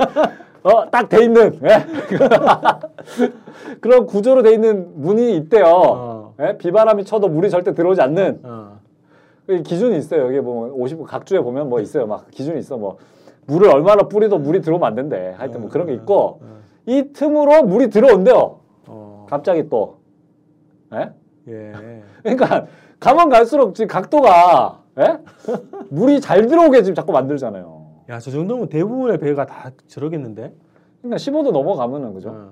어딱 0.64 1.10
돼 1.10 1.24
있는 1.24 1.60
예? 1.64 1.86
그런 3.82 4.06
구조로 4.06 4.42
돼 4.42 4.54
있는 4.54 4.90
문이 4.96 5.36
있대요. 5.38 5.66
어. 5.66 6.36
예? 6.40 6.58
비바람이 6.58 7.06
쳐도 7.06 7.28
물이 7.28 7.50
절대 7.50 7.74
들어오지 7.74 8.02
않는 8.02 8.40
어. 8.44 8.63
그 9.46 9.62
기준이 9.62 9.98
있어요. 9.98 10.26
여기 10.28 10.40
뭐 10.40 10.70
50, 10.74 11.04
각주에 11.04 11.40
보면 11.40 11.70
뭐 11.70 11.80
있어요. 11.82 12.08
막 12.08 12.30
기준이 12.32 12.60
있어. 12.60 12.78
뭐 12.78 12.98
물을 13.46 13.70
얼마나 13.70 14.08
뿌리도 14.08 14.38
물이 14.40 14.62
들어오면 14.62 14.88
안 14.88 14.96
된대. 14.96 15.34
하여튼 15.38 15.62
뭐 15.62 15.70
그런 15.70 15.88
게 15.88 15.94
있고 15.94 16.40
어. 16.42 16.60
이 16.86 17.12
틈으로 17.14 17.64
물이 17.64 17.90
들어온대요. 17.90 18.60
어. 18.88 19.26
갑자기 19.30 19.70
또. 19.70 19.98
예? 20.94 21.12
예. 21.48 21.74
그러니까 22.22 22.68
가면 23.00 23.30
갈수록 23.30 23.76
지금 23.76 23.88
각도가 23.88 24.84
예? 25.00 25.18
물이 25.90 26.22
잘 26.22 26.48
들어오게 26.48 26.84
지금 26.84 26.96
자꾸 26.96 27.12
만들잖아요. 27.12 27.84
야, 28.10 28.20
저 28.20 28.32
정도면 28.32 28.70
대부분의 28.70 29.18
배가 29.18 29.46
다 29.46 29.72
저러겠는데? 29.88 30.54
그러니까 31.02 31.18
15도 31.18 31.52
넘어가면은 31.52 32.14
그죠? 32.14 32.30
어. 32.30 32.52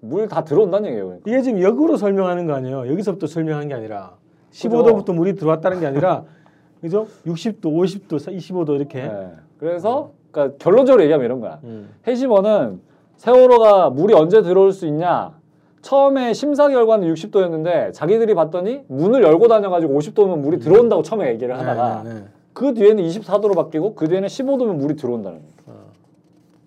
물다 0.00 0.44
들어온다는 0.44 0.88
얘기예요. 0.88 1.06
그러니까. 1.06 1.30
이게 1.30 1.42
지금 1.42 1.62
역으로 1.62 1.96
설명하는 1.96 2.46
거 2.46 2.54
아니에요? 2.54 2.88
여기서부터 2.90 3.26
설명한 3.26 3.68
게 3.68 3.74
아니라 3.74 4.16
15도부터 4.54 5.12
물이 5.14 5.34
들어왔다는 5.34 5.80
게 5.80 5.86
아니라 5.86 6.24
그죠? 6.80 7.06
60도, 7.26 7.62
50도, 7.62 8.18
25도 8.18 8.76
이렇게. 8.76 9.00
예. 9.00 9.30
그래서 9.58 10.12
그러니까 10.30 10.56
결론적으로 10.58 11.02
얘기하면 11.02 11.24
이런 11.24 11.40
거야. 11.40 11.60
음. 11.64 11.90
해시번은 12.06 12.80
세월호가 13.16 13.90
물이 13.90 14.12
언제 14.14 14.42
들어올 14.42 14.72
수 14.72 14.86
있냐? 14.86 15.32
처음에 15.80 16.32
심사 16.32 16.68
결과는 16.68 17.12
60도였는데 17.12 17.92
자기들이 17.92 18.34
봤더니 18.34 18.84
문을 18.88 19.22
열고 19.22 19.48
다녀가지고 19.48 19.98
50도면 19.98 20.38
물이 20.38 20.58
들어온다고 20.58 21.02
처음에 21.02 21.28
얘기를 21.30 21.58
하다가 21.58 22.02
네, 22.02 22.08
네, 22.08 22.20
네. 22.20 22.26
그 22.52 22.72
뒤에는 22.74 23.02
24도로 23.04 23.54
바뀌고 23.54 23.94
그 23.94 24.08
뒤에는 24.08 24.28
15도면 24.28 24.76
물이 24.76 24.96
들어온다는 24.96 25.38
거예요. 25.40 25.52
어. 25.66 25.92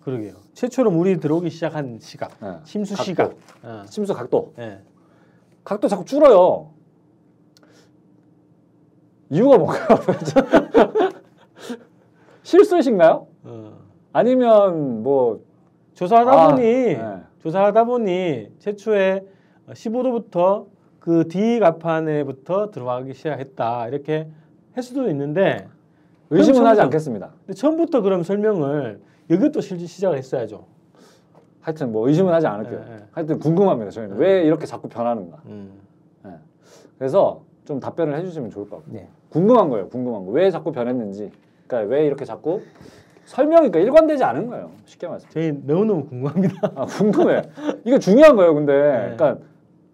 그러게요. 0.03 0.33
최초로 0.53 0.91
물이 0.91 1.19
들어오기 1.19 1.49
시작한 1.49 1.97
시각. 1.99 2.31
예. 2.43 2.57
심수 2.63 2.95
각도. 2.95 3.03
시각. 3.03 3.33
어. 3.63 3.83
심수 3.87 4.13
각도. 4.13 4.53
예. 4.59 4.79
각도 5.63 5.87
자꾸 5.87 6.05
줄어요. 6.05 6.69
이유가 9.29 9.57
뭔가요? 9.57 9.85
실수이신가요? 12.43 13.27
어. 13.43 13.73
아니면 14.13 15.03
뭐 15.03 15.41
조사하다 15.93 16.31
아, 16.31 16.47
보니 16.49 16.61
네. 16.63 17.21
조사하다 17.39 17.83
보니 17.83 18.49
최초에 18.59 19.25
15도부터 19.69 20.67
그 20.99 21.27
D 21.27 21.59
가판에부터 21.59 22.71
들어가기 22.71 23.13
시작했다 23.13 23.87
이렇게 23.89 24.29
할 24.73 24.83
수도 24.83 25.09
있는데 25.09 25.67
의심은 26.29 26.65
하지 26.65 26.81
않겠습니다. 26.81 27.31
근데 27.45 27.53
처음부터 27.53 28.01
그럼 28.01 28.23
설명을 28.23 29.01
여기부터 29.29 29.61
실- 29.61 29.79
시작을 29.85 30.17
했어야죠. 30.17 30.65
하여튼 31.61 31.91
뭐 31.91 32.07
의심은 32.07 32.33
하지 32.33 32.47
않을게요. 32.47 32.79
네, 32.79 32.85
네. 32.97 33.03
하여튼 33.11 33.39
궁금합니다. 33.39 33.91
저희는 33.91 34.17
왜 34.17 34.43
이렇게 34.43 34.65
자꾸 34.65 34.87
변하는가. 34.87 35.41
음. 35.47 35.81
그래서 36.97 37.43
좀 37.67 37.81
답변을 37.81 38.17
해주시면 38.17 38.49
좋을 38.49 38.69
것 38.69 38.77
같고 38.77 38.91
네. 38.93 39.09
궁금한 39.29 39.69
거예요. 39.69 39.89
궁금한 39.89 40.25
거. 40.25 40.31
왜 40.31 40.49
자꾸 40.49 40.71
변했는지. 40.71 41.29
그러니까 41.67 41.93
왜 41.93 42.05
이렇게 42.05 42.23
자꾸 42.23 42.61
설명이 43.25 43.69
그러니까 43.69 43.79
일관되지 43.79 44.23
않은 44.23 44.47
거예요. 44.47 44.71
쉽게 44.85 45.05
말해서. 45.05 45.27
저희 45.29 45.51
너무너무 45.51 46.05
궁금합니다. 46.05 46.71
아, 46.75 46.85
궁금해. 46.85 47.41
이게 47.83 47.99
중요한 47.99 48.37
거예요. 48.37 48.53
근데 48.55 48.71
네. 48.73 49.15
그러니까 49.17 49.37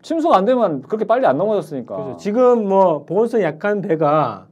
침수가 0.04 0.38
안 0.38 0.46
되면 0.46 0.84
그렇게 0.84 1.06
빨리 1.06 1.26
안 1.26 1.38
넘어졌으니까. 1.40 1.96
그렇죠. 1.96 2.18
지금 2.18 2.68
뭐 2.68 3.06
보온성이 3.06 3.44
약한 3.44 3.82
배가 3.82 4.46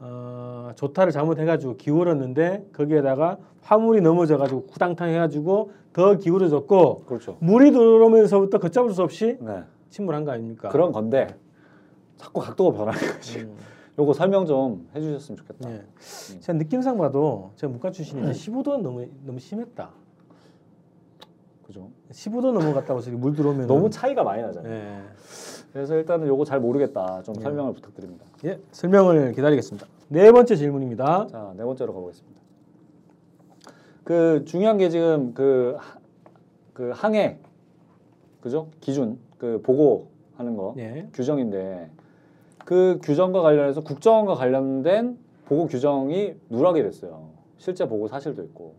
어, 0.00 0.72
조타를 0.74 1.12
잘못해가지고 1.12 1.76
기울었는데 1.76 2.66
거기에다가 2.74 3.36
화물이 3.62 4.00
넘어져가지고 4.00 4.66
쿠당탕 4.66 5.08
해가지고 5.10 5.70
더 5.92 6.16
기울어졌고 6.16 7.04
그렇죠. 7.06 7.36
물이 7.38 7.70
들어오면서부터 7.70 8.58
걷잡을 8.58 8.90
수 8.90 9.02
없이 9.04 9.38
네. 9.40 9.62
침몰한 9.90 10.24
거 10.24 10.32
아닙니까? 10.32 10.68
그런 10.70 10.90
건데 10.90 11.28
자꾸 12.20 12.40
각도가 12.40 12.76
변하는 12.76 13.00
거지. 13.14 13.40
음, 13.40 13.56
요거 13.98 14.12
설명 14.12 14.44
좀 14.44 14.86
해주셨으면 14.94 15.38
좋겠다. 15.38 15.72
예. 15.72 15.84
제가 16.40 16.58
느낌상 16.58 16.98
봐도 16.98 17.50
제가 17.56 17.70
문과 17.70 17.90
출신인데 17.90 18.32
15도 18.32 18.78
너무 18.82 19.06
너무 19.24 19.38
심했다. 19.38 19.90
그죠? 21.66 21.88
15도 22.10 22.52
넘어갔다고 22.52 22.98
해서 23.00 23.10
물 23.12 23.34
들어오면 23.34 23.66
너무 23.66 23.88
차이가 23.88 24.22
많이 24.22 24.42
나잖아요. 24.42 24.72
예. 24.72 25.00
그래서 25.72 25.94
일단은 25.96 26.26
요거 26.26 26.44
잘 26.44 26.60
모르겠다. 26.60 27.22
좀 27.22 27.34
네. 27.36 27.42
설명을 27.42 27.72
부탁드립니다. 27.72 28.26
예, 28.44 28.60
설명을 28.72 29.32
기다리겠습니다. 29.32 29.86
네 30.08 30.30
번째 30.32 30.56
질문입니다. 30.56 31.28
자, 31.28 31.54
네 31.56 31.64
번째로 31.64 31.94
가보겠습니다. 31.94 32.40
그 34.04 34.44
중요한 34.46 34.76
게 34.78 34.90
지금 34.90 35.32
그, 35.32 35.76
하- 35.78 35.98
그 36.74 36.90
항해 36.92 37.38
그죠? 38.40 38.68
기준 38.80 39.18
그 39.38 39.60
보고하는 39.62 40.56
거 40.56 40.74
예. 40.78 41.08
규정인데 41.12 41.90
그 42.70 43.00
규정과 43.02 43.42
관련해서 43.42 43.80
국정원과 43.80 44.34
관련된 44.34 45.18
보고 45.46 45.66
규정이 45.66 46.34
누락이 46.50 46.84
됐어요. 46.84 47.30
실제 47.56 47.88
보고 47.88 48.06
사실도 48.06 48.44
있고 48.44 48.74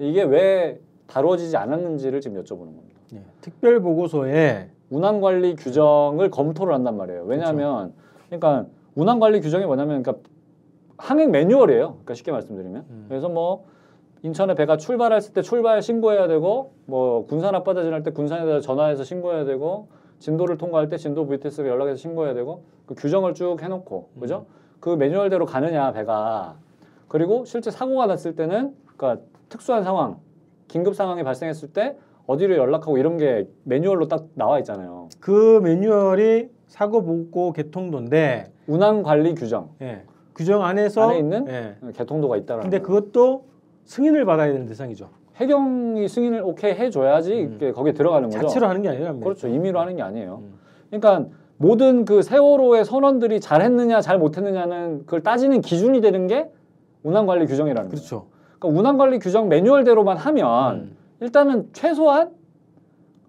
이게 0.00 0.24
왜 0.24 0.80
다루어지지 1.06 1.56
않았는지를 1.56 2.20
지금 2.20 2.42
여쭤보는 2.42 2.58
겁니다. 2.58 3.00
예. 3.14 3.22
특별 3.40 3.78
보고서에 3.78 4.70
운항 4.90 5.20
관리 5.20 5.54
규정을 5.54 6.28
검토를 6.28 6.74
한단 6.74 6.96
말이에요. 6.96 7.22
왜냐하면 7.22 7.92
그러니까 8.26 8.66
운항 8.96 9.20
관리 9.20 9.40
규정이 9.40 9.64
뭐냐면 9.64 10.02
그러니까 10.02 10.28
항행 10.98 11.30
매뉴얼이에요. 11.30 11.86
그러니까 11.90 12.14
쉽게 12.14 12.32
말씀드리면 12.32 12.84
음. 12.90 13.04
그래서 13.08 13.28
뭐 13.28 13.66
인천에 14.24 14.56
배가 14.56 14.76
출발했을 14.76 15.34
때 15.34 15.42
출발 15.42 15.80
신고해야 15.82 16.26
되고 16.26 16.72
뭐 16.86 17.26
군산 17.26 17.54
앞바다 17.54 17.84
지날 17.84 18.02
때 18.02 18.10
군산에다 18.10 18.58
전화해서 18.58 19.04
신고해야 19.04 19.44
되고 19.44 19.86
진도를 20.18 20.58
통과할 20.58 20.88
때 20.88 20.96
진도 20.96 21.28
VTS를 21.28 21.70
연락해서 21.70 21.96
신고해야 21.96 22.34
되고 22.34 22.64
그 22.86 22.94
규정을 22.94 23.34
쭉 23.34 23.60
해놓고 23.60 24.10
그죠? 24.20 24.46
그 24.80 24.90
매뉴얼대로 24.90 25.44
가느냐 25.46 25.92
배가 25.92 26.56
그리고 27.08 27.44
실제 27.44 27.70
사고가 27.70 28.06
났을 28.06 28.34
때는 28.36 28.74
그러니까 28.96 29.24
특수한 29.48 29.84
상황 29.84 30.18
긴급 30.68 30.94
상황이 30.94 31.22
발생했을 31.22 31.72
때 31.72 31.96
어디로 32.26 32.56
연락하고 32.56 32.98
이런 32.98 33.18
게 33.18 33.48
매뉴얼로 33.64 34.08
딱 34.08 34.26
나와 34.34 34.58
있잖아요. 34.60 35.08
그 35.20 35.60
매뉴얼이 35.62 36.50
사고 36.66 37.02
보고 37.02 37.52
개통도인데 37.52 38.52
운항 38.66 39.02
관리 39.02 39.34
규정 39.34 39.70
예. 39.80 40.02
규정 40.34 40.64
안에서 40.64 41.02
안에 41.02 41.18
있는 41.18 41.46
예. 41.48 41.76
개통도가 41.92 42.36
있다라는. 42.36 42.62
근데 42.62 42.80
거예요. 42.80 43.00
그것도 43.00 43.44
승인을 43.84 44.24
받아야 44.24 44.52
되는 44.52 44.66
대상이죠. 44.66 45.08
해경이 45.36 46.08
승인을 46.08 46.42
오케이 46.42 46.72
해줘야지 46.72 47.58
음. 47.60 47.72
거기에 47.74 47.92
들어가는 47.92 48.28
거죠. 48.28 48.40
자체로 48.40 48.66
하는 48.66 48.82
게 48.82 48.88
아니라 48.88 49.12
그렇죠. 49.14 49.48
임의로 49.48 49.78
하는 49.78 49.96
게 49.96 50.02
아니에요. 50.02 50.42
음. 50.42 50.58
그러니까 50.90 51.28
모든 51.58 52.04
그 52.04 52.22
세월호의 52.22 52.84
선원들이 52.84 53.40
잘했느냐 53.40 54.00
잘 54.00 54.18
못했느냐는 54.18 55.00
그걸 55.00 55.22
따지는 55.22 55.60
기준이 55.60 56.00
되는 56.00 56.26
게 56.26 56.50
운항관리 57.02 57.46
규정이라는 57.46 57.88
거예요. 57.88 57.90
그렇죠. 57.90 58.26
그러니까 58.58 58.80
운항관리 58.80 59.18
규정 59.18 59.48
매뉴얼대로만 59.48 60.16
하면 60.16 60.74
음. 60.76 60.96
일단은 61.20 61.68
최소한 61.72 62.30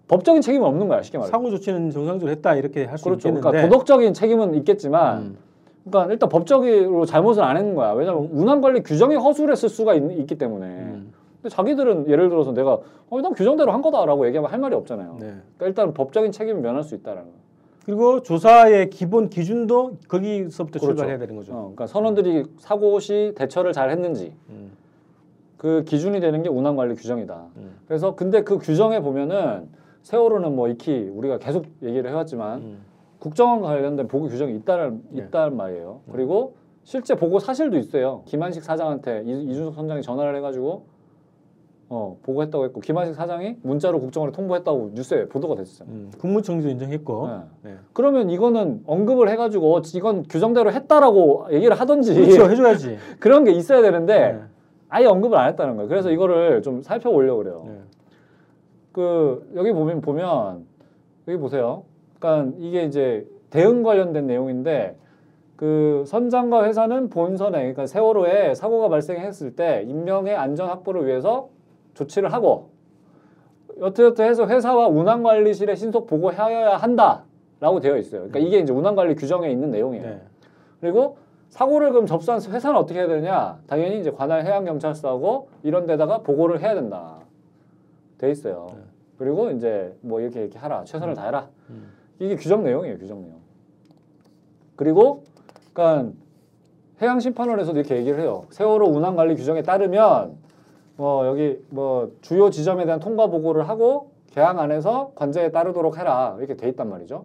법적인 0.08 0.42
책임은 0.42 0.66
없는 0.66 0.88
거야 0.88 1.02
쉽게 1.02 1.18
말해. 1.18 1.30
사고 1.30 1.50
조치는 1.50 1.90
정상적으로 1.90 2.30
했다 2.30 2.54
이렇게 2.54 2.84
할수 2.84 3.04
그렇죠. 3.04 3.28
있겠는데 3.28 3.48
그러니까 3.48 3.68
도덕적인 3.68 4.14
책임은 4.14 4.54
있겠지만 4.56 5.18
음. 5.18 5.38
그러니까 5.84 6.12
일단 6.12 6.28
법적으로 6.28 7.06
잘못을 7.06 7.42
안 7.42 7.56
했는 7.56 7.74
거야. 7.74 7.92
왜냐하면 7.92 8.28
운항관리 8.32 8.82
규정이 8.82 9.16
허술했을 9.16 9.68
수가 9.68 9.94
있, 9.94 10.26
기 10.26 10.34
때문에. 10.36 10.66
음. 10.66 11.12
근데 11.40 11.54
자기들은 11.54 12.08
예를 12.08 12.28
들어서 12.28 12.52
내가 12.52 12.78
어, 13.10 13.20
난 13.20 13.32
규정대로 13.32 13.72
한 13.72 13.80
거다라고 13.80 14.26
얘기하면 14.26 14.50
할 14.50 14.58
말이 14.58 14.74
없잖아요. 14.74 15.16
네. 15.20 15.26
그러니까 15.56 15.66
일단 15.66 15.94
법적인 15.94 16.32
책임을 16.32 16.60
면할 16.60 16.82
수 16.82 16.94
있다라는 16.94 17.24
거. 17.24 17.47
그리고 17.88 18.20
조사의 18.20 18.90
기본 18.90 19.30
기준도 19.30 19.96
거기서부터 20.08 20.78
그렇죠. 20.78 20.94
출발해야 20.94 21.16
되는 21.16 21.34
거죠. 21.36 21.54
어, 21.54 21.60
그러니까 21.60 21.86
선원들이 21.86 22.44
사고 22.58 23.00
시 23.00 23.32
대처를 23.34 23.72
잘 23.72 23.88
했는지 23.88 24.34
음. 24.50 24.72
그 25.56 25.84
기준이 25.84 26.20
되는 26.20 26.42
게 26.42 26.50
운항관리 26.50 26.96
규정이다. 26.96 27.46
음. 27.56 27.76
그래서 27.86 28.14
근데 28.14 28.42
그 28.42 28.58
규정에 28.58 29.00
보면은 29.00 29.70
세월호는 30.02 30.54
뭐 30.54 30.68
익히 30.68 31.10
우리가 31.14 31.38
계속 31.38 31.64
얘기를 31.82 32.10
해왔지만 32.10 32.58
음. 32.58 32.78
국정원과 33.20 33.68
관련된 33.68 34.06
보고 34.06 34.28
규정이 34.28 34.54
있다는 34.56 35.02
네. 35.08 35.22
있다는 35.22 35.56
말이에요. 35.56 36.00
그리고 36.12 36.56
실제 36.84 37.14
보고 37.14 37.38
사실도 37.38 37.78
있어요. 37.78 38.20
김한식 38.26 38.64
사장한테 38.64 39.22
이, 39.24 39.44
이준석 39.44 39.72
선장이 39.72 40.02
전화를 40.02 40.36
해가지고 40.36 40.84
어 41.90 42.18
보고했다고 42.22 42.64
했고 42.66 42.80
김한식 42.80 43.14
사장이 43.14 43.56
문자로 43.62 43.98
국정원에 44.00 44.32
통보했다고 44.32 44.90
뉴스에 44.94 45.26
보도가 45.28 45.54
됐어요. 45.54 45.88
음. 45.88 46.10
국무총리도 46.18 46.68
인정했고 46.68 47.28
네. 47.28 47.70
네. 47.70 47.76
그러면 47.94 48.28
이거는 48.28 48.82
언급을 48.86 49.30
해가지고 49.30 49.76
어, 49.76 49.82
이건 49.94 50.24
규정대로 50.24 50.70
했다라고 50.70 51.46
얘기를 51.52 51.74
하던지 51.74 52.14
그렇죠 52.14 52.44
해줘야지. 52.50 52.98
그런 53.20 53.44
게 53.44 53.52
있어야 53.52 53.80
되는데 53.80 54.32
네. 54.32 54.40
아예 54.90 55.06
언급을 55.06 55.38
안 55.38 55.48
했다는 55.48 55.76
거예요. 55.76 55.88
그래서 55.88 56.10
이거를 56.10 56.60
좀 56.60 56.82
살펴보려고 56.82 57.38
그래요. 57.42 57.64
네. 57.66 57.80
그 58.92 59.50
여기 59.54 59.72
보면 59.72 60.02
보면 60.02 60.66
여기 61.26 61.38
보세요. 61.38 61.84
그러니까 62.18 62.54
이게 62.58 62.84
이제 62.84 63.26
대응 63.48 63.82
관련된 63.82 64.26
내용인데 64.26 64.96
그 65.56 66.04
선장과 66.06 66.64
회사는 66.64 67.08
본선에 67.08 67.58
그러니까 67.58 67.86
세월호에 67.86 68.54
사고가 68.54 68.88
발생했을 68.88 69.56
때 69.56 69.84
인명의 69.88 70.36
안전 70.36 70.68
확보를 70.68 71.06
위해서 71.06 71.48
조치를 71.98 72.32
하고 72.32 72.70
여트여트 73.80 74.22
해서 74.22 74.46
회사와 74.46 74.88
운항관리실에 74.88 75.74
신속 75.74 76.06
보고하여야 76.06 76.76
한다라고 76.76 77.80
되어 77.80 77.96
있어요. 77.96 78.22
그러니까 78.22 78.38
이게 78.40 78.58
이제 78.58 78.72
운항관리 78.72 79.14
규정에 79.14 79.50
있는 79.50 79.70
내용이에요. 79.70 80.04
네. 80.04 80.22
그리고 80.80 81.18
사고를 81.48 81.90
그럼 81.92 82.06
접수한 82.06 82.40
회사는 82.40 82.78
어떻게 82.78 83.00
해야 83.00 83.08
되느냐? 83.08 83.58
당연히 83.66 84.00
이제 84.00 84.10
관할 84.10 84.44
해양경찰서하고 84.44 85.48
이런 85.62 85.86
데다가 85.86 86.18
보고를 86.18 86.60
해야 86.60 86.74
된다. 86.74 87.18
돼 88.18 88.30
있어요. 88.30 88.66
네. 88.74 88.82
그리고 89.18 89.50
이제 89.50 89.96
뭐 90.00 90.20
이렇게 90.20 90.40
이렇게 90.40 90.58
하라. 90.58 90.84
최선을 90.84 91.14
다해라. 91.14 91.48
음. 91.70 91.92
이게 92.18 92.36
규정 92.36 92.64
내용이에요. 92.64 92.98
규정 92.98 93.22
내용. 93.22 93.38
그리고 94.76 95.24
그러니까 95.72 96.12
해양 97.00 97.20
심판원에서도 97.20 97.78
이렇게 97.78 97.96
얘기를 97.96 98.20
해요. 98.20 98.42
세월호 98.50 98.88
운항 98.88 99.14
관리 99.14 99.36
규정에 99.36 99.62
따르면 99.62 100.36
뭐 100.98 101.28
여기 101.28 101.64
뭐 101.70 102.10
주요 102.22 102.50
지점에 102.50 102.84
대한 102.84 102.98
통과 102.98 103.28
보고를 103.28 103.68
하고 103.68 104.10
개항 104.32 104.58
안에서 104.58 105.12
관제에 105.14 105.52
따르도록 105.52 105.96
해라. 105.96 106.34
이렇게 106.38 106.56
돼 106.56 106.68
있단 106.70 106.90
말이죠. 106.90 107.24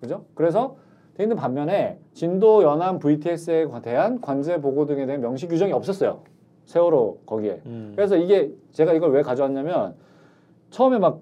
그죠? 0.00 0.24
그래서 0.34 0.76
돼 1.14 1.22
있는 1.22 1.36
반면에 1.36 2.00
진도 2.14 2.64
연안 2.64 2.98
VTS에 2.98 3.68
대한 3.84 4.20
관제 4.20 4.60
보고 4.60 4.86
등에 4.86 5.06
대한 5.06 5.20
명시 5.20 5.46
규정이 5.46 5.72
없었어요. 5.72 6.22
세월호 6.64 7.20
거기에. 7.26 7.62
음. 7.66 7.92
그래서 7.94 8.16
이게 8.16 8.52
제가 8.72 8.92
이걸 8.92 9.12
왜 9.12 9.22
가져왔냐면 9.22 9.94
처음에 10.70 10.98
막 10.98 11.20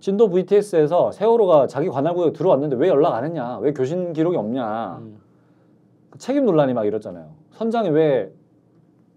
진도 0.00 0.30
VTS에서 0.30 1.12
세월호가 1.12 1.66
자기 1.66 1.90
관할구역에 1.90 2.32
들어왔는데 2.32 2.76
왜 2.76 2.88
연락 2.88 3.14
안 3.14 3.26
했냐? 3.26 3.58
왜 3.58 3.74
교신 3.74 4.14
기록이 4.14 4.38
없냐? 4.38 5.00
음. 5.02 5.18
그 6.08 6.18
책임 6.18 6.46
논란이 6.46 6.72
막 6.72 6.86
이랬잖아요. 6.86 7.28
선장이 7.50 7.90
왜 7.90 8.32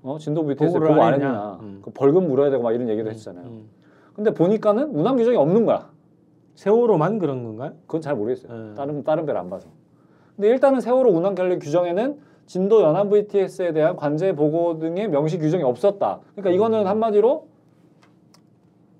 어? 0.03 0.17
진도 0.17 0.43
VTS 0.43 0.71
보고를 0.73 0.87
보고 0.89 1.01
안안 1.03 1.21
했냐? 1.21 1.57
음. 1.61 1.79
그 1.83 1.91
벌금 1.91 2.27
물어야 2.27 2.49
되고 2.49 2.63
막 2.63 2.71
이런 2.73 2.89
얘기도 2.89 3.09
했잖아요. 3.09 3.45
음. 3.45 3.69
근데 4.15 4.33
보니까는 4.33 4.95
운항 4.95 5.17
규정이 5.17 5.37
없는 5.37 5.65
거야. 5.65 5.89
세월호만 6.55 7.19
그런 7.19 7.43
건가요? 7.43 7.73
그건 7.85 8.01
잘 8.01 8.15
모르겠어요. 8.15 8.51
음. 8.51 8.73
다른 8.75 9.03
다른 9.03 9.25
배를 9.25 9.39
안 9.39 9.49
봐서. 9.49 9.69
근데 10.35 10.49
일단은 10.49 10.81
세월호 10.81 11.11
운항 11.11 11.35
관리 11.35 11.59
규정에는 11.59 12.19
진도 12.45 12.81
연안 12.81 13.09
VTS에 13.09 13.71
대한 13.73 13.95
관제 13.95 14.33
보고 14.35 14.77
등의 14.79 15.07
명시 15.09 15.37
규정이 15.37 15.63
없었다. 15.63 16.19
그러니까 16.35 16.49
음. 16.49 16.55
이거는 16.55 16.87
한마디로 16.87 17.47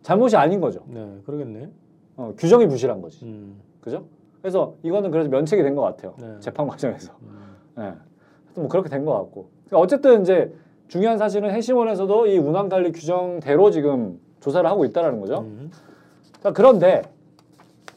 잘못이 0.04 0.36
아닌 0.38 0.62
거죠. 0.62 0.82
네, 0.88 1.20
그러겠네. 1.26 1.70
어, 2.18 2.34
규정이 2.38 2.68
부실한 2.68 3.02
거지. 3.02 3.26
음. 3.26 3.60
그죠? 3.82 4.06
그래서 4.42 4.76
이거는 4.84 5.12
그래서 5.12 5.30
면책이 5.30 5.62
된 5.64 5.76
것 5.76 5.82
같아요. 5.82 6.14
네. 6.20 6.36
재판 6.40 6.68
과정에서. 6.68 7.14
음. 7.22 7.56
예. 7.78 7.82
하여튼 7.82 7.98
뭐 8.56 8.68
그렇게 8.68 8.90
된 8.90 9.06
것 9.06 9.14
같고. 9.14 9.50
그러니까 9.66 9.80
어쨌든 9.80 10.22
이제 10.22 10.54
중요한 10.92 11.18
사실은 11.18 11.52
해시원에서도 11.52 12.28
이 12.28 12.38
운항 12.38 12.68
관리 12.68 12.92
규정대로 12.92 13.72
지금 13.72 14.20
조사를 14.42 14.70
하고 14.70 14.84
있다라는 14.84 15.22
거죠. 15.22 15.40
음. 15.40 15.72
자, 16.42 16.52
그런데 16.52 17.02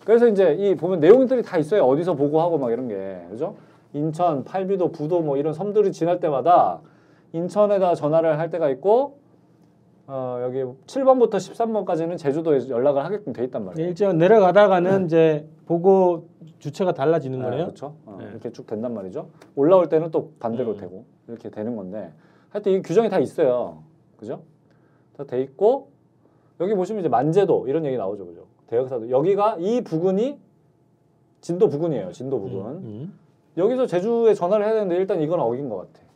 그래서 0.05 0.29
이제 0.29 0.55
이 0.55 0.77
보면 0.77 1.01
내용들이 1.01 1.43
다 1.43 1.59
있어요. 1.59 1.83
어디서 1.87 2.15
보고하고 2.15 2.57
막 2.57 2.71
이런 2.71 2.87
게. 2.87 3.27
그죠? 3.31 3.57
인천, 3.95 4.45
팔비도, 4.45 4.93
부도 4.93 5.23
뭐 5.23 5.37
이런 5.37 5.53
섬들이 5.53 5.91
지날 5.91 6.21
때마다 6.21 6.83
인천에다 7.33 7.97
전화를 7.97 8.39
할 8.39 8.51
때가 8.51 8.71
있고 8.71 9.19
어, 10.07 10.39
여기 10.45 10.63
7번부터 10.87 11.31
13번까지는 11.31 12.17
제주도에 12.17 12.69
연락을 12.69 13.05
하게끔 13.05 13.33
돼 13.33 13.43
있단 13.43 13.65
말이에요. 13.65 13.89
일정 13.89 14.17
내려가다가는 14.19 15.07
이제 15.07 15.49
보고 15.67 16.29
주체가 16.61 16.93
달라지는 16.93 17.41
네, 17.41 17.45
거네요. 17.45 17.65
그렇죠. 17.65 17.97
어, 18.07 18.19
네. 18.21 18.29
이렇게 18.31 18.53
쭉 18.53 18.69
된단 18.69 18.95
말이죠. 18.95 19.31
올라올 19.57 19.89
때는 19.89 20.13
또 20.13 20.31
반대로 20.39 20.75
음. 20.75 20.77
되고 20.77 21.05
이렇게 21.27 21.51
되는 21.51 21.75
건데 21.75 22.13
하여튼 22.55 22.73
이 22.73 22.83
규정이 22.83 23.09
다 23.11 23.19
있어요. 23.19 23.83
그죠? 24.17 24.43
다 25.17 25.25
돼 25.25 25.43
있고 25.43 25.89
여기 26.61 26.73
보시면 26.75 27.01
이제 27.01 27.09
만제도 27.09 27.67
이런 27.67 27.85
얘기 27.85 27.97
나오죠. 27.97 28.27
그죠? 28.27 28.47
대역사도 28.69 29.11
여기가 29.11 29.57
이 29.59 29.81
부근이 29.83 30.39
진도 31.41 31.69
부근이에요. 31.69 32.13
진도 32.13 32.41
부근. 32.41 32.61
음, 32.65 33.19
여기서 33.57 33.87
제주에 33.87 34.35
전화를 34.35 34.65
해야 34.65 34.75
되는데 34.75 34.97
일단 34.97 35.21
이건 35.21 35.41
어긴 35.41 35.69
것 35.69 35.79
같아. 35.79 36.07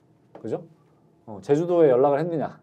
그죠? 0.40 0.62
어, 1.26 1.40
제주도에 1.42 1.90
연락을 1.90 2.20
했느냐. 2.20 2.60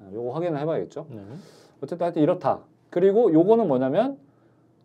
어, 0.00 0.10
요거 0.12 0.30
확인을 0.32 0.58
해봐야겠죠. 0.60 1.06
음. 1.10 1.26
네. 1.30 1.36
어쨌든 1.80 2.04
하여튼 2.04 2.20
이렇다. 2.22 2.58
그리고 2.90 3.32
요거는 3.32 3.68
뭐냐면 3.68 4.18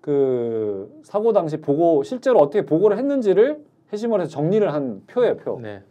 그 0.01 0.99
사고 1.03 1.33
당시 1.33 1.57
보고 1.61 2.03
실제로 2.03 2.39
어떻게 2.39 2.63
보고를 2.63 2.97
했는지를 2.99 3.65
해시멀에서 3.91 4.29
정리를 4.29 4.71
한 4.71 5.03
표예요, 5.07 5.37
표. 5.37 5.59
네. 5.59 5.81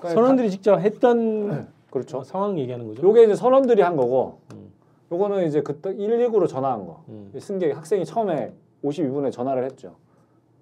그러니까 0.00 0.08
선원들이 0.10 0.50
직접 0.50 0.78
했던 0.78 1.48
다- 1.48 1.66
그렇죠. 1.90 2.22
상황 2.24 2.58
얘기하는 2.58 2.86
거죠. 2.88 3.02
요게 3.02 3.24
이제 3.24 3.34
선원들이 3.34 3.82
한 3.82 3.96
거고 3.96 4.38
음. 4.52 4.70
요거는 5.12 5.46
이제 5.46 5.62
그때 5.62 5.94
119로 5.94 6.48
전화한 6.48 6.86
거. 6.86 7.02
음. 7.08 7.32
승객 7.38 7.76
학생이 7.76 8.04
처음에 8.04 8.52
52분에 8.84 9.32
전화를 9.32 9.64
했죠. 9.64 9.94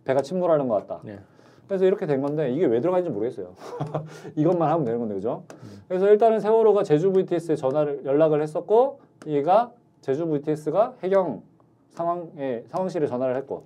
배가 0.05 0.21
침몰하는 0.23 0.69
것 0.69 0.87
같다. 0.87 1.01
네. 1.05 1.19
그래서 1.67 1.87
이렇게 1.87 2.07
된 2.07 2.21
건데 2.21 2.53
이게 2.53 2.67
왜 2.67 2.81
들어가는지 2.81 3.11
모르겠어요. 3.11 3.55
이것만 4.37 4.71
하면 4.71 4.85
되는 4.85 4.99
건데 4.99 5.15
그죠? 5.15 5.45
음. 5.63 5.83
그래서 5.89 6.09
일단은 6.09 6.41
세월호가 6.41 6.83
제주 6.83 7.11
VTS에 7.13 7.57
전화를 7.57 8.03
연락을 8.05 8.43
했었고 8.43 9.01
얘가 9.27 9.73
제주 10.03 10.27
VTS가 10.27 10.95
해경 11.03 11.43
상황에 11.91 12.65
상황실에 12.69 13.07
전화를 13.07 13.37
했고 13.37 13.65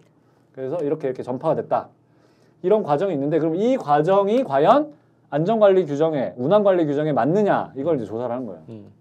그래서 0.52 0.76
이렇게 0.78 1.08
이렇게 1.08 1.22
전파가 1.22 1.56
됐다. 1.56 1.88
이런 2.62 2.82
과정이 2.82 3.14
있는데 3.14 3.38
그럼 3.40 3.56
이 3.56 3.76
과정이 3.76 4.44
과연 4.44 4.92
안전관리 5.30 5.84
규정에 5.86 6.32
운항관리 6.36 6.86
규정에 6.86 7.12
맞느냐 7.12 7.72
이걸 7.76 7.96
이제 7.96 8.04
조사를 8.04 8.34
하는 8.34 8.46
거예요. 8.46 8.62
음. 8.68 8.92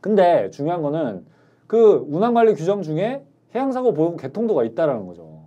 근데 0.00 0.50
중요한 0.50 0.82
거는 0.82 1.26
그 1.66 2.06
운항관리 2.08 2.54
규정 2.54 2.82
중에 2.82 3.24
해양사고 3.54 3.92
보고 3.94 4.16
개통도가 4.16 4.64
있다라는 4.64 5.06
거죠. 5.06 5.42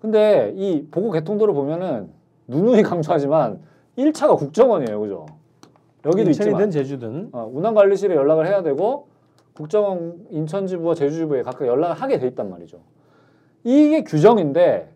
근데 0.00 0.52
이 0.56 0.86
보고 0.90 1.10
개통도를 1.10 1.52
보면은 1.52 2.10
누누이 2.48 2.82
강조하지만 2.82 3.60
1차가 3.98 4.38
국정원이에요. 4.38 5.00
그죠? 5.00 5.26
여기도 6.06 6.30
있지만 6.30 6.48
인천이든 6.52 6.70
제주든 6.70 7.28
어, 7.32 7.50
운항관리실에 7.52 8.14
연락을 8.14 8.46
해야 8.46 8.62
되고 8.62 9.08
국정원 9.52 10.26
인천지부와 10.30 10.94
제주지부에 10.94 11.42
각각 11.42 11.66
연락을 11.66 11.94
하게 11.94 12.18
돼 12.18 12.26
있단 12.28 12.48
말이죠. 12.48 12.80
이게 13.64 14.02
규정인데 14.02 14.90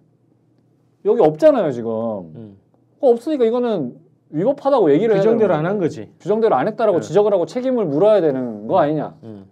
여기 1.04 1.20
없잖아요, 1.20 1.70
지금. 1.72 1.90
음. 1.90 2.56
어, 3.00 3.10
없으니까 3.10 3.44
이거는 3.44 4.03
위법하다고 4.30 4.92
얘기를 4.92 5.16
규정대로 5.16 5.54
안. 5.54 5.66
한 5.66 5.78
거지. 5.78 6.10
규정대로 6.20 6.54
안 6.56 6.66
했다라고 6.68 7.00
네. 7.00 7.06
지적을 7.06 7.32
하고 7.32 7.46
책임을 7.46 7.84
물어야 7.84 8.20
되는 8.20 8.66
거 8.66 8.78
아니냐. 8.78 9.14
음. 9.22 9.46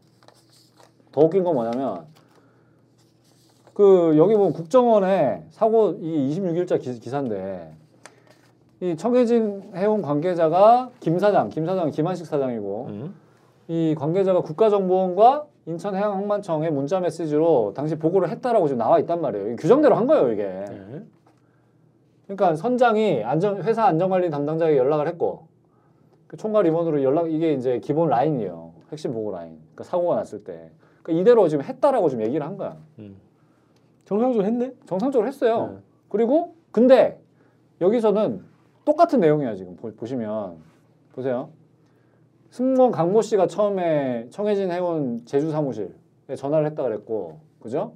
더 1.13 1.21
웃긴 1.21 1.45
건 1.45 1.55
뭐냐면 1.55 2.05
그 3.75 4.15
여기 4.17 4.35
보면 4.35 4.53
국정원에 4.53 5.45
사고 5.51 5.99
이 6.01 6.37
26일자 6.37 6.81
기, 6.81 6.99
기사인데 6.99 7.73
이 8.81 8.97
청해진 8.97 9.73
해운 9.77 10.03
관계자가 10.03 10.91
김 11.01 11.19
사장, 11.19 11.49
김 11.51 11.67
사장은 11.67 11.93
김한식 11.93 12.27
사장이고 12.27 12.87
음. 12.89 13.15
이 13.69 13.95
관계자가 13.97 14.41
국가정보원과 14.41 15.47
인천해양항만청에 15.67 16.71
문자 16.71 16.99
메시지로 16.99 17.73
당시 17.77 17.97
보고를 17.97 18.29
했다라고 18.31 18.67
지금 18.67 18.79
나와 18.79 18.99
있단 18.99 19.21
말이에요. 19.21 19.57
규정대로 19.57 19.95
한 19.95 20.07
거예요, 20.07 20.33
이게. 20.33 20.43
네. 20.43 21.03
그러니까 22.37 22.57
선장이 22.57 23.23
안전 23.25 23.63
회사 23.63 23.85
안전관리 23.85 24.31
담당자에게 24.31 24.79
연락을 24.79 25.07
했고 25.09 25.47
그 26.27 26.37
총괄 26.37 26.67
임원으로 26.67 27.03
연락 27.03 27.31
이게 27.31 27.53
이제 27.53 27.79
기본 27.81 28.09
라인이에요. 28.09 28.73
핵심 28.91 29.13
보고 29.13 29.31
라인. 29.31 29.59
그러니까 29.59 29.85
사고가 29.85 30.17
났을 30.17 30.43
때. 30.45 30.71
그러니까 31.03 31.21
이대로 31.21 31.49
지금 31.49 31.65
했다라고 31.65 32.09
지금 32.09 32.25
얘기를 32.25 32.45
한 32.47 32.57
거야. 32.57 32.77
음. 32.99 33.17
정상적으로 34.07 34.47
했네. 34.47 34.73
정상적으로 34.87 35.29
했어요. 35.29 35.73
네. 35.73 35.79
그리고 36.09 36.55
근데 36.71 37.21
여기서는 37.81 38.43
똑같은 38.85 39.21
내용이야 39.21 39.55
지금 39.55 39.77
보, 39.77 39.93
보시면 39.95 40.57
보세요. 41.13 41.51
승무원 42.51 42.93
강모 42.93 43.23
씨가 43.23 43.47
처음에 43.47 44.29
청해진 44.31 44.71
해운 44.71 45.25
제주 45.27 45.51
사무실에 45.51 45.91
전화를 46.37 46.67
했다 46.67 46.83
그랬고 46.83 47.41
그죠? 47.61 47.93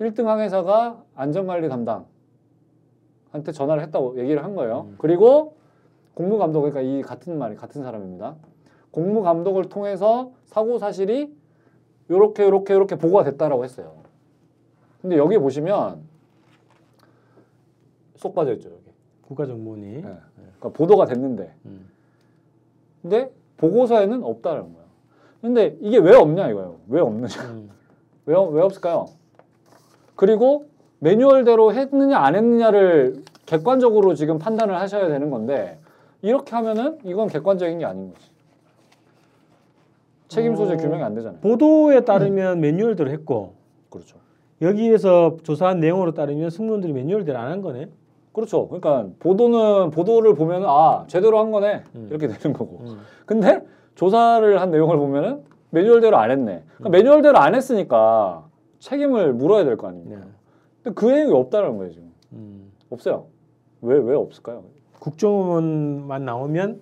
1등 0.00 0.24
항해사가 0.24 1.02
안전관리 1.14 1.68
담당 1.68 2.06
한테 3.34 3.50
전화를 3.50 3.82
했다고 3.82 4.16
얘기를 4.20 4.44
한 4.44 4.54
거예요. 4.54 4.86
음. 4.90 4.94
그리고 4.96 5.56
공무 6.14 6.38
감독 6.38 6.60
그러니까 6.60 6.80
이 6.82 7.02
같은 7.02 7.36
말이 7.36 7.56
같은 7.56 7.82
사람입니다. 7.82 8.36
공무 8.92 9.22
감독을 9.22 9.64
통해서 9.68 10.30
사고 10.46 10.78
사실이 10.78 11.34
요렇게 12.08 12.44
요렇게 12.44 12.72
요렇게 12.72 12.96
보고가 12.96 13.24
됐다라고 13.24 13.64
했어요. 13.64 13.96
근데 15.02 15.18
여기 15.18 15.36
보시면 15.36 16.02
쏙 18.14 18.36
빠져 18.36 18.52
있죠 18.52 18.70
여기. 18.70 18.84
국가정보원이. 19.22 19.82
네. 19.82 20.02
그러니까 20.02 20.68
보도가 20.68 21.06
됐는데, 21.06 21.52
음. 21.64 21.88
근데 23.02 23.32
보고서에는 23.56 24.22
없다는 24.22 24.62
거예요. 24.62 24.84
근데 25.40 25.76
이게 25.80 25.98
왜 25.98 26.14
없냐 26.14 26.50
이거예요. 26.50 26.76
왜 26.88 27.00
없느냐? 27.00 27.42
음. 27.50 27.70
왜, 28.26 28.36
왜 28.36 28.62
없을까요? 28.62 29.06
그리고 30.14 30.66
매뉴얼대로 31.04 31.74
했느냐 31.74 32.18
안 32.18 32.34
했느냐를 32.34 33.22
객관적으로 33.44 34.14
지금 34.14 34.38
판단을 34.38 34.74
하셔야 34.80 35.08
되는 35.08 35.28
건데 35.30 35.78
이렇게 36.22 36.54
하면은 36.56 36.98
이건 37.04 37.28
객관적인 37.28 37.78
게 37.78 37.84
아닌 37.84 38.10
거지. 38.12 38.26
책임 40.28 40.56
소재 40.56 40.72
어. 40.74 40.76
규명이 40.78 41.02
안 41.02 41.14
되잖아요. 41.14 41.40
보도에 41.40 42.00
따르면 42.06 42.60
매뉴얼대로 42.60 43.10
했고 43.10 43.52
그렇죠. 43.90 44.16
여기에서 44.62 45.36
조사한 45.42 45.78
내용으로 45.80 46.14
따르면 46.14 46.48
승무원들이 46.48 46.94
매뉴얼대로 46.94 47.38
안 47.38 47.50
한 47.52 47.60
거네. 47.60 47.88
그렇죠. 48.32 48.66
그러니까 48.68 49.06
보도는 49.20 49.90
보도를 49.90 50.34
보면은 50.34 50.66
아 50.68 51.04
제대로 51.06 51.38
한 51.38 51.50
거네 51.52 51.82
음. 51.94 52.06
이렇게 52.10 52.28
되는 52.28 52.56
거고. 52.56 52.78
음. 52.80 53.00
근데 53.26 53.62
조사를 53.94 54.58
한 54.58 54.70
내용을 54.70 54.96
보면은 54.96 55.42
매뉴얼대로 55.68 56.16
안 56.16 56.30
했네. 56.30 56.62
그러니까 56.78 56.88
매뉴얼대로 56.88 57.36
안 57.38 57.54
했으니까 57.54 58.46
책임을 58.78 59.34
물어야 59.34 59.64
될 59.64 59.76
거 59.76 59.88
아닙니까? 59.88 60.20
네. 60.24 60.26
근데 60.84 60.94
그 60.94 61.06
내용이 61.06 61.32
없다는 61.32 61.78
거예요 61.78 61.92
지금. 61.92 62.12
음. 62.34 62.70
없어요. 62.90 63.26
왜 63.82 63.98
왜 63.98 64.14
없을까요? 64.14 64.64
국정원만 65.00 66.24
나오면 66.24 66.80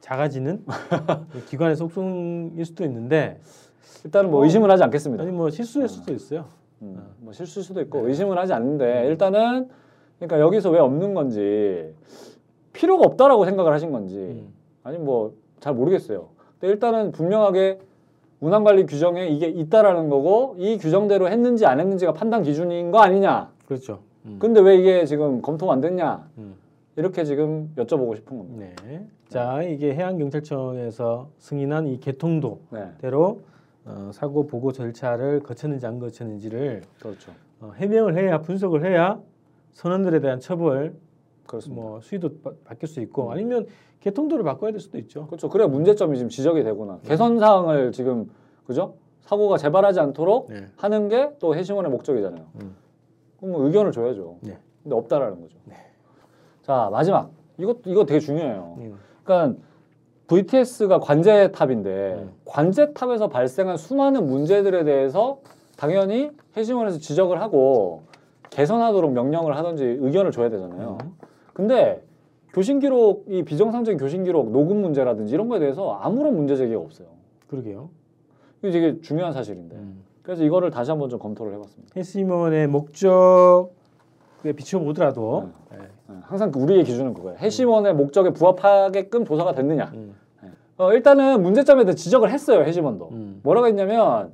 작아지는 0.00 0.64
기관의 1.48 1.76
속성일 1.76 2.64
수도 2.64 2.84
있는데 2.84 3.40
일단은 4.04 4.30
뭐 4.30 4.40
어. 4.40 4.44
의심을 4.44 4.70
하지 4.70 4.82
않겠습니다. 4.84 5.22
아니 5.24 5.32
뭐 5.32 5.50
실수일 5.50 5.88
수도 5.88 6.12
있어요. 6.12 6.44
음, 6.82 7.02
뭐 7.18 7.32
실수일 7.32 7.64
수도 7.64 7.80
있고 7.80 8.02
네. 8.02 8.08
의심을 8.08 8.38
하지 8.38 8.52
않는데 8.52 9.06
일단은 9.06 9.68
그러니까 10.18 10.40
여기서 10.40 10.70
왜 10.70 10.78
없는 10.78 11.14
건지 11.14 11.94
필요가 12.72 13.04
없다라고 13.06 13.44
생각을 13.46 13.72
하신 13.72 13.90
건지 13.92 14.16
음. 14.18 14.52
아니 14.82 14.98
뭐 14.98 15.34
잘 15.60 15.72
모르겠어요. 15.72 16.28
근데 16.60 16.72
일단은 16.74 17.10
분명하게 17.12 17.78
운항관리 18.44 18.84
규정에 18.84 19.26
이게 19.28 19.46
있다라는 19.48 20.10
거고 20.10 20.54
이 20.58 20.76
규정대로 20.76 21.30
했는지 21.30 21.64
안 21.64 21.80
했는지가 21.80 22.12
판단 22.12 22.42
기준인 22.42 22.90
거 22.90 23.00
아니냐. 23.00 23.50
그렇죠. 23.66 24.00
음. 24.26 24.36
근데 24.38 24.60
왜 24.60 24.76
이게 24.76 25.06
지금 25.06 25.40
검토가 25.40 25.72
안 25.72 25.80
됐냐. 25.80 26.28
음. 26.36 26.54
이렇게 26.96 27.24
지금 27.24 27.72
여쭤보고 27.76 28.14
싶은 28.16 28.36
겁니다. 28.36 28.82
네. 28.86 29.06
자 29.30 29.62
이게 29.62 29.94
해양경찰청에서 29.94 31.30
승인한 31.38 31.86
이 31.86 31.98
개통도대로 31.98 32.60
네, 32.70 33.90
어, 33.90 34.10
사고 34.12 34.46
보고 34.46 34.72
절차를 34.72 35.40
거쳤는지 35.40 35.86
안 35.86 35.98
거쳤는지를 35.98 36.82
그렇죠. 37.00 37.32
어, 37.60 37.72
해명을 37.76 38.14
해야 38.18 38.42
분석을 38.42 38.84
해야 38.84 39.18
선원들에 39.72 40.20
대한 40.20 40.38
처벌 40.38 40.94
그렇습니다. 41.46 41.82
뭐 41.82 42.00
수위도 42.00 42.30
바, 42.42 42.52
바뀔 42.64 42.88
수 42.88 43.00
있고 43.00 43.26
음. 43.26 43.30
아니면 43.32 43.66
개통도를 44.00 44.44
바꿔야 44.44 44.70
될 44.70 44.80
수도 44.80 44.98
있죠. 44.98 45.26
그렇죠. 45.26 45.48
그래야 45.48 45.66
문제점이 45.68 46.16
지금 46.16 46.28
지적이 46.28 46.62
되거나 46.64 46.98
개선 47.04 47.38
사항을 47.38 47.92
지금 47.92 48.30
그죠? 48.66 48.94
사고가 49.20 49.56
재발하지 49.56 50.00
않도록 50.00 50.48
네. 50.50 50.66
하는 50.76 51.08
게 51.08 51.30
또 51.38 51.54
해시원의 51.54 51.90
목적이잖아요. 51.90 52.44
음. 52.60 52.76
그럼 53.38 53.52
뭐 53.52 53.64
의견을 53.66 53.92
줘야죠. 53.92 54.36
네. 54.42 54.58
근데 54.82 54.94
없다라는 54.96 55.40
거죠. 55.40 55.56
자 56.62 56.88
마지막 56.92 57.30
이것 57.58 57.78
이거 57.86 58.04
되게 58.04 58.20
중요해요. 58.20 58.74
음. 58.78 58.98
그러니까 59.22 59.58
VTS가 60.26 61.00
관제탑인데 61.00 62.14
음. 62.18 62.32
관제탑에서 62.46 63.28
발생한 63.28 63.76
수많은 63.76 64.26
문제들에 64.26 64.84
대해서 64.84 65.38
당연히 65.76 66.30
해시원에서 66.56 66.98
지적을 66.98 67.40
하고 67.40 68.02
개선하도록 68.50 69.12
명령을 69.12 69.56
하든지 69.56 69.84
의견을 70.00 70.30
줘야 70.30 70.48
되잖아요. 70.48 70.98
음. 71.02 71.12
근데 71.54 72.02
교신 72.52 72.78
기록 72.78 73.24
이 73.28 73.42
비정상적인 73.42 73.98
교신 73.98 74.24
기록 74.24 74.50
녹음 74.50 74.82
문제라든지 74.82 75.32
이런 75.34 75.48
거에 75.48 75.58
대해서 75.58 75.94
아무런 75.94 76.36
문제 76.36 76.56
제기가 76.56 76.78
없어요. 76.78 77.08
그러게요. 77.48 77.88
이게 78.62 78.70
되게 78.70 79.00
중요한 79.00 79.32
사실인데. 79.32 79.76
음. 79.76 80.04
그래서 80.22 80.44
이거를 80.44 80.70
다시 80.70 80.90
한번 80.90 81.08
좀 81.08 81.18
검토를 81.18 81.54
해봤습니다. 81.54 81.92
해시몬의 81.96 82.66
목적에 82.68 83.68
비춰보더라도 84.56 85.50
네. 85.70 85.78
네, 86.08 86.16
항상 86.22 86.50
그 86.50 86.60
우리의 86.60 86.84
기준은 86.84 87.14
그거예요. 87.14 87.38
해시몬의 87.38 87.94
목적에 87.94 88.30
부합하게끔 88.30 89.24
조사가 89.24 89.54
됐느냐. 89.54 89.90
음. 89.94 90.14
어, 90.76 90.92
일단은 90.92 91.42
문제점에 91.42 91.84
대해 91.84 91.94
지적을 91.94 92.30
했어요. 92.30 92.62
해시몬도. 92.62 93.08
음. 93.12 93.40
뭐라고 93.42 93.66
했냐면 93.66 94.32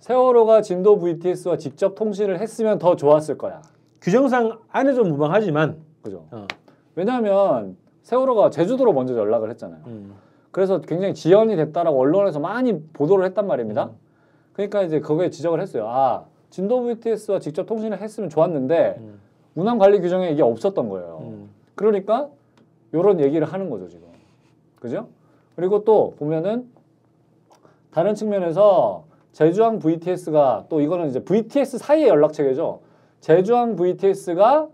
세월호가 0.00 0.62
진도 0.62 0.98
VTS와 0.98 1.58
직접 1.58 1.94
통신을 1.94 2.40
했으면 2.40 2.78
더 2.78 2.96
좋았을 2.96 3.38
거야. 3.38 3.62
규정상 4.00 4.58
안 4.68 4.88
해도 4.88 5.04
무방하지만 5.04 5.85
그죠? 6.06 6.24
어. 6.30 6.46
왜냐하면 6.94 7.76
세월호가 8.02 8.50
제주도로 8.50 8.92
먼저 8.92 9.16
연락을 9.16 9.50
했잖아요. 9.50 9.80
음. 9.86 10.14
그래서 10.52 10.80
굉장히 10.80 11.14
지연이 11.14 11.56
됐다라고 11.56 11.98
언론에서 12.00 12.38
많이 12.40 12.80
보도를 12.92 13.24
했단 13.26 13.46
말입니다. 13.46 13.86
음. 13.86 13.96
그러니까 14.52 14.82
이제 14.82 15.00
거기에 15.00 15.30
지적을 15.30 15.60
했어요. 15.60 15.86
아 15.88 16.24
진도 16.48 16.82
VTS와 16.82 17.40
직접 17.40 17.66
통신을 17.66 18.00
했으면 18.00 18.30
좋았는데 18.30 18.96
음. 18.98 19.20
운항 19.56 19.78
관리 19.78 20.00
규정에 20.00 20.30
이게 20.30 20.42
없었던 20.42 20.88
거예요. 20.88 21.18
음. 21.22 21.50
그러니까 21.74 22.28
이런 22.92 23.20
얘기를 23.20 23.46
하는 23.46 23.68
거죠 23.68 23.88
지금. 23.88 24.06
그죠? 24.78 25.08
그리고 25.56 25.84
또 25.84 26.14
보면은 26.18 26.70
다른 27.90 28.14
측면에서 28.14 29.04
제주항 29.32 29.80
VTS가 29.80 30.66
또 30.68 30.80
이거는 30.80 31.08
이제 31.08 31.22
VTS 31.22 31.78
사이의 31.78 32.08
연락 32.08 32.32
체계죠. 32.32 32.80
제주항 33.20 33.76
VTS가 33.76 34.68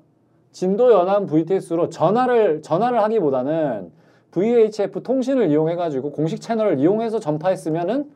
진도 0.53 0.93
연안 0.93 1.27
VTS로 1.27 1.89
전화를 1.89 2.63
전화를 2.63 3.03
하기보다는 3.03 3.91
VHF 4.31 5.03
통신을 5.03 5.51
이용해 5.51 5.77
가지고 5.77 6.13
공식 6.13 6.41
채널을 6.41 6.79
이용해서 6.79 7.19
전파했으면은 7.19 8.11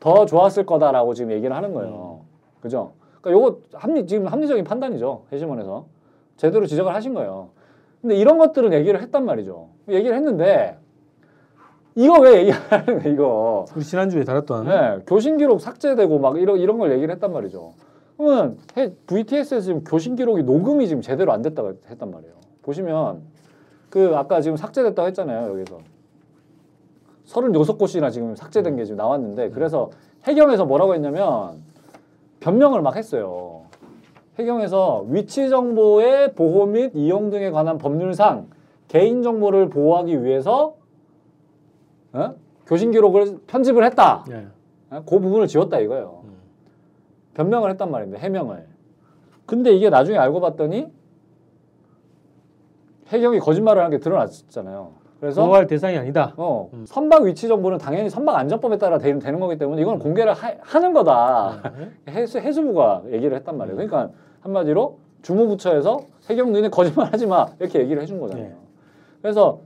더 0.00 0.26
좋았을 0.26 0.64
거다라고 0.64 1.14
지금 1.14 1.32
얘기를 1.32 1.54
하는 1.54 1.72
거예요. 1.72 2.20
그죠? 2.60 2.92
그러니까 3.20 3.30
요거 3.32 3.60
합리 3.74 4.06
지금 4.06 4.26
합리적인 4.26 4.64
판단이죠. 4.64 5.24
해시몬에서 5.32 5.86
제대로 6.36 6.66
지적을 6.66 6.94
하신 6.94 7.14
거예요. 7.14 7.48
근데 8.00 8.16
이런 8.16 8.38
것들은 8.38 8.72
얘기를 8.72 9.00
했단 9.02 9.24
말이죠. 9.24 9.68
얘기를 9.88 10.14
했는데 10.14 10.78
이거 11.96 12.20
왜 12.20 12.38
얘기하는 12.38 13.00
거야 13.00 13.12
이거? 13.12 13.64
우리 13.74 13.82
지난주에 13.82 14.22
다뤘던 14.24 14.66
네, 14.66 14.98
교신 15.06 15.36
기록 15.36 15.60
삭제되고 15.60 16.18
막 16.20 16.38
이런 16.38 16.58
이런 16.58 16.78
걸 16.78 16.92
얘기를 16.92 17.12
했단 17.12 17.32
말이죠. 17.32 17.72
그러면 18.18 18.58
해- 18.76 18.92
VTS에서 19.06 19.60
지금 19.60 19.84
교신 19.84 20.16
기록이 20.16 20.42
녹음이 20.42 20.88
지금 20.88 21.00
제대로 21.00 21.32
안 21.32 21.40
됐다고 21.40 21.74
했단 21.88 22.10
말이에요. 22.10 22.34
보시면 22.62 23.22
그 23.88 24.14
아까 24.16 24.40
지금 24.42 24.56
삭제됐다고 24.58 25.06
했잖아요 25.08 25.50
여기서 25.52 25.78
36곳이나 27.26 28.10
지금 28.10 28.34
삭제된 28.34 28.76
게 28.76 28.84
지금 28.84 28.96
나왔는데 28.98 29.50
그래서 29.50 29.90
해경에서 30.24 30.66
뭐라고 30.66 30.94
했냐면 30.94 31.62
변명을 32.40 32.82
막 32.82 32.96
했어요. 32.96 33.62
해경에서 34.38 35.06
위치 35.08 35.48
정보의 35.48 36.34
보호 36.34 36.66
및 36.66 36.92
이용 36.94 37.30
등에 37.30 37.50
관한 37.50 37.78
법률상 37.78 38.48
개인 38.88 39.22
정보를 39.22 39.68
보호하기 39.68 40.24
위해서 40.24 40.74
어? 42.12 42.34
교신 42.66 42.90
기록을 42.90 43.38
편집을 43.46 43.84
했다. 43.84 44.24
예. 44.30 44.46
어? 44.90 45.02
그 45.06 45.18
부분을 45.18 45.46
지웠다 45.46 45.78
이거예요. 45.80 46.22
음. 46.24 46.37
변명을 47.38 47.70
했단 47.70 47.90
말입니다. 47.90 48.20
해명을. 48.20 48.66
근데 49.46 49.70
이게 49.72 49.88
나중에 49.90 50.18
알고 50.18 50.40
봤더니 50.40 50.88
해경이 53.06 53.38
거짓말을 53.38 53.82
한 53.82 53.90
게 53.90 53.98
드러났잖아요. 53.98 54.90
그래서 55.20 55.42
보호할 55.42 55.66
대상이 55.66 55.96
아니다. 55.96 56.34
어, 56.36 56.68
음. 56.74 56.84
선박 56.86 57.22
위치 57.22 57.48
정보는 57.48 57.78
당연히 57.78 58.10
선박 58.10 58.36
안전법에 58.36 58.78
따라 58.78 58.98
되, 58.98 59.12
는 59.12 59.40
거기 59.40 59.56
때문에 59.56 59.80
이건 59.82 59.98
공개를 60.00 60.32
하, 60.32 60.78
는 60.80 60.92
거다. 60.92 61.72
네. 62.06 62.12
해수, 62.12 62.38
해수부가 62.38 63.04
얘기를 63.10 63.36
했단 63.36 63.56
말이에요. 63.56 63.76
음. 63.80 63.86
그러니까 63.88 64.12
한마디로 64.40 64.98
주무부처에서 65.22 66.00
해경 66.28 66.52
너희는 66.52 66.70
거짓말하지 66.70 67.26
마 67.26 67.46
이렇게 67.60 67.80
얘기를 67.80 68.02
해준 68.02 68.20
거잖아요. 68.20 68.48
네. 68.48 68.56
그래서 69.22 69.60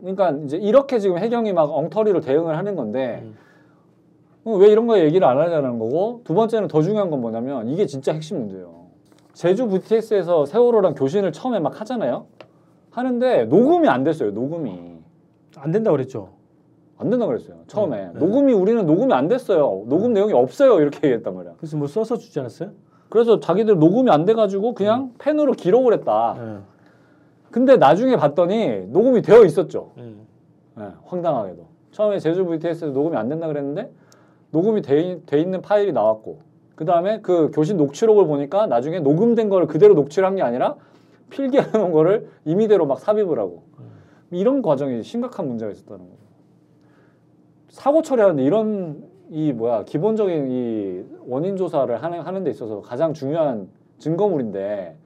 그러니까 0.00 0.30
이제 0.44 0.56
이렇게 0.58 0.98
지금 0.98 1.18
해경이 1.18 1.52
막 1.52 1.70
엉터리로 1.70 2.20
대응을 2.20 2.56
하는 2.56 2.76
건데 2.76 3.20
음. 3.22 3.36
어, 4.44 4.52
왜 4.56 4.68
이런 4.68 4.86
거 4.86 4.98
얘기를 4.98 5.26
안 5.26 5.38
하냐는 5.38 5.78
거고 5.78 6.20
두 6.24 6.34
번째는 6.34 6.68
더 6.68 6.82
중요한 6.82 7.10
건 7.10 7.20
뭐냐면 7.20 7.68
이게 7.68 7.86
진짜 7.86 8.12
핵심 8.12 8.38
문제예요. 8.40 8.82
제주 9.32 9.68
VTS에서 9.68 10.46
세월호랑 10.46 10.94
교신을 10.94 11.32
처음에 11.32 11.60
막 11.60 11.80
하잖아요. 11.80 12.26
하는데 12.90 13.44
녹음이 13.44 13.88
안 13.88 14.04
됐어요. 14.04 14.32
녹음이 14.32 14.98
안 15.56 15.70
된다고 15.70 15.96
그랬죠. 15.96 16.30
안 16.98 17.10
된다 17.10 17.26
그랬어요. 17.26 17.56
처음에 17.66 18.04
음, 18.04 18.10
네. 18.14 18.18
녹음이 18.18 18.52
우리는 18.52 18.84
녹음이 18.84 19.12
안 19.12 19.28
됐어요. 19.28 19.84
녹음 19.86 20.12
내용이 20.12 20.32
없어요. 20.32 20.80
이렇게 20.80 21.08
얘기했단 21.08 21.34
말이야. 21.34 21.54
그래서 21.56 21.76
뭐 21.76 21.86
써서 21.86 22.16
주지 22.16 22.38
않았어요? 22.38 22.70
그래서 23.08 23.40
자기들 23.40 23.78
녹음이 23.78 24.10
안 24.10 24.24
돼가지고 24.24 24.74
그냥 24.74 25.12
펜으로 25.18 25.52
기록을 25.52 25.94
했다. 25.94 26.36
예. 26.38 26.58
근데 27.50 27.76
나중에 27.76 28.16
봤더니 28.16 28.86
녹음이 28.88 29.22
되어 29.22 29.44
있었죠. 29.44 29.92
음. 29.98 30.26
예, 30.78 30.88
황당하게도 31.04 31.66
처음에 31.90 32.18
제주 32.18 32.44
VTS에서 32.44 32.92
녹음이 32.92 33.16
안 33.16 33.28
된다 33.28 33.46
그랬는데 33.46 33.90
녹음이 34.52 34.82
돼, 34.82 35.00
있- 35.00 35.26
돼 35.26 35.40
있는 35.40 35.60
파일이 35.60 35.92
나왔고 35.92 36.40
그 36.76 36.84
다음에 36.84 37.20
그 37.20 37.50
교신 37.52 37.76
녹취록을 37.76 38.26
보니까 38.26 38.66
나중에 38.66 39.00
녹음된 39.00 39.48
거를 39.48 39.66
그대로 39.66 39.94
녹취를 39.94 40.26
한 40.26 40.36
게 40.36 40.42
아니라 40.42 40.76
필기해 41.30 41.70
놓은 41.72 41.92
거를 41.92 42.28
임의대로 42.44 42.86
막 42.86 42.98
삽입을 43.00 43.38
하고 43.38 43.64
이런 44.30 44.62
과정이 44.62 45.02
심각한 45.02 45.48
문제가 45.48 45.70
있었다는 45.72 46.04
거죠. 46.04 46.16
사고 47.68 48.02
처리하는데 48.02 48.42
이런 48.42 49.04
이 49.30 49.52
뭐야 49.52 49.84
기본적인 49.84 50.50
이 50.50 51.04
원인 51.26 51.56
조사를 51.56 52.02
하는 52.02 52.20
하는 52.20 52.44
데 52.44 52.50
있어서 52.50 52.80
가장 52.82 53.14
중요한 53.14 53.68
증거물인데 53.98 54.96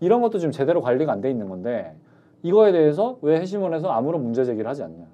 이런 0.00 0.20
것도 0.22 0.38
지금 0.38 0.50
제대로 0.52 0.80
관리가 0.82 1.12
안 1.12 1.20
돼 1.20 1.30
있는 1.30 1.48
건데 1.48 1.94
이거에 2.42 2.72
대해서 2.72 3.18
왜 3.22 3.40
해시몬에서 3.40 3.88
아무런 3.90 4.22
문제 4.22 4.44
제기를 4.44 4.68
하지 4.68 4.82
않냐? 4.82 5.04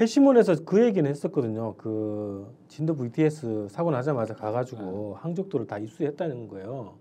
해시몬에서 0.00 0.56
그 0.64 0.84
얘기는 0.84 1.08
했었거든요. 1.08 1.74
그 1.78 2.54
진도 2.68 2.94
VTS 2.94 3.68
사고 3.70 3.90
나자마자 3.90 4.34
가가지고 4.34 5.14
네. 5.14 5.20
항적도를 5.22 5.66
다 5.66 5.78
입수했다는 5.78 6.48
거예요. 6.48 6.94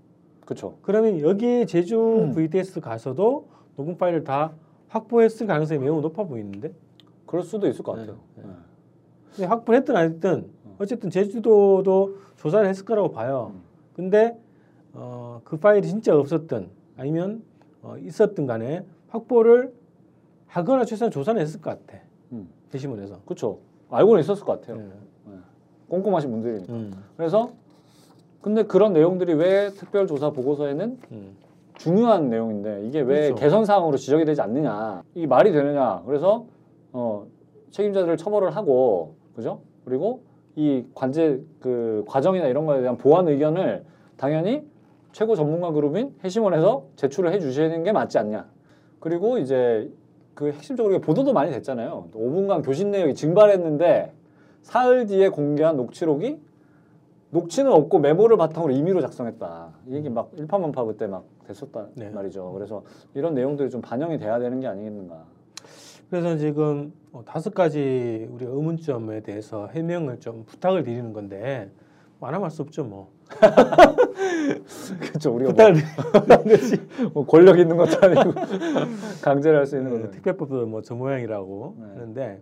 그렇죠. 0.46 0.78
그러면 0.82 1.20
여기 1.22 1.66
제주 1.66 2.00
음. 2.00 2.32
VTS 2.34 2.80
가서도 2.80 3.48
녹음 3.76 3.98
파일을 3.98 4.24
다 4.24 4.54
확보했을 4.88 5.46
가능성이 5.48 5.80
매우 5.80 6.00
높아 6.00 6.24
보이는데 6.24 6.74
그럴 7.26 7.43
수도 7.43 7.68
있을 7.68 7.84
것 7.84 7.93
같아요. 7.93 8.20
네, 8.36 8.43
네. 8.43 8.50
근데 9.32 9.46
확보했든 9.46 9.96
안 9.96 10.06
했든 10.06 10.50
어쨌든 10.78 11.10
제주도도 11.10 12.18
조사를 12.38 12.68
했을 12.68 12.86
거라고 12.86 13.12
봐요. 13.12 13.52
음. 13.54 13.62
근데 13.96 14.38
어, 14.93 15.41
그 15.43 15.58
파일이 15.58 15.88
진짜 15.88 16.18
없었든 16.18 16.70
아니면 16.96 17.43
어, 17.82 17.98
있었든 17.98 18.46
간에 18.46 18.86
확보를 19.10 19.74
하거나 20.48 20.86
최소한 20.86 21.12
조사는 21.12 21.41
했을 21.41 21.60
것 21.60 21.86
같아. 21.86 22.05
음. 22.76 22.78
해시몬에서. 22.78 23.20
그렇죠. 23.26 23.60
알고는 23.90 24.22
있었을 24.22 24.46
것 24.46 24.62
같아요. 24.62 24.78
네. 24.78 24.90
꼼꼼하신 25.90 26.32
분들이니까. 26.32 26.74
음. 26.74 26.94
그래서 27.16 27.52
근데 28.42 28.64
그런 28.64 28.94
내용들이 28.94 29.34
왜 29.34 29.70
특별조사 29.70 30.32
보고서에는 30.32 31.00
음. 31.12 31.38
중요한 31.76 32.30
내용인데 32.30 32.86
이게 32.86 33.02
왜 33.02 33.28
그렇죠. 33.28 33.36
개선 33.36 33.66
사항으로 33.66 33.98
지적이 33.98 34.26
되지 34.26 34.42
않느냐 34.42 35.04
이게 35.14 35.28
말이 35.28 35.52
되느냐 35.52 36.04
그래서 36.06 36.46
어, 36.94 37.28
책임자들을 37.72 38.16
처벌을 38.18 38.56
하고 38.56 39.16
그죠 39.36 39.62
그리고 39.84 40.22
이 40.56 40.86
관제 40.94 41.44
그 41.60 42.06
과정이나 42.08 42.48
이런 42.48 42.66
거에 42.66 42.80
대한 42.80 42.98
보완 42.98 43.28
의견을 43.28 43.84
당연히 44.16 44.64
최고 45.12 45.36
전문가 45.36 45.72
그룹인 45.72 46.16
해시몬에서 46.24 46.86
제출을 46.96 47.34
해주시는 47.34 47.84
게 47.84 47.92
맞지 47.92 48.18
않냐 48.20 48.46
그리고 49.00 49.38
이제 49.38 49.92
그 50.36 50.52
핵심적으로 50.52 50.96
이게 50.96 51.02
보도도 51.02 51.34
많이 51.34 51.50
됐잖아요 51.52 52.10
5분간 52.14 52.64
교신 52.64 52.92
내역이 52.92 53.16
증발했는데 53.16 54.14
사흘 54.62 55.08
뒤에 55.08 55.30
공개한 55.30 55.78
녹취록이 55.78 56.40
녹취는 57.32 57.72
없고 57.72 58.00
메모를 58.00 58.38
바탕으로 58.38 58.72
임의로 58.74 59.02
작성했다. 59.02 59.70
이 59.88 59.96
얘기 59.96 60.10
막 60.10 60.32
일파만파 60.38 60.86
그때 60.86 61.06
막 61.06 61.26
됐었다 61.46 61.88
네. 61.96 62.10
말이죠. 62.10 62.52
그래서 62.54 62.84
이런 63.14 63.34
내용들이 63.34 63.70
좀 63.70 63.82
반영이 63.82 64.18
돼야 64.20 64.40
되는 64.40 64.60
게 64.60 64.68
아니겠는가. 64.68 65.26
그래서 66.10 66.38
지금 66.38 66.94
어, 67.12 67.24
다섯 67.26 67.54
가지 67.54 68.28
우리가 68.32 68.52
의문점에 68.52 69.22
대해서 69.22 69.68
해명을 69.68 70.20
좀 70.22 70.46
부탁을 70.46 70.84
드리는 70.84 71.12
건데 71.12 71.70
뭐안 72.20 72.36
하면 72.36 72.46
할 72.46 72.52
수 72.52 72.62
없죠 72.62 72.84
뭐. 72.86 73.10
그렇죠. 75.00 75.34
우리가 75.34 75.52
부탁을 75.52 75.74
뭐, 75.74 77.10
뭐 77.14 77.26
권력 77.26 77.60
있는 77.60 77.78
것도 77.78 77.98
아니고 78.02 78.34
강제를 79.22 79.58
할 79.60 79.66
수 79.66 79.78
있는 79.78 79.92
그 79.92 79.98
거죠. 79.98 80.12
특별법도 80.12 80.66
뭐 80.68 80.82
저 80.82 80.96
모양이라고 80.96 81.76
네. 81.80 81.86
하는데 81.88 82.42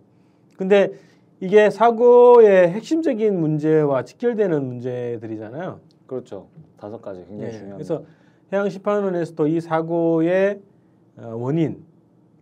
근데 0.56 0.92
이게 1.40 1.70
사고의 1.70 2.70
핵심적인 2.70 3.38
문제와 3.38 4.04
직결되는 4.04 4.64
문제들이잖아요. 4.64 5.80
그렇죠. 6.06 6.48
다섯 6.78 7.00
가지 7.02 7.24
굉장히 7.28 7.52
예, 7.52 7.58
중요한. 7.58 7.76
그래서 7.78 8.04
해양 8.52 8.68
심판원에서도 8.68 9.46
이 9.48 9.60
사고의 9.60 10.60
어, 11.16 11.34
원인 11.36 11.82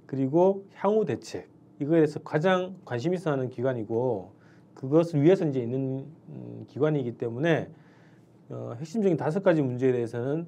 그리고 0.07 0.64
향후 0.74 1.05
대책 1.05 1.49
이거에 1.80 1.99
대해서 2.01 2.20
가장 2.20 2.74
관심 2.84 3.14
있어하는 3.14 3.49
기관이고 3.49 4.32
그것을 4.74 5.22
위해서 5.22 5.47
이제 5.47 5.61
있는 5.61 6.05
음, 6.28 6.64
기관이기 6.68 7.12
때문에 7.18 7.68
어, 8.53 8.74
핵심적인 8.78 9.16
다섯 9.16 9.42
가지 9.42 9.62
문제에 9.62 9.92
대해서는 9.92 10.46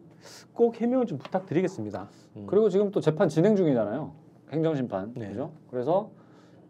꼭 0.52 0.78
해명을 0.80 1.06
좀 1.06 1.16
부탁드리겠습니다. 1.16 2.08
음. 2.36 2.44
그리고 2.46 2.68
지금 2.68 2.90
또 2.90 3.00
재판 3.00 3.28
진행 3.30 3.56
중이잖아요. 3.56 4.12
행정심판. 4.52 5.14
네. 5.16 5.28
그죠? 5.28 5.52
그래서 5.70 6.10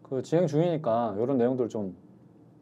그 0.01 0.21
진행 0.21 0.47
중이니까 0.47 1.15
이런 1.19 1.37
내용들 1.37 1.67
좀 1.67 1.93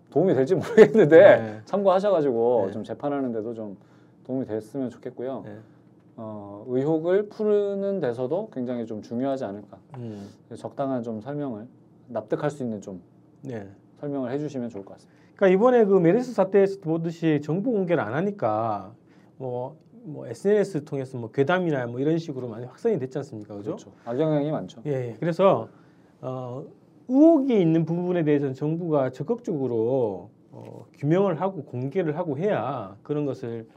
도움이 0.09 0.34
될지 0.34 0.55
모르겠는데 0.55 1.17
네. 1.17 1.61
참고하셔가지고 1.65 2.63
네. 2.67 2.71
좀 2.71 2.84
재판하는데도 2.84 3.53
좀 3.53 3.78
도움이 4.26 4.45
됐으면 4.47 4.89
좋겠고요. 4.89 5.43
네. 5.45 5.57
어, 6.15 6.65
의혹을 6.67 7.30
푸는 7.30 7.99
데서도 7.99 8.49
굉장히 8.51 8.88
좀 8.88 9.03
중요하지 9.03 9.45
않을까. 9.45 9.78
음. 9.97 10.30
적당한 10.55 11.03
좀 11.03 11.21
설명을 11.21 11.67
납득할 12.07 12.49
수 12.49 12.63
있는 12.63 12.82
좀 12.82 13.01
네. 13.43 13.67
설명을 13.99 14.32
해주시면 14.32 14.69
좋을 14.69 14.84
것 14.84 14.93
같습니다. 14.93 15.22
그러니까 15.36 15.47
이번에 15.47 15.86
그 15.86 15.99
메르스 15.99 16.34
사태에서 16.34 16.79
보듯이 16.79 17.41
정보 17.43 17.71
공개를 17.71 18.03
안 18.03 18.13
하니까 18.13 18.93
뭐, 19.38 19.77
뭐 20.03 20.27
SNS 20.27 20.86
통해서 20.86 21.17
뭐 21.17 21.31
괴담이나 21.31 21.88
뭐 21.88 21.99
이런 21.99 22.17
식으로 22.17 22.47
많이 22.47 22.65
확산이 22.65 22.99
됐지 22.99 23.17
않습니까, 23.19 23.55
그죠? 23.55 23.71
그렇죠. 23.71 23.91
악영향이 24.05 24.51
많죠. 24.51 24.81
예, 24.86 24.91
예. 24.91 25.17
그래서 25.19 25.69
어, 26.21 26.63
의혹이 27.07 27.59
있는 27.59 27.86
부분에 27.86 28.23
대해서는 28.23 28.53
정부가 28.53 29.11
적극적으로 29.11 30.29
어, 30.51 30.86
규명을 30.93 31.41
하고 31.41 31.63
공개를 31.63 32.17
하고 32.17 32.38
해야 32.38 32.95
그런 33.03 33.25
것을 33.25 33.67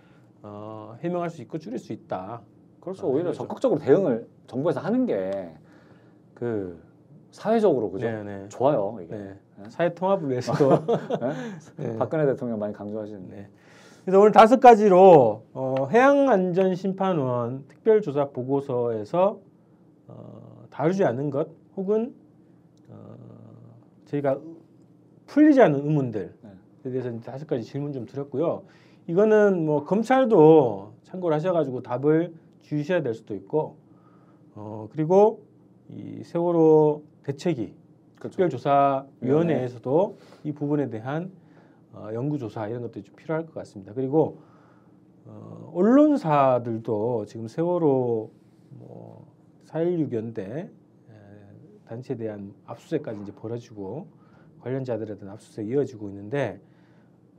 어, 0.43 0.97
해명할 1.01 1.31
수 1.31 1.43
있고 1.43 1.59
줄일 1.59 1.79
수 1.79 1.93
있다. 1.93 2.43
그렇죠. 2.81 3.07
아, 3.07 3.09
오히려 3.09 3.25
그렇죠. 3.25 3.39
적극적으로 3.39 3.81
대응을 3.81 4.29
정부에서 4.47 4.81
하는 4.81 5.07
게 5.07 5.55
그 6.37 6.79
사회적으로 7.31 7.91
그죠? 7.91 8.07
네, 8.07 8.23
네. 8.23 8.49
좋아요. 8.49 8.99
이게. 9.03 9.17
네. 9.17 9.35
사회 9.69 9.95
통합을 9.95 10.31
위해서도. 10.31 10.71
네. 11.79 11.97
박근혜 11.99 12.27
대통령 12.27 12.59
많이 12.59 12.73
강조하시는데. 12.73 13.37
네. 13.37 13.49
그래서 14.05 14.21
오늘 14.21 14.31
다섯 14.31 14.61
가지로 14.61 15.45
어, 15.53 15.89
해양안전심판원 15.91 17.65
특별조사 17.67 18.29
보고서에서 18.31 19.41
어, 20.07 20.65
다루지 20.71 21.05
않은 21.05 21.31
것 21.31 21.49
혹은 21.77 22.15
어, 22.89 23.17
저희가 24.05 24.39
풀리지 25.27 25.61
않은 25.61 25.81
의문들에 25.81 26.31
네. 26.43 26.91
대해서 26.91 27.19
다섯 27.21 27.49
가지 27.49 27.65
질문 27.65 27.93
좀 27.93 28.07
드렸고요. 28.07 28.63
이거는 29.09 29.65
뭐 29.65 29.85
검찰도 29.85 30.93
참고를 31.03 31.35
하셔가지고 31.37 31.83
답을 31.83 32.35
주셔야 32.61 33.03
될 33.03 33.15
수도 33.15 33.35
있고 33.35 33.77
어, 34.55 34.89
그리고 34.93 35.43
이 35.89 36.23
세월호 36.25 37.03
대책위 37.25 37.75
그렇죠. 38.19 38.31
특별조사위원회에서도 38.31 40.19
이 40.45 40.53
부분에 40.53 40.89
대한 40.91 41.31
어, 41.93 42.11
연구조사 42.13 42.69
이런 42.69 42.83
것들이 42.83 43.05
좀 43.05 43.15
필요할 43.17 43.47
것 43.47 43.55
같습니다. 43.55 43.93
그리고 43.95 44.41
어, 45.25 45.73
언론사들도 45.75 47.27
지금 47.27 47.49
세월호 47.49 48.31
뭐 48.71 49.27
4.16 49.67 50.13
연대 50.13 50.43
에, 50.45 50.71
단체에 51.87 52.17
대한 52.17 52.55
압수수색까지 52.67 53.23
이제 53.23 53.33
벌어지고 53.33 54.07
관련자들에 54.61 55.17
대한 55.17 55.35
압수수색 55.35 55.69
이어지고 55.69 56.09
있는데 56.11 56.61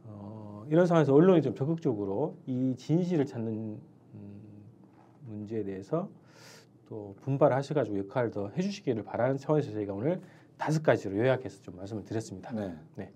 어, 0.06 0.66
이런 0.70 0.86
상황에서 0.86 1.14
언론이 1.14 1.42
좀 1.42 1.56
적극적으로 1.56 2.36
이 2.46 2.76
진실을 2.78 3.26
찾는 3.26 3.54
음, 3.54 4.42
문제에 5.26 5.64
대해서 5.64 6.10
또 6.88 7.16
분발하셔가지고 7.22 7.98
역할을 8.00 8.32
더 8.32 8.50
해주시기를 8.50 9.04
바라는 9.04 9.38
차원에서 9.38 9.72
저희가 9.72 9.94
오늘 9.94 10.22
다섯 10.58 10.84
가지로 10.84 11.18
요약해서 11.18 11.62
좀 11.62 11.76
말씀을 11.78 12.04
드렸습니다. 12.04 12.52
네. 12.54 12.74
네. 12.96 13.12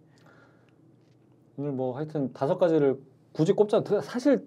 오늘 1.58 1.72
뭐 1.72 1.96
하여튼 1.96 2.32
다섯 2.34 2.58
가지를 2.58 2.98
굳이 3.34 3.54
꼽자 3.54 3.84
사실 4.02 4.46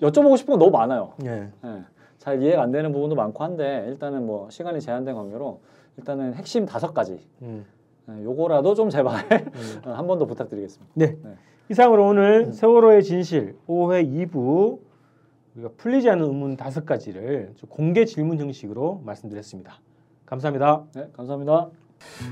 여쭤보고 0.00 0.36
싶은 0.36 0.52
건 0.52 0.58
너무 0.58 0.70
많아요. 0.70 1.12
네. 1.18 1.50
예. 1.64 1.84
잘 2.18 2.42
이해가 2.42 2.62
안 2.62 2.70
되는 2.70 2.92
부분도 2.92 3.14
많고 3.16 3.42
한데 3.44 3.84
일단은 3.88 4.26
뭐 4.26 4.50
시간이 4.50 4.80
제한된 4.80 5.14
관계로 5.14 5.60
일단은 5.96 6.34
핵심 6.34 6.66
다섯 6.66 6.92
가지 6.92 7.18
음, 7.42 7.64
예, 8.08 8.22
요거라도 8.24 8.74
좀 8.74 8.90
제발 8.90 9.14
음. 9.32 9.80
한 9.92 10.06
번 10.06 10.18
더 10.18 10.26
부탁드리겠습니다. 10.26 10.92
네. 10.94 11.16
네. 11.22 11.34
이상으로 11.70 12.06
오늘 12.08 12.52
세월호의 12.52 13.02
진실 13.04 13.56
5회 13.68 14.30
2부 14.30 14.78
우리가 15.54 15.70
풀리지 15.76 16.10
않은 16.10 16.24
의문 16.24 16.56
다섯 16.56 16.84
가지를 16.84 17.52
좀 17.56 17.68
공개 17.70 18.04
질문 18.04 18.38
형식으로 18.38 19.02
말씀드렸습니다. 19.04 19.80
감사합니다. 20.26 20.84
네, 20.94 21.08
감사합니다. 21.12 21.70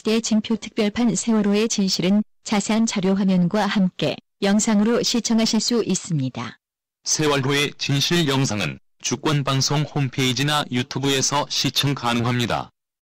시대 0.03 0.21
징표 0.21 0.57
특별판 0.57 1.15
세월호의 1.15 1.69
진실은 1.69 2.25
자세한 2.43 2.87
자료 2.87 3.15
화면과 3.15 3.67
함께 3.67 4.17
영상으로 4.43 5.05
시청하실 5.05 5.61
수 5.61 5.85
있습니다. 5.87 6.59
세월호의 7.05 7.75
진실 7.79 8.27
영상은 8.27 8.81
주권방송 9.01 9.83
홈페이지나 9.83 10.65
유튜브에서 10.73 11.47
시청 11.49 11.95
가능합니다. 11.95 12.71